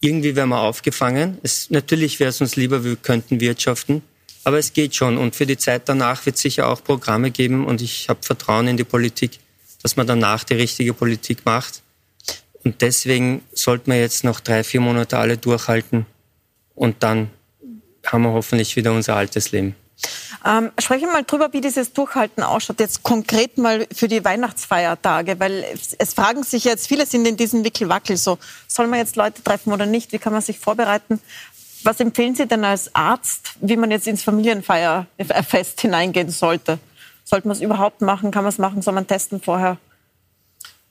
Irgendwie 0.00 0.34
werden 0.34 0.48
wir 0.48 0.60
aufgefangen. 0.60 1.38
Es, 1.42 1.70
natürlich 1.70 2.18
wäre 2.18 2.30
es 2.30 2.40
uns 2.40 2.56
lieber, 2.56 2.84
wir 2.84 2.96
könnten 2.96 3.40
wirtschaften, 3.40 4.02
aber 4.44 4.58
es 4.58 4.72
geht 4.72 4.94
schon. 4.94 5.18
Und 5.18 5.36
für 5.36 5.46
die 5.46 5.56
Zeit 5.56 5.88
danach 5.88 6.24
wird 6.26 6.36
es 6.36 6.42
sicher 6.42 6.68
auch 6.68 6.82
Programme 6.82 7.30
geben 7.30 7.66
und 7.66 7.80
ich 7.80 8.08
habe 8.08 8.20
Vertrauen 8.22 8.68
in 8.68 8.76
die 8.76 8.84
Politik, 8.84 9.38
dass 9.82 9.96
man 9.96 10.06
danach 10.06 10.44
die 10.44 10.54
richtige 10.54 10.94
Politik 10.94 11.44
macht. 11.44 11.82
Und 12.64 12.80
deswegen 12.80 13.42
sollten 13.52 13.90
wir 13.90 13.98
jetzt 13.98 14.24
noch 14.24 14.40
drei, 14.40 14.62
vier 14.62 14.80
Monate 14.80 15.18
alle 15.18 15.36
durchhalten 15.36 16.06
und 16.74 17.02
dann 17.02 17.30
haben 18.06 18.22
wir 18.22 18.32
hoffentlich 18.32 18.76
wieder 18.76 18.92
unser 18.92 19.16
altes 19.16 19.52
Leben. 19.52 19.74
Ähm, 20.44 20.72
sprechen 20.78 21.02
wir 21.02 21.12
mal 21.12 21.24
drüber, 21.24 21.52
wie 21.52 21.60
dieses 21.60 21.92
Durchhalten 21.92 22.42
ausschaut, 22.42 22.80
jetzt 22.80 23.04
konkret 23.04 23.58
mal 23.58 23.86
für 23.94 24.08
die 24.08 24.24
Weihnachtsfeiertage, 24.24 25.38
weil 25.38 25.64
es, 25.72 25.92
es 25.92 26.14
fragen 26.14 26.42
sich 26.42 26.64
jetzt, 26.64 26.88
viele 26.88 27.06
sind 27.06 27.26
in 27.28 27.36
diesem 27.36 27.64
Wickelwackel 27.64 28.16
so, 28.16 28.38
soll 28.66 28.88
man 28.88 28.98
jetzt 28.98 29.14
Leute 29.14 29.42
treffen 29.44 29.72
oder 29.72 29.86
nicht, 29.86 30.12
wie 30.12 30.18
kann 30.18 30.32
man 30.32 30.42
sich 30.42 30.58
vorbereiten? 30.58 31.20
Was 31.84 32.00
empfehlen 32.00 32.34
Sie 32.34 32.46
denn 32.46 32.64
als 32.64 32.94
Arzt, 32.94 33.54
wie 33.60 33.76
man 33.76 33.90
jetzt 33.90 34.06
ins 34.06 34.22
Familienfeierfest 34.22 35.80
hineingehen 35.80 36.30
sollte? 36.30 36.78
Sollte 37.24 37.48
man 37.48 37.56
es 37.56 37.62
überhaupt 37.62 38.00
machen? 38.00 38.30
Kann 38.30 38.44
man 38.44 38.50
es 38.50 38.58
machen? 38.58 38.82
Soll 38.82 38.94
man 38.94 39.06
testen 39.06 39.40
vorher? 39.40 39.78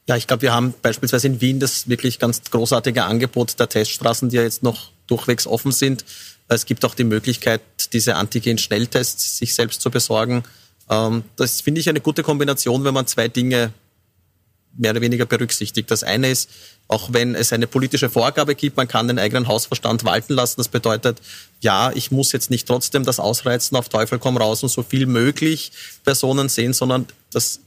Ja, 0.08 0.16
ich 0.18 0.28
glaube, 0.28 0.42
wir 0.42 0.54
haben 0.54 0.74
beispielsweise 0.82 1.28
in 1.28 1.42
Wien 1.42 1.60
das 1.60 1.88
wirklich 1.88 2.20
ganz 2.20 2.42
großartige 2.50 3.04
Angebot 3.04 3.60
der 3.60 3.70
Teststraßen, 3.70 4.30
die 4.30 4.38
ja 4.38 4.44
jetzt 4.44 4.64
noch 4.64 4.92
durchwegs 5.08 5.48
offen 5.48 5.72
sind. 5.72 6.04
Es 6.48 6.66
gibt 6.66 6.84
auch 6.84 6.96
die 6.96 7.04
Möglichkeit, 7.04 7.62
diese 7.94 8.16
Antigen-Schnelltests 8.16 9.38
sich 9.38 9.54
selbst 9.54 9.82
zu 9.82 9.92
besorgen. 9.92 10.44
Ähm, 10.90 11.24
das 11.38 11.62
finde 11.62 11.80
ich 11.80 11.88
eine 11.88 12.02
gute 12.02 12.24
Kombination, 12.24 12.84
wenn 12.84 12.94
man 12.94 13.08
zwei 13.08 13.28
Dinge 13.28 13.72
mehr 14.78 14.92
oder 14.92 15.02
weniger 15.02 15.26
berücksichtigt. 15.26 15.92
Das 15.92 16.04
eine 16.04 16.30
ist, 16.30 16.50
auch 16.88 17.14
wenn 17.14 17.36
es 17.36 17.54
eine 17.54 17.68
politische 17.68 18.10
Vorgabe 18.10 18.56
gibt, 18.56 18.78
man 18.78 18.88
kann 18.88 19.08
den 19.08 19.20
eigenen 19.20 19.48
Hausverstand 19.48 20.04
walten 20.04 20.34
lassen. 20.34 20.56
Das 20.58 20.68
bedeutet, 20.68 21.22
ja, 21.62 21.92
ich 21.94 22.12
muss 22.12 22.32
jetzt 22.32 22.50
nicht 22.50 22.68
trotzdem 22.68 23.06
das 23.06 23.20
Ausreizen 23.20 23.78
auf 23.78 23.90
Teufel 23.90 24.20
komm 24.20 24.38
raus 24.38 24.64
und 24.64 24.70
so 24.70 24.84
viel 24.84 25.06
möglich 25.06 25.72
Personen 26.04 26.50
sehen, 26.50 26.74
sondern 26.74 27.08
das 27.32 27.60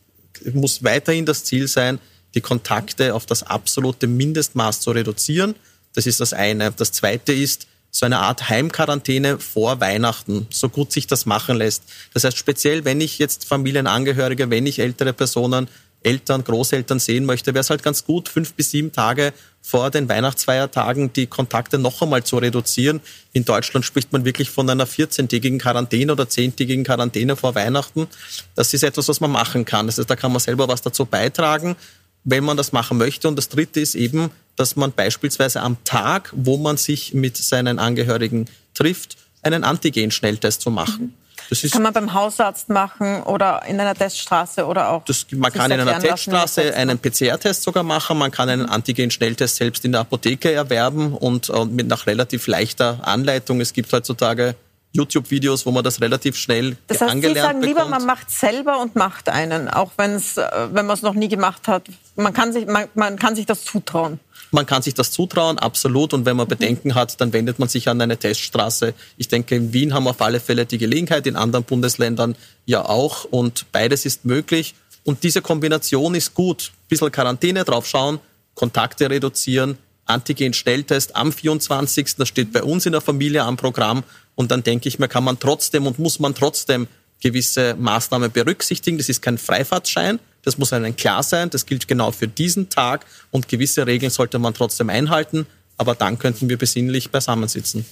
muss 0.52 0.84
weiterhin 0.84 1.26
das 1.26 1.44
Ziel 1.44 1.68
sein, 1.68 1.98
die 2.34 2.40
Kontakte 2.40 3.14
auf 3.14 3.26
das 3.26 3.42
absolute 3.42 4.06
Mindestmaß 4.06 4.80
zu 4.80 4.90
reduzieren. 4.90 5.54
Das 5.94 6.06
ist 6.06 6.20
das 6.20 6.32
eine. 6.32 6.72
Das 6.72 6.92
zweite 6.92 7.32
ist, 7.32 7.66
so 7.94 8.06
eine 8.06 8.18
Art 8.18 8.48
Heimquarantäne 8.48 9.38
vor 9.38 9.80
Weihnachten, 9.80 10.48
so 10.50 10.68
gut 10.68 10.90
sich 10.90 11.06
das 11.06 11.26
machen 11.26 11.56
lässt. 11.56 11.84
Das 12.12 12.24
heißt, 12.24 12.36
speziell 12.36 12.84
wenn 12.84 13.00
ich 13.00 13.20
jetzt 13.20 13.44
Familienangehörige, 13.44 14.50
wenn 14.50 14.66
ich 14.66 14.80
ältere 14.80 15.12
Personen, 15.12 15.68
Eltern, 16.04 16.44
Großeltern 16.44 16.98
sehen 16.98 17.24
möchte, 17.24 17.54
wäre 17.54 17.60
es 17.60 17.70
halt 17.70 17.82
ganz 17.82 18.04
gut, 18.04 18.28
fünf 18.28 18.54
bis 18.54 18.70
sieben 18.70 18.92
Tage 18.92 19.32
vor 19.62 19.90
den 19.90 20.08
Weihnachtsfeiertagen 20.08 21.12
die 21.12 21.26
Kontakte 21.26 21.78
noch 21.78 22.02
einmal 22.02 22.22
zu 22.22 22.36
reduzieren. 22.36 23.00
In 23.32 23.44
Deutschland 23.44 23.84
spricht 23.84 24.12
man 24.12 24.24
wirklich 24.24 24.50
von 24.50 24.68
einer 24.68 24.86
14-tägigen 24.86 25.58
Quarantäne 25.58 26.12
oder 26.12 26.24
10-tägigen 26.24 26.84
Quarantäne 26.84 27.34
vor 27.34 27.54
Weihnachten. 27.54 28.06
Das 28.54 28.74
ist 28.74 28.84
etwas, 28.84 29.08
was 29.08 29.20
man 29.20 29.30
machen 29.30 29.64
kann. 29.64 29.86
Das 29.86 29.98
heißt, 29.98 30.10
da 30.10 30.16
kann 30.16 30.32
man 30.32 30.40
selber 30.40 30.68
was 30.68 30.82
dazu 30.82 31.06
beitragen 31.06 31.76
wenn 32.24 32.42
man 32.42 32.56
das 32.56 32.72
machen 32.72 32.98
möchte. 32.98 33.28
Und 33.28 33.36
das 33.36 33.48
Dritte 33.48 33.80
ist 33.80 33.94
eben, 33.94 34.30
dass 34.56 34.76
man 34.76 34.92
beispielsweise 34.92 35.60
am 35.60 35.82
Tag, 35.84 36.32
wo 36.34 36.56
man 36.56 36.76
sich 36.76 37.14
mit 37.14 37.36
seinen 37.36 37.78
Angehörigen 37.78 38.46
trifft, 38.74 39.16
einen 39.42 39.62
Antigen-Schnelltest 39.62 40.60
zu 40.60 40.70
machen. 40.70 41.04
Mhm. 41.04 41.23
Das 41.50 41.64
ist, 41.64 41.72
kann 41.72 41.82
man 41.82 41.92
beim 41.92 42.14
Hausarzt 42.14 42.68
machen 42.68 43.22
oder 43.22 43.62
in 43.66 43.78
einer 43.78 43.94
Teststraße 43.94 44.66
oder 44.66 44.90
auch. 44.90 45.04
Das, 45.04 45.26
man 45.30 45.52
kann 45.52 45.70
in 45.70 45.80
einer 45.80 45.98
Teststraße 45.98 46.74
einen 46.74 46.98
PCR-Test 46.98 47.62
sogar 47.62 47.82
machen. 47.82 48.18
Man 48.18 48.30
kann 48.30 48.48
einen 48.48 48.66
Antigen-Schnelltest 48.66 49.56
selbst 49.56 49.84
in 49.84 49.92
der 49.92 50.02
Apotheke 50.02 50.52
erwerben 50.52 51.14
und, 51.14 51.50
und 51.50 51.74
mit 51.74 51.86
nach 51.86 52.06
relativ 52.06 52.46
leichter 52.46 53.06
Anleitung. 53.06 53.60
Es 53.60 53.72
gibt 53.72 53.92
heutzutage 53.92 54.54
YouTube-Videos, 54.94 55.66
wo 55.66 55.72
man 55.72 55.84
das 55.84 56.00
relativ 56.00 56.36
schnell 56.36 56.76
das 56.86 57.00
heißt, 57.00 57.10
angelernt 57.10 57.36
Sie 57.36 57.40
sagen 57.42 57.60
bekommt. 57.60 57.78
lieber, 57.78 57.88
man 57.90 58.06
macht 58.06 58.30
selber 58.30 58.80
und 58.80 58.94
macht 58.96 59.28
einen, 59.28 59.68
auch 59.68 59.90
wenn's, 59.96 60.36
äh, 60.36 60.48
wenn 60.72 60.86
man 60.86 60.94
es 60.94 61.02
noch 61.02 61.14
nie 61.14 61.28
gemacht 61.28 61.68
hat. 61.68 61.84
Man 62.16 62.32
kann 62.32 62.52
sich, 62.52 62.66
man, 62.66 62.86
man 62.94 63.18
kann 63.18 63.34
sich 63.34 63.44
das 63.44 63.64
zutrauen. 63.64 64.20
Man 64.52 64.66
kann 64.66 64.82
sich 64.82 64.94
das 64.94 65.10
zutrauen, 65.10 65.58
absolut. 65.58 66.14
Und 66.14 66.26
wenn 66.26 66.36
man 66.36 66.46
Bedenken 66.46 66.94
hat, 66.94 67.20
dann 67.20 67.32
wendet 67.32 67.58
man 67.58 67.68
sich 67.68 67.88
an 67.88 68.00
eine 68.00 68.16
Teststraße. 68.16 68.94
Ich 69.16 69.26
denke, 69.26 69.56
in 69.56 69.72
Wien 69.72 69.92
haben 69.92 70.04
wir 70.04 70.10
auf 70.10 70.22
alle 70.22 70.38
Fälle 70.38 70.64
die 70.64 70.78
Gelegenheit, 70.78 71.26
in 71.26 71.34
anderen 71.34 71.64
Bundesländern 71.64 72.36
ja 72.64 72.84
auch. 72.84 73.24
Und 73.24 73.66
beides 73.72 74.06
ist 74.06 74.24
möglich. 74.24 74.76
Und 75.02 75.24
diese 75.24 75.42
Kombination 75.42 76.14
ist 76.14 76.34
gut. 76.34 76.70
Ein 76.72 76.88
bisschen 76.88 77.10
Quarantäne 77.10 77.64
draufschauen, 77.64 78.20
Kontakte 78.54 79.10
reduzieren, 79.10 79.76
Antigen-Schnelltest 80.06 81.16
am 81.16 81.32
24. 81.32 82.16
Das 82.16 82.28
steht 82.28 82.52
bei 82.52 82.62
uns 82.62 82.86
in 82.86 82.92
der 82.92 83.00
Familie 83.00 83.42
am 83.42 83.56
Programm. 83.56 84.04
Und 84.34 84.50
dann 84.50 84.62
denke 84.62 84.88
ich 84.88 84.98
mir, 84.98 85.08
kann 85.08 85.24
man 85.24 85.38
trotzdem 85.38 85.86
und 85.86 85.98
muss 85.98 86.18
man 86.18 86.34
trotzdem 86.34 86.88
gewisse 87.20 87.74
Maßnahmen 87.78 88.32
berücksichtigen. 88.32 88.98
Das 88.98 89.08
ist 89.08 89.22
kein 89.22 89.38
Freifahrtschein. 89.38 90.18
Das 90.42 90.58
muss 90.58 90.72
einem 90.72 90.94
klar 90.94 91.22
sein. 91.22 91.50
Das 91.50 91.66
gilt 91.66 91.88
genau 91.88 92.12
für 92.12 92.28
diesen 92.28 92.68
Tag. 92.68 93.06
Und 93.30 93.48
gewisse 93.48 93.86
Regeln 93.86 94.10
sollte 94.10 94.38
man 94.38 94.54
trotzdem 94.54 94.90
einhalten. 94.90 95.46
Aber 95.76 95.94
dann 95.94 96.18
könnten 96.18 96.48
wir 96.48 96.58
besinnlich 96.58 97.10
beisammensitzen. 97.10 97.84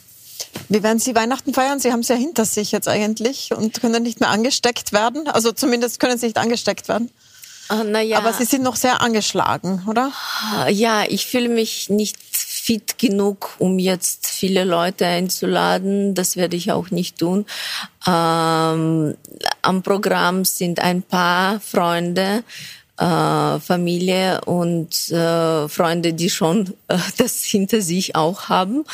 Wie 0.68 0.82
werden 0.82 0.98
Sie 0.98 1.14
Weihnachten 1.14 1.54
feiern? 1.54 1.80
Sie 1.80 1.92
haben 1.92 2.00
es 2.00 2.08
ja 2.08 2.16
hinter 2.16 2.44
sich 2.44 2.72
jetzt 2.72 2.88
eigentlich 2.88 3.52
und 3.52 3.80
können 3.80 4.02
nicht 4.02 4.20
mehr 4.20 4.30
angesteckt 4.30 4.92
werden. 4.92 5.28
Also 5.28 5.52
zumindest 5.52 6.00
können 6.00 6.18
Sie 6.18 6.26
nicht 6.26 6.38
angesteckt 6.38 6.88
werden. 6.88 7.10
Na 7.68 8.00
ja. 8.00 8.18
Aber 8.18 8.32
Sie 8.32 8.44
sind 8.44 8.62
noch 8.62 8.76
sehr 8.76 9.00
angeschlagen, 9.00 9.84
oder? 9.86 10.12
Ja, 10.68 11.04
ich 11.08 11.26
fühle 11.26 11.48
mich 11.48 11.88
nicht 11.88 12.16
fit 12.62 12.98
genug, 12.98 13.56
um 13.58 13.78
jetzt 13.78 14.28
viele 14.28 14.64
Leute 14.64 15.04
einzuladen. 15.06 16.14
Das 16.14 16.36
werde 16.36 16.56
ich 16.56 16.70
auch 16.70 16.90
nicht 16.90 17.18
tun. 17.18 17.44
Ähm, 18.06 19.16
am 19.62 19.82
Programm 19.82 20.44
sind 20.44 20.78
ein 20.80 21.02
paar 21.02 21.58
Freunde, 21.60 22.44
äh, 22.98 23.58
Familie 23.58 24.42
und 24.44 25.10
äh, 25.10 25.68
Freunde, 25.68 26.12
die 26.12 26.30
schon 26.30 26.74
äh, 26.88 26.98
das 27.16 27.42
hinter 27.42 27.80
sich 27.80 28.14
auch 28.14 28.48
haben. 28.48 28.84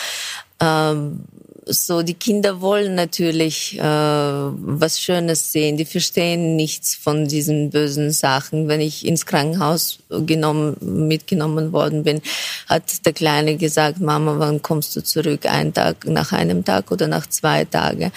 Ähm, 0.60 1.24
so 1.68 2.02
die 2.02 2.14
Kinder 2.14 2.60
wollen 2.60 2.94
natürlich 2.94 3.78
äh, 3.78 3.82
was 3.82 5.00
Schönes 5.00 5.52
sehen. 5.52 5.76
Die 5.76 5.84
verstehen 5.84 6.56
nichts 6.56 6.94
von 6.94 7.28
diesen 7.28 7.70
bösen 7.70 8.10
Sachen. 8.10 8.68
Wenn 8.68 8.80
ich 8.80 9.06
ins 9.06 9.26
Krankenhaus 9.26 9.98
genommen, 10.08 10.76
mitgenommen 10.80 11.72
worden 11.72 12.04
bin, 12.04 12.22
hat 12.68 13.04
der 13.06 13.12
Kleine 13.12 13.56
gesagt, 13.56 14.00
Mama, 14.00 14.38
wann 14.38 14.62
kommst 14.62 14.96
du 14.96 15.02
zurück? 15.02 15.46
Ein 15.46 15.72
Tag, 15.74 16.06
nach 16.06 16.32
einem 16.32 16.64
Tag 16.64 16.90
oder 16.90 17.06
nach 17.06 17.26
zwei 17.28 17.64
Tagen? 17.64 18.12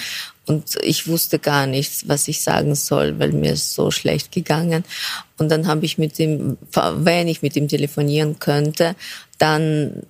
Und 0.48 0.76
ich 0.82 1.08
wusste 1.08 1.40
gar 1.40 1.68
nichts, 1.68 2.08
was 2.08 2.28
ich 2.28 2.42
sagen 2.42 2.76
soll, 2.76 3.20
weil 3.20 3.32
mir 3.32 3.54
ist 3.54 3.74
so 3.74 3.92
schlecht 3.92 4.32
gegangen. 4.32 4.84
Und 5.38 5.50
dann 5.50 5.68
habe 5.68 5.86
ich 5.86 5.98
mit 5.98 6.20
ihm, 6.20 6.58
wenn 6.74 7.28
ich 7.28 7.42
mit 7.42 7.56
ihm 7.56 7.68
telefonieren 7.68 8.40
könnte, 8.40 8.96
dann 9.38 10.04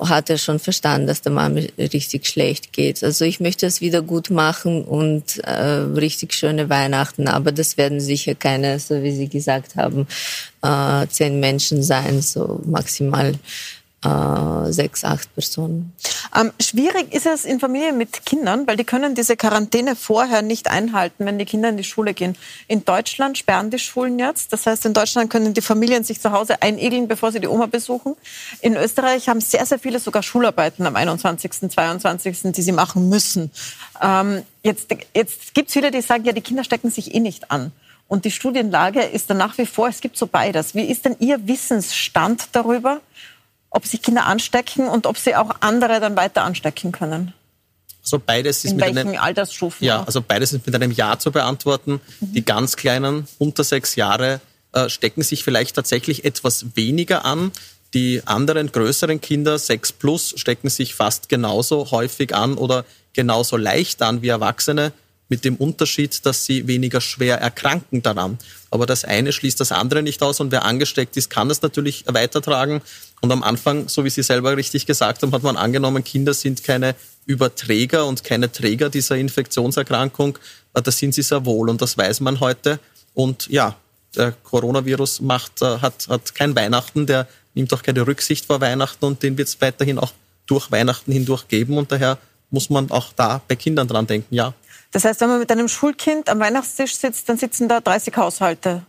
hat 0.00 0.30
er 0.30 0.38
schon 0.38 0.58
verstanden, 0.58 1.06
dass 1.06 1.22
der 1.22 1.32
Mama 1.32 1.60
richtig 1.78 2.26
schlecht 2.26 2.72
geht. 2.72 3.02
Also 3.02 3.24
ich 3.24 3.40
möchte 3.40 3.66
es 3.66 3.80
wieder 3.80 4.02
gut 4.02 4.30
machen 4.30 4.84
und 4.84 5.38
äh, 5.44 5.52
richtig 5.52 6.34
schöne 6.34 6.68
Weihnachten, 6.68 7.28
aber 7.28 7.52
das 7.52 7.76
werden 7.76 8.00
sicher 8.00 8.34
keine, 8.34 8.78
so 8.78 9.02
wie 9.02 9.12
Sie 9.12 9.28
gesagt 9.28 9.76
haben, 9.76 10.06
äh, 10.62 11.06
zehn 11.08 11.40
Menschen 11.40 11.82
sein, 11.82 12.22
so 12.22 12.60
maximal 12.64 13.34
äh, 14.04 14.72
sechs, 14.72 15.04
acht 15.04 15.32
Personen. 15.34 15.92
Ähm, 16.34 16.52
schwierig 16.60 17.12
ist 17.14 17.26
es 17.26 17.44
in 17.44 17.60
Familien 17.60 17.96
mit 17.96 18.26
Kindern, 18.26 18.66
weil 18.66 18.76
die 18.76 18.84
können 18.84 19.14
diese 19.14 19.36
Quarantäne 19.36 19.96
vorher 19.96 20.42
nicht 20.42 20.70
einhalten, 20.70 21.26
wenn 21.26 21.38
die 21.38 21.44
Kinder 21.44 21.68
in 21.68 21.76
die 21.76 21.84
Schule 21.84 22.14
gehen. 22.14 22.36
In 22.68 22.84
Deutschland 22.84 23.38
sperren 23.38 23.70
die 23.70 23.78
Schulen 23.78 24.18
jetzt. 24.18 24.52
Das 24.52 24.66
heißt, 24.66 24.86
in 24.86 24.94
Deutschland 24.94 25.30
können 25.30 25.54
die 25.54 25.60
Familien 25.60 26.04
sich 26.04 26.20
zu 26.20 26.32
Hause 26.32 26.60
einigeln, 26.62 27.08
bevor 27.08 27.32
sie 27.32 27.40
die 27.40 27.48
Oma 27.48 27.66
besuchen. 27.66 28.16
In 28.60 28.76
Österreich 28.76 29.28
haben 29.28 29.40
sehr, 29.40 29.64
sehr 29.66 29.78
viele 29.78 29.98
sogar 30.00 30.22
Schularbeiten 30.22 30.86
am 30.86 30.96
21., 30.96 31.70
22., 31.70 32.52
die 32.52 32.62
sie 32.62 32.72
machen 32.72 33.08
müssen. 33.08 33.50
Ähm, 34.02 34.42
jetzt 34.62 34.88
jetzt 35.14 35.54
gibt 35.54 35.68
es 35.68 35.72
viele, 35.72 35.90
die 35.90 36.00
sagen, 36.00 36.24
ja, 36.24 36.32
die 36.32 36.40
Kinder 36.40 36.64
stecken 36.64 36.90
sich 36.90 37.14
eh 37.14 37.20
nicht 37.20 37.50
an. 37.50 37.72
Und 38.06 38.24
die 38.24 38.30
Studienlage 38.30 39.00
ist 39.00 39.30
dann 39.30 39.38
nach 39.38 39.56
wie 39.58 39.66
vor, 39.66 39.88
es 39.88 40.00
gibt 40.00 40.16
so 40.16 40.26
beides. 40.26 40.74
Wie 40.74 40.84
ist 40.84 41.04
denn 41.04 41.16
Ihr 41.20 41.46
Wissensstand 41.48 42.48
darüber? 42.52 43.00
Ob 43.74 43.86
sich 43.86 44.02
Kinder 44.02 44.26
anstecken 44.26 44.88
und 44.88 45.06
ob 45.06 45.18
sie 45.18 45.34
auch 45.34 45.50
andere 45.60 46.00
dann 46.00 46.16
weiter 46.16 46.42
anstecken 46.42 46.92
können. 46.92 47.34
Also 48.02 48.20
beides 48.24 48.64
ist 48.64 48.72
In 48.72 48.76
mit 48.76 48.86
welchen 48.86 49.08
einem, 49.10 49.20
Altersstufen? 49.20 49.84
ja, 49.84 50.04
also 50.04 50.22
beides 50.22 50.52
ist 50.52 50.66
mit 50.66 50.74
einem 50.74 50.92
Ja 50.92 51.18
zu 51.18 51.32
beantworten. 51.32 52.00
Mhm. 52.20 52.32
Die 52.32 52.44
ganz 52.44 52.76
kleinen 52.76 53.26
unter 53.38 53.64
sechs 53.64 53.96
Jahre 53.96 54.40
äh, 54.72 54.88
stecken 54.88 55.22
sich 55.22 55.42
vielleicht 55.42 55.74
tatsächlich 55.74 56.24
etwas 56.24 56.76
weniger 56.76 57.24
an. 57.24 57.50
Die 57.94 58.22
anderen 58.26 58.70
größeren 58.70 59.20
Kinder, 59.20 59.58
sechs 59.58 59.92
plus, 59.92 60.34
stecken 60.36 60.68
sich 60.68 60.94
fast 60.94 61.28
genauso 61.28 61.90
häufig 61.90 62.34
an 62.34 62.54
oder 62.54 62.84
genauso 63.12 63.56
leicht 63.56 64.02
an 64.02 64.20
wie 64.22 64.28
Erwachsene 64.28 64.92
mit 65.28 65.44
dem 65.44 65.56
Unterschied, 65.56 66.24
dass 66.26 66.44
sie 66.44 66.66
weniger 66.66 67.00
schwer 67.00 67.38
erkranken 67.38 68.02
daran. 68.02 68.38
Aber 68.70 68.86
das 68.86 69.04
eine 69.04 69.32
schließt 69.32 69.58
das 69.58 69.72
andere 69.72 70.02
nicht 70.02 70.22
aus 70.22 70.40
und 70.40 70.52
wer 70.52 70.64
angesteckt 70.64 71.16
ist, 71.16 71.30
kann 71.30 71.48
das 71.48 71.62
natürlich 71.62 72.04
weitertragen. 72.06 72.82
Und 73.20 73.32
am 73.32 73.42
Anfang, 73.42 73.88
so 73.88 74.04
wie 74.04 74.10
Sie 74.10 74.22
selber 74.22 74.56
richtig 74.56 74.84
gesagt 74.84 75.22
haben, 75.22 75.32
hat 75.32 75.42
man 75.42 75.56
angenommen, 75.56 76.04
Kinder 76.04 76.34
sind 76.34 76.62
keine 76.62 76.94
Überträger 77.26 78.06
und 78.06 78.22
keine 78.22 78.52
Träger 78.52 78.90
dieser 78.90 79.16
Infektionserkrankung. 79.16 80.38
Das 80.74 80.98
sind 80.98 81.14
sie 81.14 81.22
sehr 81.22 81.46
wohl 81.46 81.70
und 81.70 81.80
das 81.80 81.96
weiß 81.96 82.20
man 82.20 82.40
heute. 82.40 82.80
Und 83.14 83.48
ja, 83.48 83.76
der 84.16 84.32
Coronavirus 84.32 85.20
macht, 85.20 85.62
äh, 85.62 85.78
hat, 85.78 86.08
hat 86.08 86.34
kein 86.34 86.54
Weihnachten, 86.54 87.06
der 87.06 87.26
nimmt 87.54 87.72
auch 87.72 87.82
keine 87.82 88.06
Rücksicht 88.06 88.46
vor 88.46 88.60
Weihnachten 88.60 89.04
und 89.04 89.22
den 89.22 89.38
wird 89.38 89.48
es 89.48 89.60
weiterhin 89.60 89.98
auch 89.98 90.12
durch 90.46 90.70
Weihnachten 90.70 91.12
hindurch 91.12 91.48
geben. 91.48 91.78
Und 91.78 91.92
daher 91.92 92.18
muss 92.50 92.70
man 92.70 92.90
auch 92.90 93.12
da 93.14 93.40
bei 93.48 93.56
Kindern 93.56 93.88
dran 93.88 94.06
denken, 94.06 94.34
ja. 94.34 94.52
Das 94.94 95.04
heißt, 95.04 95.20
wenn 95.22 95.28
man 95.28 95.40
mit 95.40 95.50
einem 95.50 95.66
Schulkind 95.66 96.28
am 96.28 96.38
Weihnachtstisch 96.38 96.94
sitzt, 96.94 97.28
dann 97.28 97.36
sitzen 97.36 97.68
da 97.68 97.80
30 97.80 98.16
Haushalte 98.16 98.86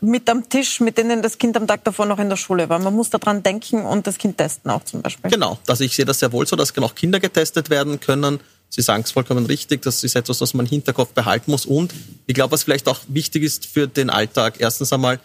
mit 0.00 0.28
am 0.28 0.48
Tisch, 0.48 0.80
mit 0.80 0.98
denen 0.98 1.22
das 1.22 1.38
Kind 1.38 1.56
am 1.56 1.64
Tag 1.64 1.84
davor 1.84 2.06
noch 2.06 2.18
in 2.18 2.28
der 2.28 2.36
Schule 2.36 2.68
war. 2.68 2.80
Man 2.80 2.92
muss 2.92 3.08
daran 3.08 3.44
denken 3.44 3.86
und 3.86 4.08
das 4.08 4.18
Kind 4.18 4.36
testen 4.36 4.68
auch 4.68 4.82
zum 4.82 5.00
Beispiel. 5.00 5.30
Genau, 5.30 5.56
also 5.68 5.84
ich 5.84 5.94
sehe 5.94 6.04
das 6.04 6.18
sehr 6.18 6.32
wohl 6.32 6.44
so, 6.44 6.56
dass 6.56 6.76
auch 6.78 6.94
Kinder 6.96 7.20
getestet 7.20 7.70
werden 7.70 8.00
können. 8.00 8.40
Sie 8.68 8.82
sagen 8.82 9.04
es 9.04 9.12
vollkommen 9.12 9.46
richtig, 9.46 9.80
das 9.82 10.02
ist 10.02 10.16
etwas, 10.16 10.40
was 10.40 10.54
man 10.54 10.66
im 10.66 10.70
Hinterkopf 10.70 11.12
behalten 11.12 11.52
muss. 11.52 11.66
Und 11.66 11.94
ich 12.26 12.34
glaube, 12.34 12.50
was 12.50 12.64
vielleicht 12.64 12.88
auch 12.88 12.98
wichtig 13.06 13.44
ist 13.44 13.64
für 13.64 13.86
den 13.86 14.10
Alltag, 14.10 14.56
erstens 14.58 14.92
einmal, 14.92 15.20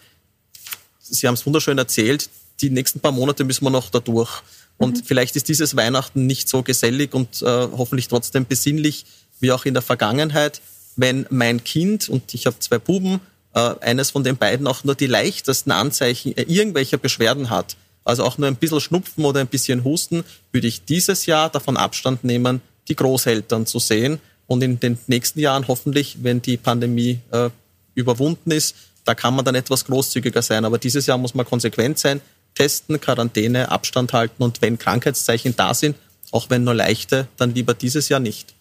Sie 0.99 1.27
haben 1.27 1.33
es 1.33 1.43
wunderschön 1.47 1.79
erzählt, 1.79 2.29
die 2.61 2.69
nächsten 2.69 2.99
paar 2.99 3.11
Monate 3.11 3.45
müssen 3.45 3.65
wir 3.65 3.71
noch 3.71 3.89
da 3.89 3.99
durch. 3.99 4.43
Und 4.77 4.97
mhm. 4.97 5.03
vielleicht 5.05 5.35
ist 5.35 5.49
dieses 5.49 5.75
Weihnachten 5.75 6.27
nicht 6.27 6.49
so 6.49 6.61
gesellig 6.61 7.15
und 7.15 7.41
äh, 7.41 7.45
hoffentlich 7.45 8.07
trotzdem 8.07 8.45
besinnlich 8.45 9.05
wie 9.39 9.51
auch 9.51 9.65
in 9.65 9.73
der 9.73 9.83
Vergangenheit, 9.83 10.61
wenn 10.95 11.25
mein 11.29 11.63
Kind, 11.63 12.09
und 12.09 12.33
ich 12.33 12.45
habe 12.45 12.59
zwei 12.59 12.77
Buben, 12.77 13.19
äh, 13.53 13.73
eines 13.81 14.11
von 14.11 14.23
den 14.23 14.37
beiden 14.37 14.67
auch 14.67 14.83
nur 14.83 14.95
die 14.95 15.07
leichtesten 15.07 15.71
Anzeichen 15.71 16.35
äh, 16.37 16.43
irgendwelcher 16.43 16.97
Beschwerden 16.97 17.49
hat, 17.49 17.75
also 18.03 18.23
auch 18.23 18.37
nur 18.37 18.47
ein 18.47 18.55
bisschen 18.55 18.81
Schnupfen 18.81 19.25
oder 19.25 19.39
ein 19.39 19.47
bisschen 19.47 19.83
Husten, 19.83 20.23
würde 20.51 20.67
ich 20.67 20.85
dieses 20.85 21.25
Jahr 21.25 21.49
davon 21.49 21.77
Abstand 21.77 22.23
nehmen, 22.23 22.61
die 22.87 22.95
Großeltern 22.95 23.65
zu 23.65 23.79
sehen. 23.79 24.19
Und 24.45 24.61
in 24.61 24.79
den 24.79 24.97
nächsten 25.07 25.39
Jahren 25.39 25.67
hoffentlich, 25.67 26.17
wenn 26.21 26.41
die 26.41 26.57
Pandemie 26.57 27.19
äh, 27.31 27.49
überwunden 27.95 28.51
ist, 28.51 28.75
da 29.05 29.15
kann 29.15 29.35
man 29.35 29.45
dann 29.45 29.55
etwas 29.55 29.85
großzügiger 29.85 30.41
sein. 30.41 30.65
Aber 30.65 30.77
dieses 30.77 31.05
Jahr 31.05 31.17
muss 31.17 31.33
man 31.33 31.45
konsequent 31.45 31.97
sein, 31.97 32.21
testen, 32.55 32.99
Quarantäne, 32.99 33.71
Abstand 33.71 34.13
halten 34.13 34.43
und 34.43 34.61
wenn 34.61 34.77
Krankheitszeichen 34.77 35.55
da 35.55 35.73
sind, 35.73 35.95
auch 36.31 36.49
wenn 36.49 36.63
nur 36.63 36.73
leichte, 36.73 37.27
dann 37.37 37.53
lieber 37.53 37.73
dieses 37.73 38.09
Jahr 38.09 38.19
nicht. 38.19 38.53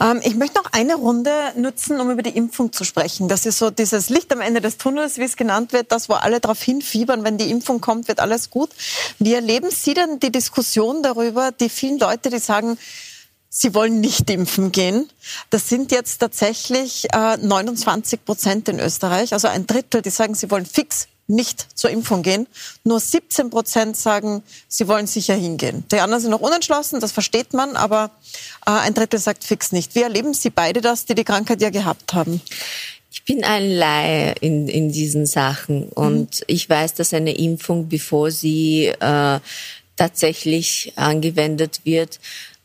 Ähm, 0.00 0.20
ich 0.24 0.34
möchte 0.34 0.58
noch 0.58 0.72
eine 0.72 0.94
Runde 0.94 1.30
nutzen, 1.56 2.00
um 2.00 2.10
über 2.10 2.22
die 2.22 2.36
Impfung 2.36 2.72
zu 2.72 2.84
sprechen. 2.84 3.28
Das 3.28 3.46
ist 3.46 3.58
so 3.58 3.70
dieses 3.70 4.08
Licht 4.08 4.32
am 4.32 4.40
Ende 4.40 4.60
des 4.60 4.78
Tunnels, 4.78 5.18
wie 5.18 5.24
es 5.24 5.36
genannt 5.36 5.72
wird, 5.72 5.92
das, 5.92 6.08
wo 6.08 6.14
alle 6.14 6.40
darauf 6.40 6.62
hinfiebern, 6.62 7.24
wenn 7.24 7.38
die 7.38 7.50
Impfung 7.50 7.80
kommt, 7.80 8.08
wird 8.08 8.20
alles 8.20 8.50
gut. 8.50 8.70
Wie 9.18 9.34
erleben 9.34 9.70
Sie 9.70 9.94
denn 9.94 10.20
die 10.20 10.32
Diskussion 10.32 11.02
darüber, 11.02 11.52
die 11.52 11.68
vielen 11.68 11.98
Leute, 11.98 12.30
die 12.30 12.38
sagen, 12.38 12.78
Sie 13.54 13.74
wollen 13.74 14.00
nicht 14.00 14.30
impfen 14.30 14.72
gehen. 14.72 15.10
Das 15.50 15.68
sind 15.68 15.92
jetzt 15.92 16.20
tatsächlich 16.20 17.12
äh, 17.12 17.36
29 17.36 18.24
Prozent 18.24 18.66
in 18.70 18.80
Österreich, 18.80 19.34
also 19.34 19.46
ein 19.46 19.66
Drittel, 19.66 20.00
die 20.00 20.08
sagen, 20.08 20.34
sie 20.34 20.50
wollen 20.50 20.64
fix 20.64 21.06
nicht 21.26 21.78
zur 21.78 21.90
Impfung 21.90 22.22
gehen. 22.22 22.46
Nur 22.84 23.00
17 23.00 23.50
Prozent 23.50 23.96
sagen, 23.96 24.42
sie 24.68 24.88
wollen 24.88 25.06
sicher 25.06 25.34
hingehen. 25.34 25.84
Die 25.90 26.00
anderen 26.00 26.20
sind 26.20 26.30
noch 26.30 26.40
unentschlossen, 26.40 27.00
das 27.00 27.12
versteht 27.12 27.54
man, 27.54 27.76
aber 27.76 28.10
äh, 28.66 28.70
ein 28.70 28.94
Drittel 28.94 29.18
sagt 29.18 29.44
fix 29.44 29.72
nicht. 29.72 29.94
Wie 29.94 30.02
erleben 30.02 30.34
Sie 30.34 30.50
beide 30.50 30.80
das, 30.80 31.04
die 31.04 31.14
die 31.14 31.24
Krankheit 31.24 31.60
ja 31.62 31.70
gehabt 31.70 32.14
haben? 32.14 32.40
Ich 33.10 33.24
bin 33.24 33.44
ein 33.44 33.70
Laie 33.70 34.34
in, 34.40 34.68
in 34.68 34.90
diesen 34.90 35.26
Sachen 35.26 35.88
und 35.88 36.40
mhm. 36.40 36.44
ich 36.46 36.68
weiß, 36.68 36.94
dass 36.94 37.14
eine 37.14 37.34
Impfung, 37.34 37.88
bevor 37.88 38.30
sie 38.30 38.86
äh, 38.86 39.40
tatsächlich 39.96 40.92
angewendet 40.96 41.80
wird, 41.84 42.18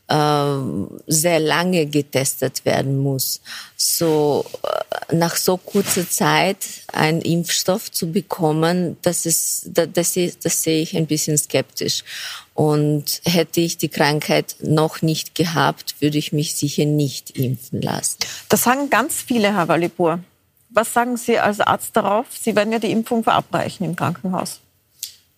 sehr 0.08 1.38
lange 1.38 1.86
getestet 1.86 2.64
werden 2.64 2.98
muss. 2.98 3.42
So 3.76 4.46
äh, 4.62 5.14
nach 5.14 5.36
so 5.36 5.58
kurzer 5.58 6.08
Zeit 6.08 6.56
einen 6.92 7.20
Impfstoff 7.20 7.92
zu 7.92 8.10
bekommen, 8.10 8.96
das 9.02 9.26
ist, 9.26 9.68
das, 9.74 9.88
das, 9.92 10.14
das 10.14 10.62
sehe 10.62 10.80
ich 10.80 10.96
ein 10.96 11.06
bisschen 11.06 11.36
skeptisch. 11.36 12.04
Und 12.54 13.20
hätte 13.24 13.60
ich 13.60 13.76
die 13.76 13.90
Krankheit 13.90 14.56
noch 14.60 15.02
nicht 15.02 15.34
gehabt, 15.34 15.96
würde 16.00 16.16
ich 16.16 16.32
mich 16.32 16.54
sicher 16.54 16.86
nicht 16.86 17.38
impfen 17.38 17.82
lassen. 17.82 18.16
Das 18.48 18.62
sagen 18.62 18.88
ganz 18.88 19.14
viele, 19.14 19.54
Herr 19.54 19.68
Walipur. 19.68 20.20
Was 20.70 20.92
sagen 20.92 21.16
Sie 21.16 21.38
als 21.38 21.60
Arzt 21.60 21.96
darauf? 21.96 22.26
Sie 22.38 22.56
werden 22.56 22.72
ja 22.72 22.78
die 22.78 22.90
Impfung 22.90 23.24
verabreichen 23.24 23.84
im 23.84 23.94
Krankenhaus. 23.94 24.60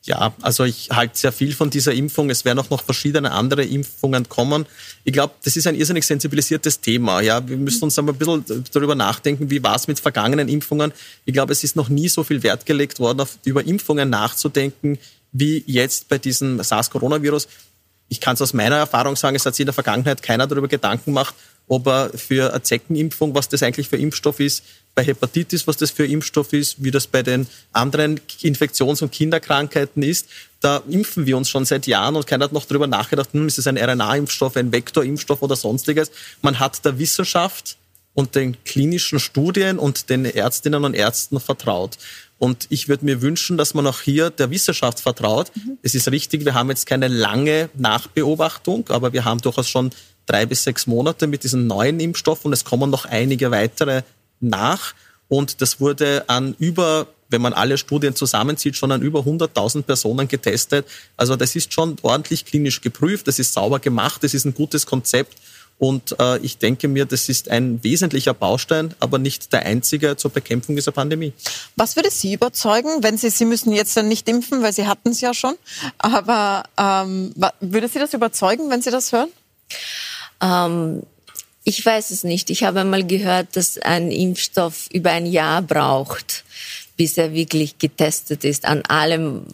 Ja, 0.03 0.33
also 0.41 0.65
ich 0.65 0.89
halte 0.91 1.19
sehr 1.19 1.33
viel 1.33 1.53
von 1.55 1.69
dieser 1.69 1.93
Impfung. 1.93 2.31
Es 2.31 2.47
werden 2.47 2.59
auch 2.59 2.71
noch 2.71 2.83
verschiedene 2.83 3.33
andere 3.33 3.65
Impfungen 3.65 4.29
kommen. 4.31 4.65
Ich 5.05 5.13
glaube, 5.13 5.35
das 5.45 5.57
ist 5.57 5.67
ein 5.67 5.75
irrsinnig 5.75 6.07
sensibilisiertes 6.07 6.81
Thema. 6.81 7.21
Ja, 7.21 7.47
wir 7.47 7.59
müssen 7.59 7.85
uns 7.85 7.99
einmal 7.99 8.15
ein 8.15 8.19
bisschen 8.19 8.65
darüber 8.73 8.95
nachdenken, 8.95 9.51
wie 9.51 9.63
war 9.63 9.77
es 9.77 9.89
mit 9.89 10.01
vergangenen 10.01 10.49
Impfungen. 10.49 10.93
Ich 11.27 11.35
glaube, 11.35 11.53
es 11.53 11.65
ist 11.65 11.77
noch 11.77 11.91
nie 11.91 12.09
so 12.09 12.25
viel 12.25 12.43
Wert 12.43 12.65
gelegt 12.65 12.99
worden, 12.99 13.21
auf, 13.21 13.39
über 13.45 13.67
Impfungen 13.67 14.09
nachzudenken, 14.09 14.99
wie 15.33 15.63
jetzt 15.67 16.09
bei 16.09 16.17
diesem 16.17 16.63
SARS-Coronavirus. 16.63 17.47
Ich 18.09 18.21
kann 18.21 18.35
es 18.35 18.43
aus 18.43 18.55
meiner 18.55 18.77
Erfahrung 18.77 19.17
sagen, 19.17 19.37
es 19.37 19.45
hat 19.45 19.55
sich 19.55 19.65
in 19.65 19.67
der 19.67 19.75
Vergangenheit 19.75 20.23
keiner 20.23 20.47
darüber 20.47 20.67
Gedanken 20.67 21.13
gemacht, 21.13 21.35
ob 21.71 21.87
er 21.87 22.11
für 22.13 22.51
eine 22.51 22.63
Zeckenimpfung, 22.63 23.33
was 23.33 23.49
das 23.49 23.63
eigentlich 23.63 23.89
für 23.89 23.97
Impfstoff 23.97 24.41
ist, 24.41 24.65
bei 24.97 25.05
Hepatitis, 25.05 25.69
was 25.69 25.77
das 25.77 25.93
für 25.93 26.05
Impfstoff 26.05 26.53
ist, 26.53 26.83
wie 26.83 26.91
das 26.91 27.07
bei 27.07 27.23
den 27.23 27.47
anderen 27.73 28.21
Infektions- 28.43 29.03
und 29.03 29.13
Kinderkrankheiten 29.13 30.03
ist. 30.03 30.27
Da 30.59 30.83
impfen 30.89 31.27
wir 31.27 31.37
uns 31.37 31.49
schon 31.49 31.65
seit 31.65 31.87
Jahren 31.87 32.17
und 32.17 32.27
keiner 32.27 32.47
hat 32.47 32.53
noch 32.53 32.65
darüber 32.65 32.89
nachgedacht, 32.89 33.33
hm, 33.33 33.47
ist 33.47 33.59
es 33.59 33.69
ein 33.69 33.79
RNA-Impfstoff, 33.79 34.57
ein 34.57 34.73
Vektorimpfstoff 34.73 35.43
oder 35.43 35.55
sonstiges. 35.55 36.11
Man 36.43 36.59
hat 36.59 36.85
der 36.85 36.99
Wissenschaft 36.99 37.77
und 38.15 38.35
den 38.35 38.57
klinischen 38.65 39.21
Studien 39.21 39.79
und 39.79 40.11
den 40.11 40.25
Ärztinnen 40.25 40.85
und 40.85 40.95
Ärzten 40.95 41.39
vertraut. 41.39 41.99
Und 42.39 42.67
ich 42.71 42.89
würde 42.89 43.05
mir 43.05 43.23
wünschen, 43.23 43.59
dass 43.59 43.75
man 43.75 43.87
auch 43.87 44.01
hier 44.01 44.31
der 44.31 44.51
Wissenschaft 44.51 44.99
vertraut. 44.99 45.53
Mhm. 45.55 45.79
Es 45.83 45.95
ist 45.95 46.11
richtig, 46.11 46.45
wir 46.45 46.55
haben 46.55 46.69
jetzt 46.71 46.87
keine 46.87 47.07
lange 47.07 47.69
Nachbeobachtung, 47.75 48.89
aber 48.89 49.13
wir 49.13 49.25
haben 49.25 49.41
durchaus 49.41 49.69
schon 49.69 49.91
drei 50.31 50.47
bis 50.47 50.65
sechs 50.65 50.87
Monate 50.87 51.27
mit 51.27 51.43
diesem 51.45 51.67
neuen 51.67 51.99
Impfstoff 51.99 52.45
und 52.45 52.53
es 52.53 52.65
kommen 52.65 52.91
noch 52.91 53.05
einige 53.05 53.51
weitere 53.51 54.03
nach. 54.41 54.95
Und 55.29 55.61
das 55.61 55.81
wurde 55.81 56.25
an 56.29 56.55
über, 56.59 57.07
wenn 57.29 57.43
man 57.43 57.53
alle 57.53 57.79
Studien 57.79 58.15
zusammenzieht, 58.15 58.77
schon 58.77 58.93
an 58.93 59.03
über 59.03 59.21
100.000 59.21 59.83
Personen 59.83 60.29
getestet. 60.29 60.87
Also 61.17 61.37
das 61.37 61.57
ist 61.57 61.73
schon 61.73 61.97
ordentlich 62.03 62.45
klinisch 62.45 62.81
geprüft, 62.81 63.29
das 63.29 63.39
ist 63.39 63.53
sauber 63.53 63.79
gemacht, 63.79 64.23
das 64.23 64.35
ist 64.35 64.45
ein 64.45 64.55
gutes 64.55 64.87
Konzept. 64.87 65.37
Und 65.79 66.15
äh, 66.21 66.39
ich 66.41 66.59
denke 66.59 66.89
mir, 66.89 67.07
das 67.07 67.31
ist 67.31 67.49
ein 67.49 67.83
wesentlicher 67.83 68.35
Baustein, 68.35 68.95
aber 69.01 69.19
nicht 69.19 69.51
der 69.53 69.65
einzige 69.65 70.15
zur 70.17 70.31
Bekämpfung 70.31 70.77
dieser 70.77 70.93
Pandemie. 70.93 71.33
Was 71.75 71.97
würde 71.97 72.11
Sie 72.11 72.35
überzeugen, 72.35 73.03
wenn 73.03 73.17
Sie, 73.17 73.31
Sie 73.31 73.47
müssen 73.47 73.73
jetzt 73.73 73.97
dann 73.97 74.07
nicht 74.07 74.29
impfen, 74.29 74.63
weil 74.63 74.75
Sie 74.75 74.87
hatten 74.87 75.09
es 75.09 75.23
ja 75.23 75.33
schon, 75.33 75.55
aber 75.97 76.65
ähm, 76.77 77.35
würde 77.61 77.89
Sie 77.89 77.99
das 77.99 78.13
überzeugen, 78.13 78.69
wenn 78.69 78.83
Sie 78.83 78.91
das 78.91 79.13
hören? 79.13 79.31
Ähm, 80.43 81.03
ich 81.65 81.85
weiß 81.85 82.11
es 82.11 82.25
nicht. 82.25 82.51
Ich 82.51 82.65
habe 82.65 82.81
einmal 82.81 83.07
gehört, 83.07 83.57
dass 83.57 83.79
ein 83.79 84.11
Impfstoff 84.11 84.89
über 84.93 85.11
ein 85.11 85.27
Jahr 85.27 85.63
braucht, 85.63 86.45
bis 86.97 87.19
er 87.19 87.33
wirklich 87.33 87.79
getestet 87.79 88.45
ist 88.45 88.65
an 88.65 88.83
allem 88.87 89.45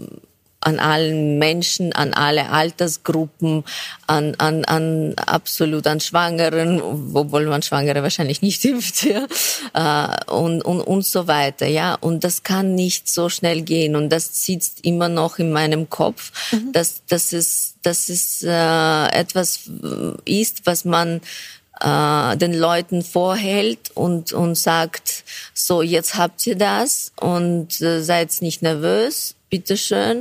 an 0.67 0.81
allen 0.81 1.39
Menschen, 1.39 1.93
an 1.93 2.12
alle 2.12 2.51
Altersgruppen, 2.51 3.62
an, 4.09 4.35
an, 4.39 4.64
an 4.64 5.14
absolut 5.14 5.87
an 5.87 6.01
Schwangeren, 6.01 6.83
obwohl 6.83 7.47
man 7.47 7.62
Schwangere 7.62 8.03
wahrscheinlich 8.03 8.43
nicht 8.43 8.64
impft, 8.73 9.05
ja, 9.05 9.27
äh, 9.75 10.31
und, 10.33 10.62
und, 10.62 10.81
und 10.81 11.07
so 11.07 11.29
weiter, 11.29 11.67
ja. 11.67 11.95
Und 11.95 12.25
das 12.25 12.43
kann 12.43 12.75
nicht 12.75 13.09
so 13.09 13.29
schnell 13.29 13.62
gehen. 13.62 13.95
Und 13.95 14.09
das 14.09 14.45
sitzt 14.45 14.85
immer 14.85 15.09
noch 15.09 15.39
in 15.39 15.53
meinem 15.53 15.89
Kopf, 15.89 16.33
mhm. 16.51 16.73
dass, 16.73 17.03
dass 17.07 17.33
es, 17.33 17.75
dass 17.83 18.09
es 18.09 18.43
äh, 18.43 19.07
etwas 19.12 19.71
ist, 20.25 20.67
was 20.67 20.85
man 20.85 21.21
äh, 21.81 22.37
den 22.37 22.55
Leuten 22.55 23.05
vorhält 23.05 23.93
und, 23.95 24.33
und 24.33 24.57
sagt, 24.57 25.23
so 25.55 25.81
jetzt 25.83 26.17
habt 26.17 26.45
ihr 26.49 26.57
das 26.57 27.12
und 27.21 27.81
äh, 27.81 28.03
seid 28.03 28.33
nicht 28.41 28.62
nervös 28.62 29.36
bitteschön. 29.51 30.20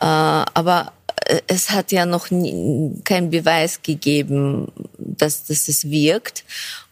Äh, 0.00 0.04
aber 0.04 0.92
äh, 1.26 1.40
es 1.46 1.70
hat 1.70 1.92
ja 1.92 2.06
noch 2.06 2.30
nie, 2.30 2.92
keinen 3.04 3.30
Beweis 3.30 3.82
gegeben, 3.82 4.72
dass, 4.98 5.44
dass 5.44 5.68
es 5.68 5.90
wirkt 5.90 6.44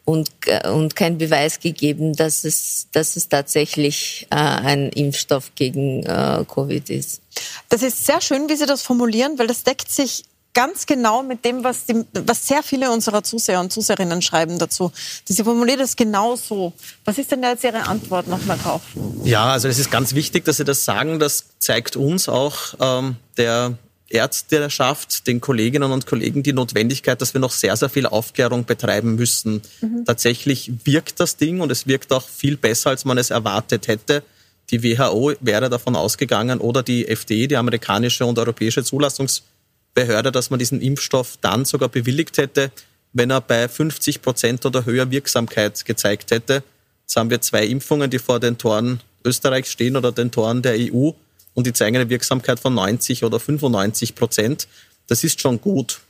und, 0.05 0.31
äh, 0.47 0.69
und 0.69 0.97
kein 0.97 1.19
Beweis 1.19 1.61
gegeben, 1.61 2.15
dass 2.15 2.45
es, 2.45 2.89
dass 2.93 3.17
es 3.17 3.29
tatsächlich 3.29 4.27
äh, 4.31 4.37
ein 4.37 4.91
Impfstoff 4.91 5.55
gegen 5.55 6.05
äh, 6.05 6.45
Covid 6.49 6.89
ist. 6.91 7.21
Das 7.69 7.83
ist 7.83 8.07
sehr 8.07 8.21
schön, 8.21 8.49
wie 8.49 8.57
Sie 8.57 8.67
das 8.67 8.83
formulieren, 8.83 9.39
weil 9.39 9.49
das 9.49 9.65
deckt 9.65 9.91
sich 9.91 10.25
ganz 10.57 10.87
genau 10.87 11.23
mit 11.23 11.45
dem, 11.45 11.63
was, 11.63 11.85
die, 11.85 12.03
was 12.15 12.49
sehr 12.49 12.63
viele 12.63 12.91
unserer 12.91 13.23
Zuseher 13.23 13.61
und 13.61 13.71
Zuseherinnen 13.71 14.23
schreiben 14.23 14.59
dazu. 14.59 14.91
Sie 15.27 15.45
formuliert 15.45 15.81
es 15.81 15.97
genau 15.97 16.35
so. 16.35 16.73
Was 17.05 17.19
ist 17.19 17.31
denn 17.31 17.43
da 17.43 17.51
jetzt 17.51 17.63
Ihre 17.63 17.87
Antwort 17.87 18.27
nochmal 18.27 18.57
drauf? 18.57 18.81
Ja, 19.23 19.53
also 19.53 19.69
es 19.69 19.79
ist 19.79 19.91
ganz 19.91 20.15
wichtig, 20.15 20.47
dass 20.47 20.57
Sie 20.57 20.65
das 20.65 20.87
sagen. 20.87 21.19
Das 21.19 21.45
zeigt 21.59 21.95
uns 21.97 22.31
auch 22.31 22.57
ähm, 22.81 23.17
der 23.37 23.75
Ärzteschaft, 24.09 25.27
den 25.27 25.43
Kolleginnen 25.43 25.93
und 25.93 26.07
Kollegen 26.07 26.43
die 26.43 26.55
Notwendigkeit, 26.55 27.21
dass 27.21 27.35
wir 27.35 27.41
noch 27.41 27.53
sehr, 27.53 27.77
sehr 27.77 27.91
viel 27.91 28.07
Aufklärung 28.07 28.65
betreiben 28.65 29.17
müssen. 29.17 29.61
Mhm. 29.83 30.07
Tatsächlich 30.07 30.73
wirkt 30.85 31.21
das 31.21 31.37
Ding 31.37 31.61
und 31.61 31.71
es 31.71 31.87
wirkt 31.87 32.15
auch 32.15 32.27
viel 32.27 32.57
besser, 32.57 32.91
als 32.91 33.05
man 33.05 33.19
es 33.19 33.29
erwartet 33.29 33.89
hätte. 33.89 34.23
Die 34.71 34.83
WHO 34.83 35.35
wäre 35.41 35.69
davon 35.69 35.97
ausgegangen 35.97 36.61
oder 36.61 36.83
die 36.83 37.07
FDA, 37.07 37.47
die 37.47 37.57
amerikanische 37.59 38.25
und 38.25 38.39
europäische 38.39 38.83
Zulassungs 38.83 39.43
Behörde, 39.97 40.31
dass 40.31 40.51
man 40.51 40.59
diesen 40.59 40.83
Impfstoff 40.83 41.39
dann 41.41 41.65
sogar 41.65 41.89
bewilligt 41.89 42.37
hätte, 42.37 42.71
wenn 43.15 43.31
er 43.31 43.41
bei 43.41 43.67
50 43.67 44.21
Prozent 44.21 44.67
oder 44.67 44.85
höher 44.85 45.11
Wirksamkeit 45.11 45.87
gezeigt 45.87 46.31
hätte. 46.31 46.63
Jetzt 47.03 47.17
haben 47.17 47.31
wir 47.31 47.41
zwei 47.41 47.65
Impfungen, 47.65 48.11
die 48.11 48.19
vor 48.19 48.39
den 48.39 48.59
Toren 48.59 49.01
Österreichs 49.25 49.73
stehen 49.73 49.97
oder 49.97 50.13
den 50.13 50.31
Toren 50.31 50.61
der 50.61 50.77
EU 50.79 51.13
und 51.55 51.67
die 51.67 51.73
zeigen 51.73 51.97
eine 51.97 52.11
Wirksamkeit 52.11 52.61
von 52.61 52.75
90 52.75 53.25
oder 53.25 53.41
95 53.41 54.15
Prozent. 54.15 54.69
Das 55.07 55.25
ist 55.25 55.41
schon 55.41 55.63
gut. 55.63 56.01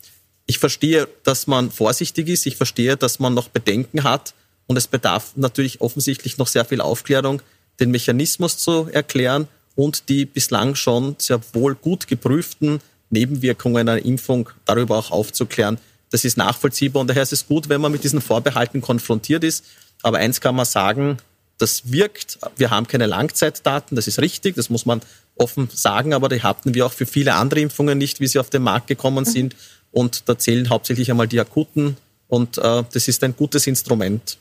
Ich 0.46 0.58
verstehe, 0.58 1.06
dass 1.22 1.46
man 1.46 1.70
vorsichtig 1.70 2.28
ist. 2.28 2.44
Ich 2.46 2.56
verstehe, 2.56 2.96
dass 2.96 3.20
man 3.20 3.34
noch 3.34 3.48
Bedenken 3.48 4.02
hat. 4.02 4.34
Und 4.66 4.76
es 4.76 4.88
bedarf 4.88 5.32
natürlich 5.36 5.80
offensichtlich 5.80 6.38
noch 6.38 6.48
sehr 6.48 6.64
viel 6.64 6.80
Aufklärung, 6.80 7.40
den 7.78 7.92
Mechanismus 7.92 8.58
zu 8.58 8.88
erklären 8.90 9.46
und 9.76 10.08
die 10.08 10.24
bislang 10.24 10.74
schon 10.74 11.14
sehr 11.18 11.40
wohl 11.52 11.76
gut 11.76 12.08
geprüften 12.08 12.80
Nebenwirkungen 13.10 13.88
einer 13.88 14.04
Impfung 14.04 14.50
darüber 14.64 14.98
auch 14.98 15.10
aufzuklären. 15.10 15.78
Das 16.10 16.24
ist 16.24 16.36
nachvollziehbar 16.36 17.00
und 17.00 17.08
daher 17.08 17.22
ist 17.22 17.32
es 17.32 17.46
gut, 17.46 17.68
wenn 17.68 17.80
man 17.80 17.92
mit 17.92 18.04
diesen 18.04 18.20
Vorbehalten 18.20 18.80
konfrontiert 18.80 19.44
ist. 19.44 19.64
Aber 20.02 20.18
eins 20.18 20.40
kann 20.40 20.54
man 20.54 20.66
sagen, 20.66 21.18
das 21.58 21.90
wirkt. 21.90 22.38
Wir 22.56 22.70
haben 22.70 22.86
keine 22.86 23.06
Langzeitdaten, 23.06 23.96
das 23.96 24.06
ist 24.06 24.20
richtig, 24.20 24.56
das 24.56 24.70
muss 24.70 24.86
man 24.86 25.00
offen 25.36 25.68
sagen, 25.72 26.14
aber 26.14 26.28
die 26.28 26.42
hatten 26.42 26.74
wir 26.74 26.86
auch 26.86 26.92
für 26.92 27.06
viele 27.06 27.34
andere 27.34 27.60
Impfungen 27.60 27.98
nicht, 27.98 28.20
wie 28.20 28.26
sie 28.26 28.38
auf 28.38 28.50
den 28.50 28.62
Markt 28.62 28.86
gekommen 28.86 29.24
mhm. 29.24 29.30
sind. 29.30 29.56
Und 29.92 30.28
da 30.28 30.38
zählen 30.38 30.68
hauptsächlich 30.68 31.10
einmal 31.10 31.28
die 31.28 31.40
akuten 31.40 31.96
und 32.28 32.58
äh, 32.58 32.84
das 32.92 33.08
ist 33.08 33.22
ein 33.24 33.34
gutes 33.36 33.66
Instrument. 33.66 34.38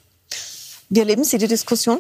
Wie 0.90 1.00
erleben 1.00 1.24
Sie 1.24 1.38
die 1.38 1.48
Diskussion? 1.48 2.00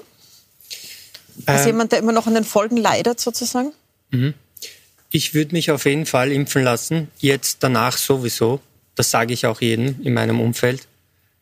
Als 1.45 1.61
ähm, 1.61 1.67
jemand, 1.67 1.91
der 1.91 1.99
immer 1.99 2.11
noch 2.11 2.27
an 2.27 2.33
den 2.33 2.43
Folgen 2.43 2.77
leidet, 2.77 3.19
sozusagen? 3.19 3.71
Mhm. 4.11 4.33
Ich 5.15 5.33
würde 5.33 5.55
mich 5.55 5.71
auf 5.71 5.85
jeden 5.85 6.05
Fall 6.05 6.29
impfen 6.29 6.61
lassen, 6.61 7.07
jetzt 7.19 7.59
danach 7.61 7.95
sowieso. 7.95 8.59
Das 8.95 9.11
sage 9.11 9.33
ich 9.33 9.45
auch 9.45 9.61
jedem 9.61 10.01
in 10.03 10.13
meinem 10.13 10.41
Umfeld. 10.41 10.89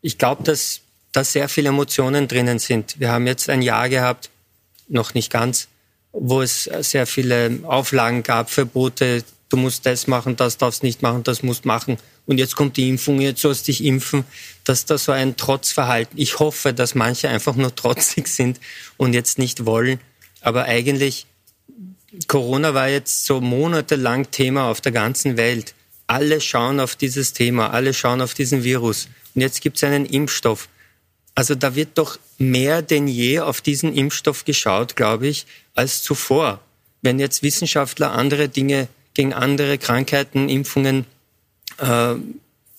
Ich 0.04 0.20
glaube, 0.20 0.44
dass 0.44 0.82
da 1.12 1.24
sehr 1.24 1.50
viele 1.50 1.70
Emotionen 1.70 2.28
drinnen 2.28 2.60
sind. 2.60 3.00
Wir 3.00 3.12
haben 3.12 3.26
jetzt 3.26 3.50
ein 3.50 3.64
Jahr 3.64 3.90
gehabt, 3.90 4.30
noch 4.90 5.16
nicht 5.16 5.32
ganz, 5.32 5.70
wo 6.12 6.44
es 6.44 6.66
sehr 6.82 7.08
viele 7.08 7.62
Auflagen 7.64 8.22
gab, 8.22 8.52
Verbote, 8.52 9.24
du 9.50 9.58
musst 9.58 9.88
das 9.88 10.06
machen, 10.06 10.36
das 10.36 10.60
darfst 10.60 10.84
nicht 10.84 11.02
machen, 11.02 11.24
das 11.24 11.42
musst 11.42 11.66
machen. 11.66 11.98
Und 12.28 12.38
jetzt 12.38 12.56
kommt 12.56 12.78
die 12.78 12.90
Impfung, 12.90 13.22
jetzt 13.22 13.42
sollst 13.42 13.68
dich 13.68 13.84
impfen, 13.84 14.24
dass 14.66 14.86
da 14.86 15.00
so 15.00 15.12
ein 15.12 15.36
Trotzverhalten. 15.36 16.20
Ich 16.20 16.38
hoffe, 16.38 16.76
dass 16.76 16.94
manche 16.94 17.28
einfach 17.28 17.56
nur 17.56 17.74
trotzig 17.74 18.28
sind 18.40 18.60
und 18.98 19.14
jetzt 19.14 19.40
nicht 19.40 19.66
wollen. 19.66 20.00
Aber 20.42 20.66
eigentlich 20.66 21.26
Corona 22.28 22.74
war 22.74 22.90
jetzt 22.90 23.26
so 23.26 23.42
monatelang 23.42 24.30
Thema 24.32 24.70
auf 24.70 24.82
der 24.82 24.92
ganzen 24.92 25.38
Welt. 25.38 25.74
Alle 26.08 26.42
schauen 26.42 26.80
auf 26.80 26.96
dieses 26.96 27.34
Thema, 27.34 27.72
alle 27.72 27.94
schauen 27.94 28.22
auf 28.22 28.34
diesen 28.34 28.64
Virus. 28.64 29.08
Und 29.34 29.42
jetzt 29.42 29.62
gibt 29.62 29.78
es 29.78 29.84
einen 29.84 30.06
Impfstoff. 30.06 30.70
Also 31.36 31.56
da 31.56 31.76
wird 31.76 31.98
doch 31.98 32.20
mehr 32.38 32.82
denn 32.82 33.08
je 33.08 33.40
auf 33.40 33.62
diesen 33.62 33.94
Impfstoff 33.96 34.46
geschaut, 34.46 34.96
glaube 34.96 35.28
ich, 35.28 35.48
als 35.74 36.04
zuvor. 36.04 36.60
Wenn 37.02 37.20
jetzt 37.20 37.42
Wissenschaftler 37.42 38.12
andere 38.12 38.50
Dinge 38.50 38.88
gegen 39.14 39.34
andere 39.34 39.78
Krankheiten, 39.78 40.50
Impfungen 40.50 41.06
äh, 41.80 42.16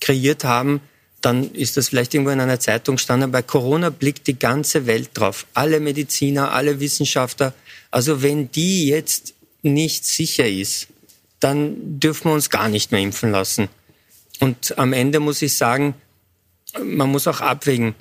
kreiert 0.01 0.45
haben, 0.45 0.81
dann 1.21 1.53
ist 1.53 1.77
das 1.77 1.89
vielleicht 1.89 2.15
irgendwo 2.15 2.33
in 2.33 2.41
einer 2.41 2.61
Zeitung 2.61 2.97
gestanden. 2.97 3.33
Bei 3.33 3.43
Corona 3.43 3.91
blickt 3.91 4.27
die 4.27 4.39
ganze 4.39 4.87
Welt 4.87 5.11
drauf. 5.15 5.47
Alle 5.55 5.81
Mediziner, 5.81 6.53
alle 6.53 6.81
Wissenschaftler. 6.81 7.55
Also 7.95 8.23
wenn 8.23 8.51
die 8.51 8.89
jetzt 8.89 9.35
nicht 9.63 10.05
sicher 10.05 10.49
ist, 10.49 10.89
dann 11.41 12.01
dürfen 12.01 12.31
wir 12.31 12.35
uns 12.35 12.51
gar 12.51 12.69
nicht 12.69 12.93
mehr 12.93 13.01
impfen 13.01 13.31
lassen. 13.31 13.69
Und 14.41 14.77
am 14.79 14.93
Ende 14.93 15.21
muss 15.21 15.43
ich 15.43 15.55
sagen, 15.55 15.95
man 16.83 17.11
muss 17.11 17.29
auch 17.29 17.41
abwägen, 17.41 17.95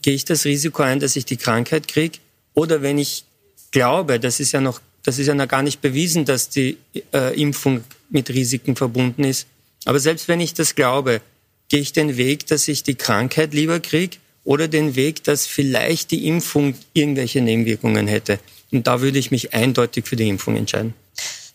gehe 0.00 0.14
ich 0.14 0.24
das 0.24 0.44
Risiko 0.44 0.82
ein, 0.82 1.00
dass 1.00 1.16
ich 1.16 1.24
die 1.24 1.36
Krankheit 1.36 1.88
kriege? 1.88 2.18
Oder 2.54 2.82
wenn 2.82 2.98
ich 2.98 3.24
glaube, 3.72 4.20
das 4.20 4.38
ist 4.38 4.52
ja 4.52 4.60
noch, 4.60 4.80
das 5.02 5.18
ist 5.18 5.26
ja 5.26 5.34
noch 5.34 5.48
gar 5.48 5.62
nicht 5.62 5.80
bewiesen, 5.80 6.24
dass 6.24 6.48
die 6.48 6.78
äh, 7.12 7.38
Impfung 7.40 7.82
mit 8.10 8.30
Risiken 8.30 8.76
verbunden 8.76 9.24
ist. 9.24 9.46
Aber 9.84 9.98
selbst 9.98 10.28
wenn 10.28 10.40
ich 10.40 10.54
das 10.54 10.74
glaube, 10.74 11.20
Gehe 11.68 11.80
ich 11.80 11.92
den 11.92 12.16
Weg, 12.16 12.46
dass 12.46 12.68
ich 12.68 12.84
die 12.84 12.94
Krankheit 12.94 13.52
lieber 13.52 13.80
kriege 13.80 14.18
oder 14.44 14.68
den 14.68 14.94
Weg, 14.94 15.24
dass 15.24 15.46
vielleicht 15.46 16.12
die 16.12 16.28
Impfung 16.28 16.74
irgendwelche 16.92 17.40
Nebenwirkungen 17.40 18.06
hätte? 18.06 18.38
Und 18.76 18.86
da 18.86 19.00
würde 19.00 19.18
ich 19.18 19.30
mich 19.30 19.54
eindeutig 19.54 20.06
für 20.06 20.16
die 20.16 20.28
Impfung 20.28 20.56
entscheiden. 20.56 20.94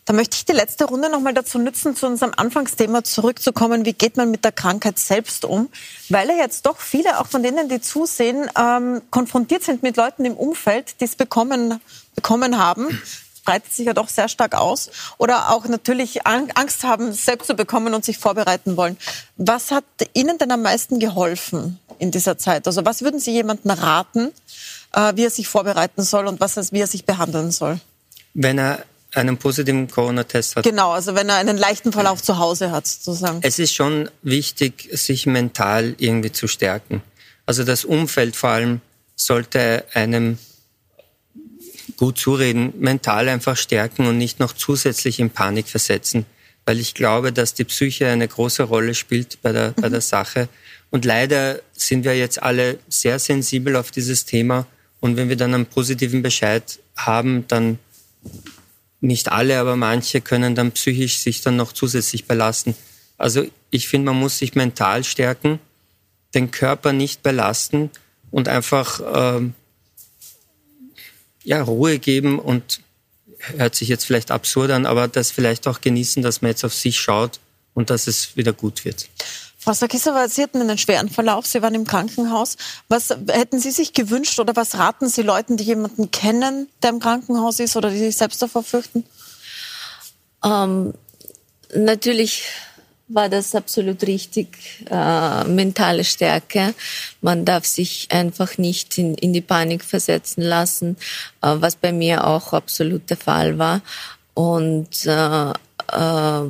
Da 0.04 0.12
möchte 0.12 0.36
ich 0.36 0.44
die 0.44 0.52
letzte 0.52 0.86
Runde 0.86 1.08
noch 1.08 1.20
mal 1.20 1.32
dazu 1.32 1.60
nutzen, 1.60 1.94
zu 1.94 2.06
unserem 2.06 2.32
Anfangsthema 2.36 3.04
zurückzukommen. 3.04 3.84
Wie 3.84 3.92
geht 3.92 4.16
man 4.16 4.32
mit 4.32 4.44
der 4.44 4.50
Krankheit 4.50 4.98
selbst 4.98 5.44
um? 5.44 5.68
Weil 6.08 6.28
ja 6.28 6.34
jetzt 6.34 6.66
doch 6.66 6.78
viele, 6.78 7.20
auch 7.20 7.28
von 7.28 7.44
denen, 7.44 7.68
die 7.68 7.80
zusehen, 7.80 8.50
ähm, 8.58 9.02
konfrontiert 9.10 9.62
sind 9.62 9.84
mit 9.84 9.96
Leuten 9.96 10.24
im 10.24 10.36
Umfeld, 10.36 11.00
die 11.00 11.04
es 11.04 11.14
bekommen, 11.14 11.80
bekommen 12.16 12.58
haben 12.58 13.00
breitet 13.44 13.72
sich 13.72 13.86
ja 13.86 13.92
doch 13.92 14.08
sehr 14.08 14.28
stark 14.28 14.54
aus. 14.54 14.90
Oder 15.18 15.50
auch 15.50 15.66
natürlich 15.66 16.26
Angst 16.26 16.84
haben, 16.84 17.12
selbst 17.12 17.46
zu 17.46 17.54
bekommen 17.54 17.94
und 17.94 18.04
sich 18.04 18.18
vorbereiten 18.18 18.76
wollen. 18.76 18.96
Was 19.36 19.70
hat 19.70 19.84
Ihnen 20.14 20.38
denn 20.38 20.50
am 20.52 20.62
meisten 20.62 20.98
geholfen 20.98 21.78
in 21.98 22.10
dieser 22.10 22.38
Zeit? 22.38 22.66
Also 22.66 22.84
was 22.84 23.02
würden 23.02 23.20
Sie 23.20 23.32
jemandem 23.32 23.70
raten, 23.70 24.32
äh, 24.92 25.12
wie 25.16 25.24
er 25.24 25.30
sich 25.30 25.48
vorbereiten 25.48 26.02
soll 26.02 26.26
und 26.26 26.40
was, 26.40 26.72
wie 26.72 26.80
er 26.80 26.86
sich 26.86 27.04
behandeln 27.04 27.50
soll? 27.50 27.80
Wenn 28.34 28.58
er 28.58 28.84
einen 29.14 29.36
positiven 29.36 29.88
Corona-Test 29.88 30.56
hat. 30.56 30.64
Genau, 30.64 30.92
also 30.92 31.14
wenn 31.14 31.28
er 31.28 31.36
einen 31.36 31.58
leichten 31.58 31.92
Verlauf 31.92 32.22
zu 32.22 32.38
Hause 32.38 32.70
hat, 32.70 32.86
sozusagen. 32.86 33.40
Es 33.42 33.58
ist 33.58 33.74
schon 33.74 34.10
wichtig, 34.22 34.88
sich 34.92 35.26
mental 35.26 35.94
irgendwie 35.98 36.32
zu 36.32 36.48
stärken. 36.48 37.02
Also 37.44 37.64
das 37.64 37.84
Umfeld 37.84 38.36
vor 38.36 38.50
allem 38.50 38.80
sollte 39.16 39.84
einem 39.92 40.38
gut 41.96 42.18
zureden, 42.18 42.72
mental 42.78 43.28
einfach 43.28 43.56
stärken 43.56 44.06
und 44.06 44.18
nicht 44.18 44.40
noch 44.40 44.52
zusätzlich 44.54 45.20
in 45.20 45.30
Panik 45.30 45.68
versetzen. 45.68 46.24
Weil 46.64 46.78
ich 46.78 46.94
glaube, 46.94 47.32
dass 47.32 47.54
die 47.54 47.64
Psyche 47.64 48.08
eine 48.08 48.26
große 48.26 48.62
Rolle 48.62 48.94
spielt 48.94 49.42
bei 49.42 49.52
der, 49.52 49.72
bei 49.72 49.88
der 49.88 50.00
Sache. 50.00 50.48
Und 50.90 51.04
leider 51.04 51.60
sind 51.72 52.04
wir 52.04 52.16
jetzt 52.16 52.42
alle 52.42 52.78
sehr 52.88 53.18
sensibel 53.18 53.76
auf 53.76 53.90
dieses 53.90 54.24
Thema. 54.24 54.66
Und 55.02 55.16
wenn 55.16 55.28
wir 55.28 55.36
dann 55.36 55.52
einen 55.52 55.66
positiven 55.66 56.22
Bescheid 56.22 56.78
haben, 56.94 57.44
dann 57.48 57.80
nicht 59.00 59.32
alle, 59.32 59.58
aber 59.58 59.74
manche 59.74 60.20
können 60.20 60.54
dann 60.54 60.70
psychisch 60.70 61.18
sich 61.18 61.40
dann 61.40 61.56
noch 61.56 61.72
zusätzlich 61.72 62.26
belasten. 62.26 62.76
Also 63.18 63.44
ich 63.70 63.88
finde, 63.88 64.12
man 64.12 64.20
muss 64.20 64.38
sich 64.38 64.54
mental 64.54 65.02
stärken, 65.02 65.58
den 66.34 66.52
Körper 66.52 66.92
nicht 66.92 67.24
belasten 67.24 67.90
und 68.30 68.46
einfach 68.46 69.40
äh, 69.40 69.50
ja, 71.42 71.62
Ruhe 71.62 71.98
geben 71.98 72.38
und 72.38 72.80
hört 73.38 73.74
sich 73.74 73.88
jetzt 73.88 74.04
vielleicht 74.04 74.30
absurd 74.30 74.70
an, 74.70 74.86
aber 74.86 75.08
das 75.08 75.32
vielleicht 75.32 75.66
auch 75.66 75.80
genießen, 75.80 76.22
dass 76.22 76.42
man 76.42 76.52
jetzt 76.52 76.64
auf 76.64 76.74
sich 76.74 77.00
schaut 77.00 77.40
und 77.74 77.90
dass 77.90 78.06
es 78.06 78.36
wieder 78.36 78.52
gut 78.52 78.84
wird. 78.84 79.08
Frau 79.62 79.74
Sakisova, 79.74 80.28
Sie 80.28 80.42
hatten 80.42 80.60
einen 80.60 80.76
schweren 80.76 81.08
Verlauf, 81.08 81.46
Sie 81.46 81.62
waren 81.62 81.76
im 81.76 81.86
Krankenhaus. 81.86 82.56
Was 82.88 83.10
hätten 83.28 83.60
Sie 83.60 83.70
sich 83.70 83.92
gewünscht 83.92 84.40
oder 84.40 84.56
was 84.56 84.76
raten 84.76 85.08
Sie 85.08 85.22
Leuten, 85.22 85.56
die 85.56 85.62
jemanden 85.62 86.10
kennen, 86.10 86.66
der 86.82 86.90
im 86.90 86.98
Krankenhaus 86.98 87.60
ist 87.60 87.76
oder 87.76 87.88
die 87.90 87.98
sich 87.98 88.16
selbst 88.16 88.42
davor 88.42 88.64
fürchten? 88.64 89.06
Ähm, 90.44 90.94
natürlich 91.76 92.42
war 93.06 93.28
das 93.28 93.54
absolut 93.54 94.02
richtig, 94.02 94.84
äh, 94.90 95.44
mentale 95.44 96.02
Stärke. 96.02 96.74
Man 97.20 97.44
darf 97.44 97.64
sich 97.64 98.08
einfach 98.10 98.58
nicht 98.58 98.98
in, 98.98 99.14
in 99.14 99.32
die 99.32 99.42
Panik 99.42 99.84
versetzen 99.84 100.42
lassen, 100.42 100.96
äh, 101.40 101.54
was 101.54 101.76
bei 101.76 101.92
mir 101.92 102.26
auch 102.26 102.52
absolut 102.52 103.08
der 103.10 103.16
Fall 103.16 103.58
war. 103.58 103.80
Und 104.34 105.06
äh, 105.06 105.50
äh, 105.50 106.46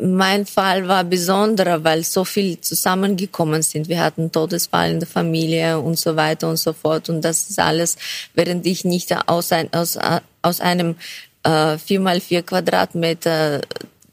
mein 0.00 0.46
Fall 0.46 0.86
war 0.86 1.02
besonderer, 1.02 1.82
weil 1.82 2.04
so 2.04 2.24
viel 2.24 2.60
zusammengekommen 2.60 3.62
sind. 3.62 3.88
Wir 3.88 4.00
hatten 4.00 4.30
Todesfall 4.30 4.92
in 4.92 5.00
der 5.00 5.08
Familie 5.08 5.80
und 5.80 5.98
so 5.98 6.14
weiter 6.14 6.48
und 6.48 6.56
so 6.56 6.72
fort. 6.72 7.08
Und 7.08 7.22
das 7.22 7.50
ist 7.50 7.58
alles, 7.58 7.96
während 8.34 8.64
ich 8.64 8.84
nicht 8.84 9.12
aus, 9.28 9.50
ein, 9.50 9.72
aus, 9.72 9.98
aus 10.42 10.60
einem 10.60 10.94
äh, 11.42 11.78
vier 11.78 11.98
mal 11.98 12.20
vier 12.20 12.42
Quadratmeter 12.42 13.60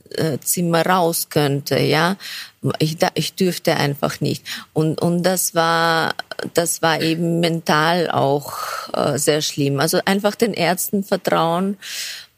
äh, 0.10 0.40
Zimmer 0.40 0.86
raus 0.86 1.30
könnte, 1.30 1.78
ja. 1.80 2.18
Ich, 2.80 2.98
ich 3.14 3.36
dürfte 3.36 3.76
einfach 3.76 4.22
nicht. 4.22 4.44
Und, 4.74 5.00
und 5.00 5.22
das 5.22 5.54
war, 5.54 6.16
das 6.56 6.82
war 6.82 7.00
eben 7.00 7.40
mental 7.42 8.10
auch 8.10 8.58
äh, 8.94 9.20
sehr 9.20 9.44
schlimm. 9.44 9.80
Also 9.80 10.00
einfach 10.06 10.34
den 10.34 10.54
Ärzten 10.54 11.04
vertrauen 11.04 11.78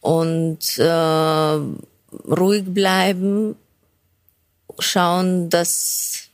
und 0.01 0.77
äh, 0.79 1.59
ruhig 2.11 2.65
bleiben, 2.65 3.55
schauen, 4.79 5.49
dass, 5.49 6.29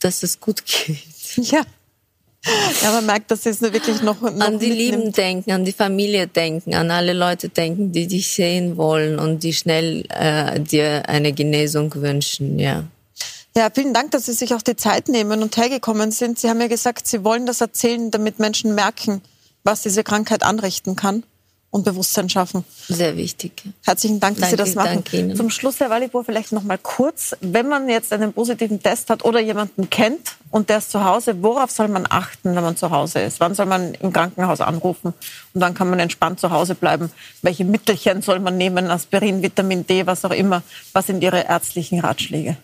dass 0.00 0.22
es 0.22 0.40
gut 0.40 0.64
geht. 0.64 0.98
Ja. 1.36 1.62
Ja, 2.80 2.92
man 2.92 3.04
merkt, 3.04 3.30
dass 3.30 3.44
es 3.44 3.60
wirklich 3.60 4.00
noch, 4.02 4.20
noch 4.20 4.30
an 4.40 4.58
die 4.58 4.68
mitnimmt. 4.68 4.78
Lieben 4.78 5.12
denken, 5.12 5.50
an 5.50 5.64
die 5.64 5.72
Familie 5.72 6.28
denken, 6.28 6.74
an 6.74 6.90
alle 6.90 7.12
Leute 7.12 7.48
denken, 7.48 7.92
die 7.92 8.06
dich 8.06 8.32
sehen 8.32 8.76
wollen 8.76 9.18
und 9.18 9.42
die 9.42 9.52
schnell 9.52 10.06
äh, 10.08 10.60
dir 10.60 11.08
eine 11.08 11.32
Genesung 11.32 11.92
wünschen. 11.96 12.58
Ja. 12.58 12.84
Ja, 13.56 13.68
vielen 13.74 13.92
Dank, 13.92 14.12
dass 14.12 14.26
Sie 14.26 14.32
sich 14.32 14.54
auch 14.54 14.62
die 14.62 14.76
Zeit 14.76 15.08
nehmen 15.08 15.42
und 15.42 15.56
hergekommen 15.56 16.12
sind. 16.12 16.38
Sie 16.38 16.48
haben 16.48 16.60
ja 16.60 16.68
gesagt, 16.68 17.06
Sie 17.08 17.24
wollen 17.24 17.44
das 17.44 17.60
erzählen, 17.60 18.10
damit 18.12 18.38
Menschen 18.38 18.74
merken, 18.74 19.20
was 19.64 19.82
diese 19.82 20.04
Krankheit 20.04 20.42
anrichten 20.42 20.94
kann 20.94 21.24
und 21.70 21.84
Bewusstsein 21.84 22.28
schaffen. 22.28 22.64
Sehr 22.88 23.16
wichtig. 23.16 23.62
Herzlichen 23.84 24.20
Dank, 24.20 24.38
dass 24.38 24.50
danke, 24.50 24.64
Sie 24.64 24.70
das 24.70 24.74
machen. 24.74 24.94
Danke 24.94 25.18
Ihnen. 25.18 25.36
Zum 25.36 25.50
Schluss, 25.50 25.80
Herr 25.80 25.90
Walibur, 25.90 26.24
vielleicht 26.24 26.52
noch 26.52 26.62
mal 26.62 26.78
kurz. 26.78 27.36
Wenn 27.40 27.68
man 27.68 27.88
jetzt 27.88 28.12
einen 28.12 28.32
positiven 28.32 28.82
Test 28.82 29.10
hat 29.10 29.24
oder 29.24 29.40
jemanden 29.40 29.90
kennt 29.90 30.36
und 30.50 30.70
der 30.70 30.78
ist 30.78 30.90
zu 30.90 31.04
Hause, 31.04 31.42
worauf 31.42 31.70
soll 31.70 31.88
man 31.88 32.06
achten, 32.08 32.54
wenn 32.54 32.62
man 32.62 32.76
zu 32.76 32.90
Hause 32.90 33.20
ist? 33.20 33.40
Wann 33.40 33.54
soll 33.54 33.66
man 33.66 33.94
im 33.94 34.12
Krankenhaus 34.12 34.60
anrufen? 34.60 35.12
Und 35.52 35.60
dann 35.60 35.74
kann 35.74 35.90
man 35.90 35.98
entspannt 35.98 36.40
zu 36.40 36.50
Hause 36.50 36.74
bleiben. 36.74 37.10
Welche 37.42 37.64
Mittelchen 37.64 38.22
soll 38.22 38.40
man 38.40 38.56
nehmen? 38.56 38.90
Aspirin, 38.90 39.42
Vitamin 39.42 39.86
D, 39.86 40.06
was 40.06 40.24
auch 40.24 40.30
immer. 40.30 40.62
Was 40.92 41.08
sind 41.08 41.22
Ihre 41.22 41.46
ärztlichen 41.46 42.00
Ratschläge? 42.00 42.56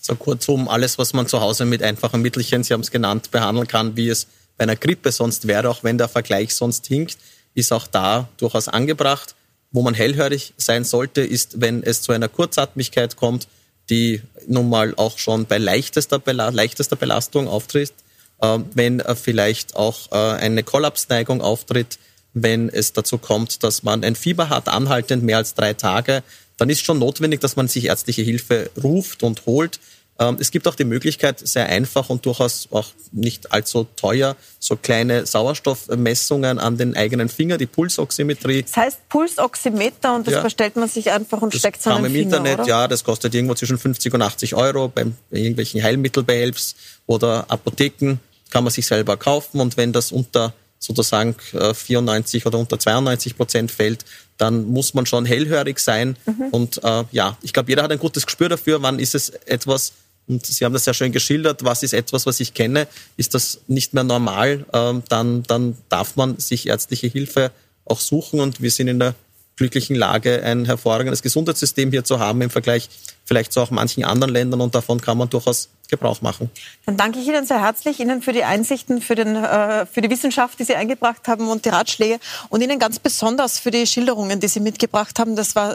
So 0.00 0.14
kurzum, 0.16 0.68
alles, 0.68 0.98
was 0.98 1.14
man 1.14 1.26
zu 1.26 1.40
Hause 1.40 1.64
mit 1.64 1.82
einfachen 1.82 2.20
Mittelchen, 2.20 2.62
Sie 2.62 2.74
haben 2.74 2.82
es 2.82 2.90
genannt, 2.90 3.30
behandeln 3.30 3.66
kann, 3.66 3.96
wie 3.96 4.10
es 4.10 4.26
bei 4.58 4.64
einer 4.64 4.76
Grippe 4.76 5.10
sonst 5.10 5.48
wäre, 5.48 5.70
auch 5.70 5.82
wenn 5.82 5.98
der 5.98 6.08
Vergleich 6.08 6.54
sonst 6.54 6.86
hinkt 6.86 7.16
ist 7.54 7.72
auch 7.72 7.86
da 7.86 8.28
durchaus 8.36 8.68
angebracht. 8.68 9.34
Wo 9.70 9.82
man 9.82 9.94
hellhörig 9.94 10.54
sein 10.56 10.84
sollte, 10.84 11.20
ist, 11.20 11.60
wenn 11.60 11.82
es 11.82 12.02
zu 12.02 12.12
einer 12.12 12.28
Kurzatmigkeit 12.28 13.16
kommt, 13.16 13.48
die 13.90 14.22
nun 14.46 14.68
mal 14.68 14.94
auch 14.96 15.18
schon 15.18 15.46
bei 15.46 15.58
leichtester, 15.58 16.18
Bela 16.18 16.50
leichtester 16.50 16.96
Belastung 16.96 17.48
auftritt, 17.48 17.92
äh, 18.40 18.58
wenn 18.74 19.00
äh, 19.00 19.14
vielleicht 19.16 19.76
auch 19.76 20.12
äh, 20.12 20.14
eine 20.14 20.62
Kollapsneigung 20.62 21.42
auftritt, 21.42 21.98
wenn 22.34 22.68
es 22.68 22.92
dazu 22.92 23.18
kommt, 23.18 23.62
dass 23.62 23.82
man 23.82 24.04
ein 24.04 24.16
Fieber 24.16 24.48
hat, 24.48 24.68
anhaltend 24.68 25.22
mehr 25.22 25.38
als 25.38 25.54
drei 25.54 25.74
Tage, 25.74 26.22
dann 26.56 26.70
ist 26.70 26.84
schon 26.84 26.98
notwendig, 26.98 27.40
dass 27.40 27.56
man 27.56 27.68
sich 27.68 27.86
ärztliche 27.86 28.22
Hilfe 28.22 28.70
ruft 28.82 29.22
und 29.22 29.46
holt. 29.46 29.80
Ähm, 30.18 30.36
es 30.38 30.50
gibt 30.50 30.68
auch 30.68 30.76
die 30.76 30.84
Möglichkeit, 30.84 31.40
sehr 31.40 31.66
einfach 31.66 32.08
und 32.08 32.24
durchaus 32.24 32.68
auch 32.70 32.86
nicht 33.10 33.50
allzu 33.52 33.86
teuer, 33.96 34.36
so 34.60 34.76
kleine 34.76 35.26
Sauerstoffmessungen 35.26 36.58
an 36.58 36.76
den 36.76 36.96
eigenen 36.96 37.28
Finger, 37.28 37.58
die 37.58 37.66
Pulsoximetrie. 37.66 38.62
Das 38.62 38.76
heißt 38.76 39.08
Pulsoximeter 39.08 40.14
und 40.14 40.26
das 40.26 40.34
ja. 40.34 40.42
bestellt 40.42 40.76
man 40.76 40.88
sich 40.88 41.10
einfach 41.10 41.42
und 41.42 41.52
das 41.52 41.60
steckt 41.60 41.80
es 41.80 41.86
an 41.88 42.02
den 42.02 42.06
im 42.06 42.12
Finger, 42.12 42.36
Internet, 42.36 42.60
oder? 42.60 42.68
ja, 42.68 42.88
das 42.88 43.02
kostet 43.02 43.34
irgendwo 43.34 43.54
zwischen 43.54 43.78
50 43.78 44.14
und 44.14 44.22
80 44.22 44.54
Euro. 44.54 44.88
Bei 44.88 45.06
irgendwelchen 45.30 45.82
Heilmittelbehelfs 45.82 46.76
oder 47.06 47.50
Apotheken 47.50 48.18
kann 48.50 48.62
man 48.62 48.72
sich 48.72 48.86
selber 48.86 49.16
kaufen 49.16 49.60
und 49.60 49.76
wenn 49.76 49.92
das 49.92 50.12
unter 50.12 50.52
sozusagen 50.78 51.34
94 51.34 52.44
äh, 52.44 52.48
oder 52.48 52.58
unter 52.58 52.78
92 52.78 53.36
Prozent 53.36 53.70
fällt, 53.70 54.04
dann 54.36 54.66
muss 54.66 54.94
man 54.94 55.06
schon 55.06 55.24
hellhörig 55.24 55.78
sein. 55.78 56.16
Mhm. 56.26 56.48
Und 56.50 56.84
äh, 56.84 57.04
ja, 57.10 57.36
ich 57.42 57.52
glaube, 57.52 57.70
jeder 57.70 57.82
hat 57.82 57.92
ein 57.92 57.98
gutes 57.98 58.26
Gespür 58.26 58.48
dafür, 58.48 58.82
wann 58.82 58.98
ist 58.98 59.14
es 59.14 59.30
etwas, 59.30 59.92
und 60.26 60.46
Sie 60.46 60.64
haben 60.64 60.72
das 60.72 60.84
sehr 60.84 60.94
schön 60.94 61.12
geschildert, 61.12 61.64
was 61.64 61.82
ist 61.82 61.92
etwas, 61.92 62.26
was 62.26 62.40
ich 62.40 62.54
kenne, 62.54 62.86
ist 63.16 63.34
das 63.34 63.60
nicht 63.66 63.94
mehr 63.94 64.04
normal, 64.04 64.64
ähm, 64.72 65.02
dann, 65.08 65.42
dann 65.44 65.76
darf 65.88 66.16
man 66.16 66.38
sich 66.38 66.68
ärztliche 66.68 67.08
Hilfe 67.08 67.50
auch 67.84 68.00
suchen 68.00 68.40
und 68.40 68.62
wir 68.62 68.70
sind 68.70 68.88
in 68.88 68.98
der 68.98 69.14
glücklichen 69.56 69.94
Lage, 69.96 70.42
ein 70.42 70.64
hervorragendes 70.64 71.22
Gesundheitssystem 71.22 71.90
hier 71.90 72.04
zu 72.04 72.18
haben 72.18 72.40
im 72.42 72.50
Vergleich 72.50 72.88
vielleicht 73.24 73.52
zu 73.52 73.60
auch 73.60 73.70
manchen 73.70 74.04
anderen 74.04 74.32
Ländern 74.32 74.60
und 74.60 74.74
davon 74.74 75.00
kann 75.00 75.18
man 75.18 75.30
durchaus 75.30 75.68
Gebrauch 75.96 76.20
machen. 76.22 76.50
Dann 76.86 76.96
danke 76.96 77.18
ich 77.18 77.28
Ihnen 77.28 77.46
sehr 77.46 77.60
herzlich, 77.60 78.00
Ihnen 78.00 78.22
für 78.22 78.32
die 78.32 78.44
Einsichten, 78.44 79.00
für, 79.00 79.14
den, 79.14 79.36
äh, 79.36 79.86
für 79.86 80.00
die 80.00 80.10
Wissenschaft, 80.10 80.58
die 80.58 80.64
Sie 80.64 80.74
eingebracht 80.74 81.26
haben 81.28 81.48
und 81.48 81.64
die 81.64 81.68
Ratschläge 81.70 82.18
und 82.48 82.62
Ihnen 82.62 82.78
ganz 82.78 82.98
besonders 82.98 83.58
für 83.58 83.70
die 83.70 83.86
Schilderungen, 83.86 84.40
die 84.40 84.48
Sie 84.48 84.60
mitgebracht 84.60 85.18
haben. 85.18 85.36
Das 85.36 85.54
war 85.54 85.74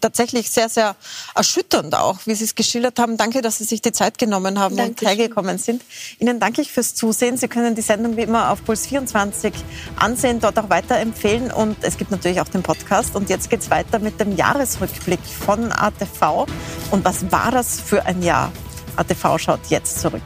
tatsächlich 0.00 0.50
sehr, 0.50 0.68
sehr 0.68 0.96
erschütternd 1.34 1.94
auch, 1.94 2.18
wie 2.24 2.34
Sie 2.34 2.44
es 2.44 2.54
geschildert 2.54 2.98
haben. 2.98 3.16
Danke, 3.16 3.42
dass 3.42 3.58
Sie 3.58 3.64
sich 3.64 3.82
die 3.82 3.92
Zeit 3.92 4.18
genommen 4.18 4.58
haben 4.58 4.76
Dankeschön. 4.76 5.08
und 5.08 5.18
hergekommen 5.18 5.58
sind. 5.58 5.82
Ihnen 6.18 6.40
danke 6.40 6.62
ich 6.62 6.72
fürs 6.72 6.94
Zusehen. 6.94 7.36
Sie 7.36 7.48
können 7.48 7.74
die 7.74 7.82
Sendung 7.82 8.16
wie 8.16 8.22
immer 8.22 8.50
auf 8.50 8.64
Puls 8.64 8.86
24 8.86 9.52
ansehen, 9.96 10.40
dort 10.40 10.58
auch 10.58 10.70
weiterempfehlen 10.70 11.50
und 11.50 11.76
es 11.82 11.96
gibt 11.96 12.10
natürlich 12.10 12.40
auch 12.40 12.48
den 12.48 12.62
Podcast. 12.62 13.14
Und 13.16 13.30
jetzt 13.30 13.50
geht 13.50 13.60
es 13.60 13.70
weiter 13.70 13.98
mit 13.98 14.20
dem 14.20 14.36
Jahresrückblick 14.36 15.20
von 15.20 15.72
ATV. 15.72 16.46
Und 16.90 17.04
was 17.04 17.30
war 17.30 17.50
das 17.50 17.80
für 17.80 18.04
ein 18.06 18.22
Jahr? 18.22 18.52
ATV 18.98 19.38
schaut 19.38 19.60
jetzt 19.68 20.00
zurück. 20.00 20.24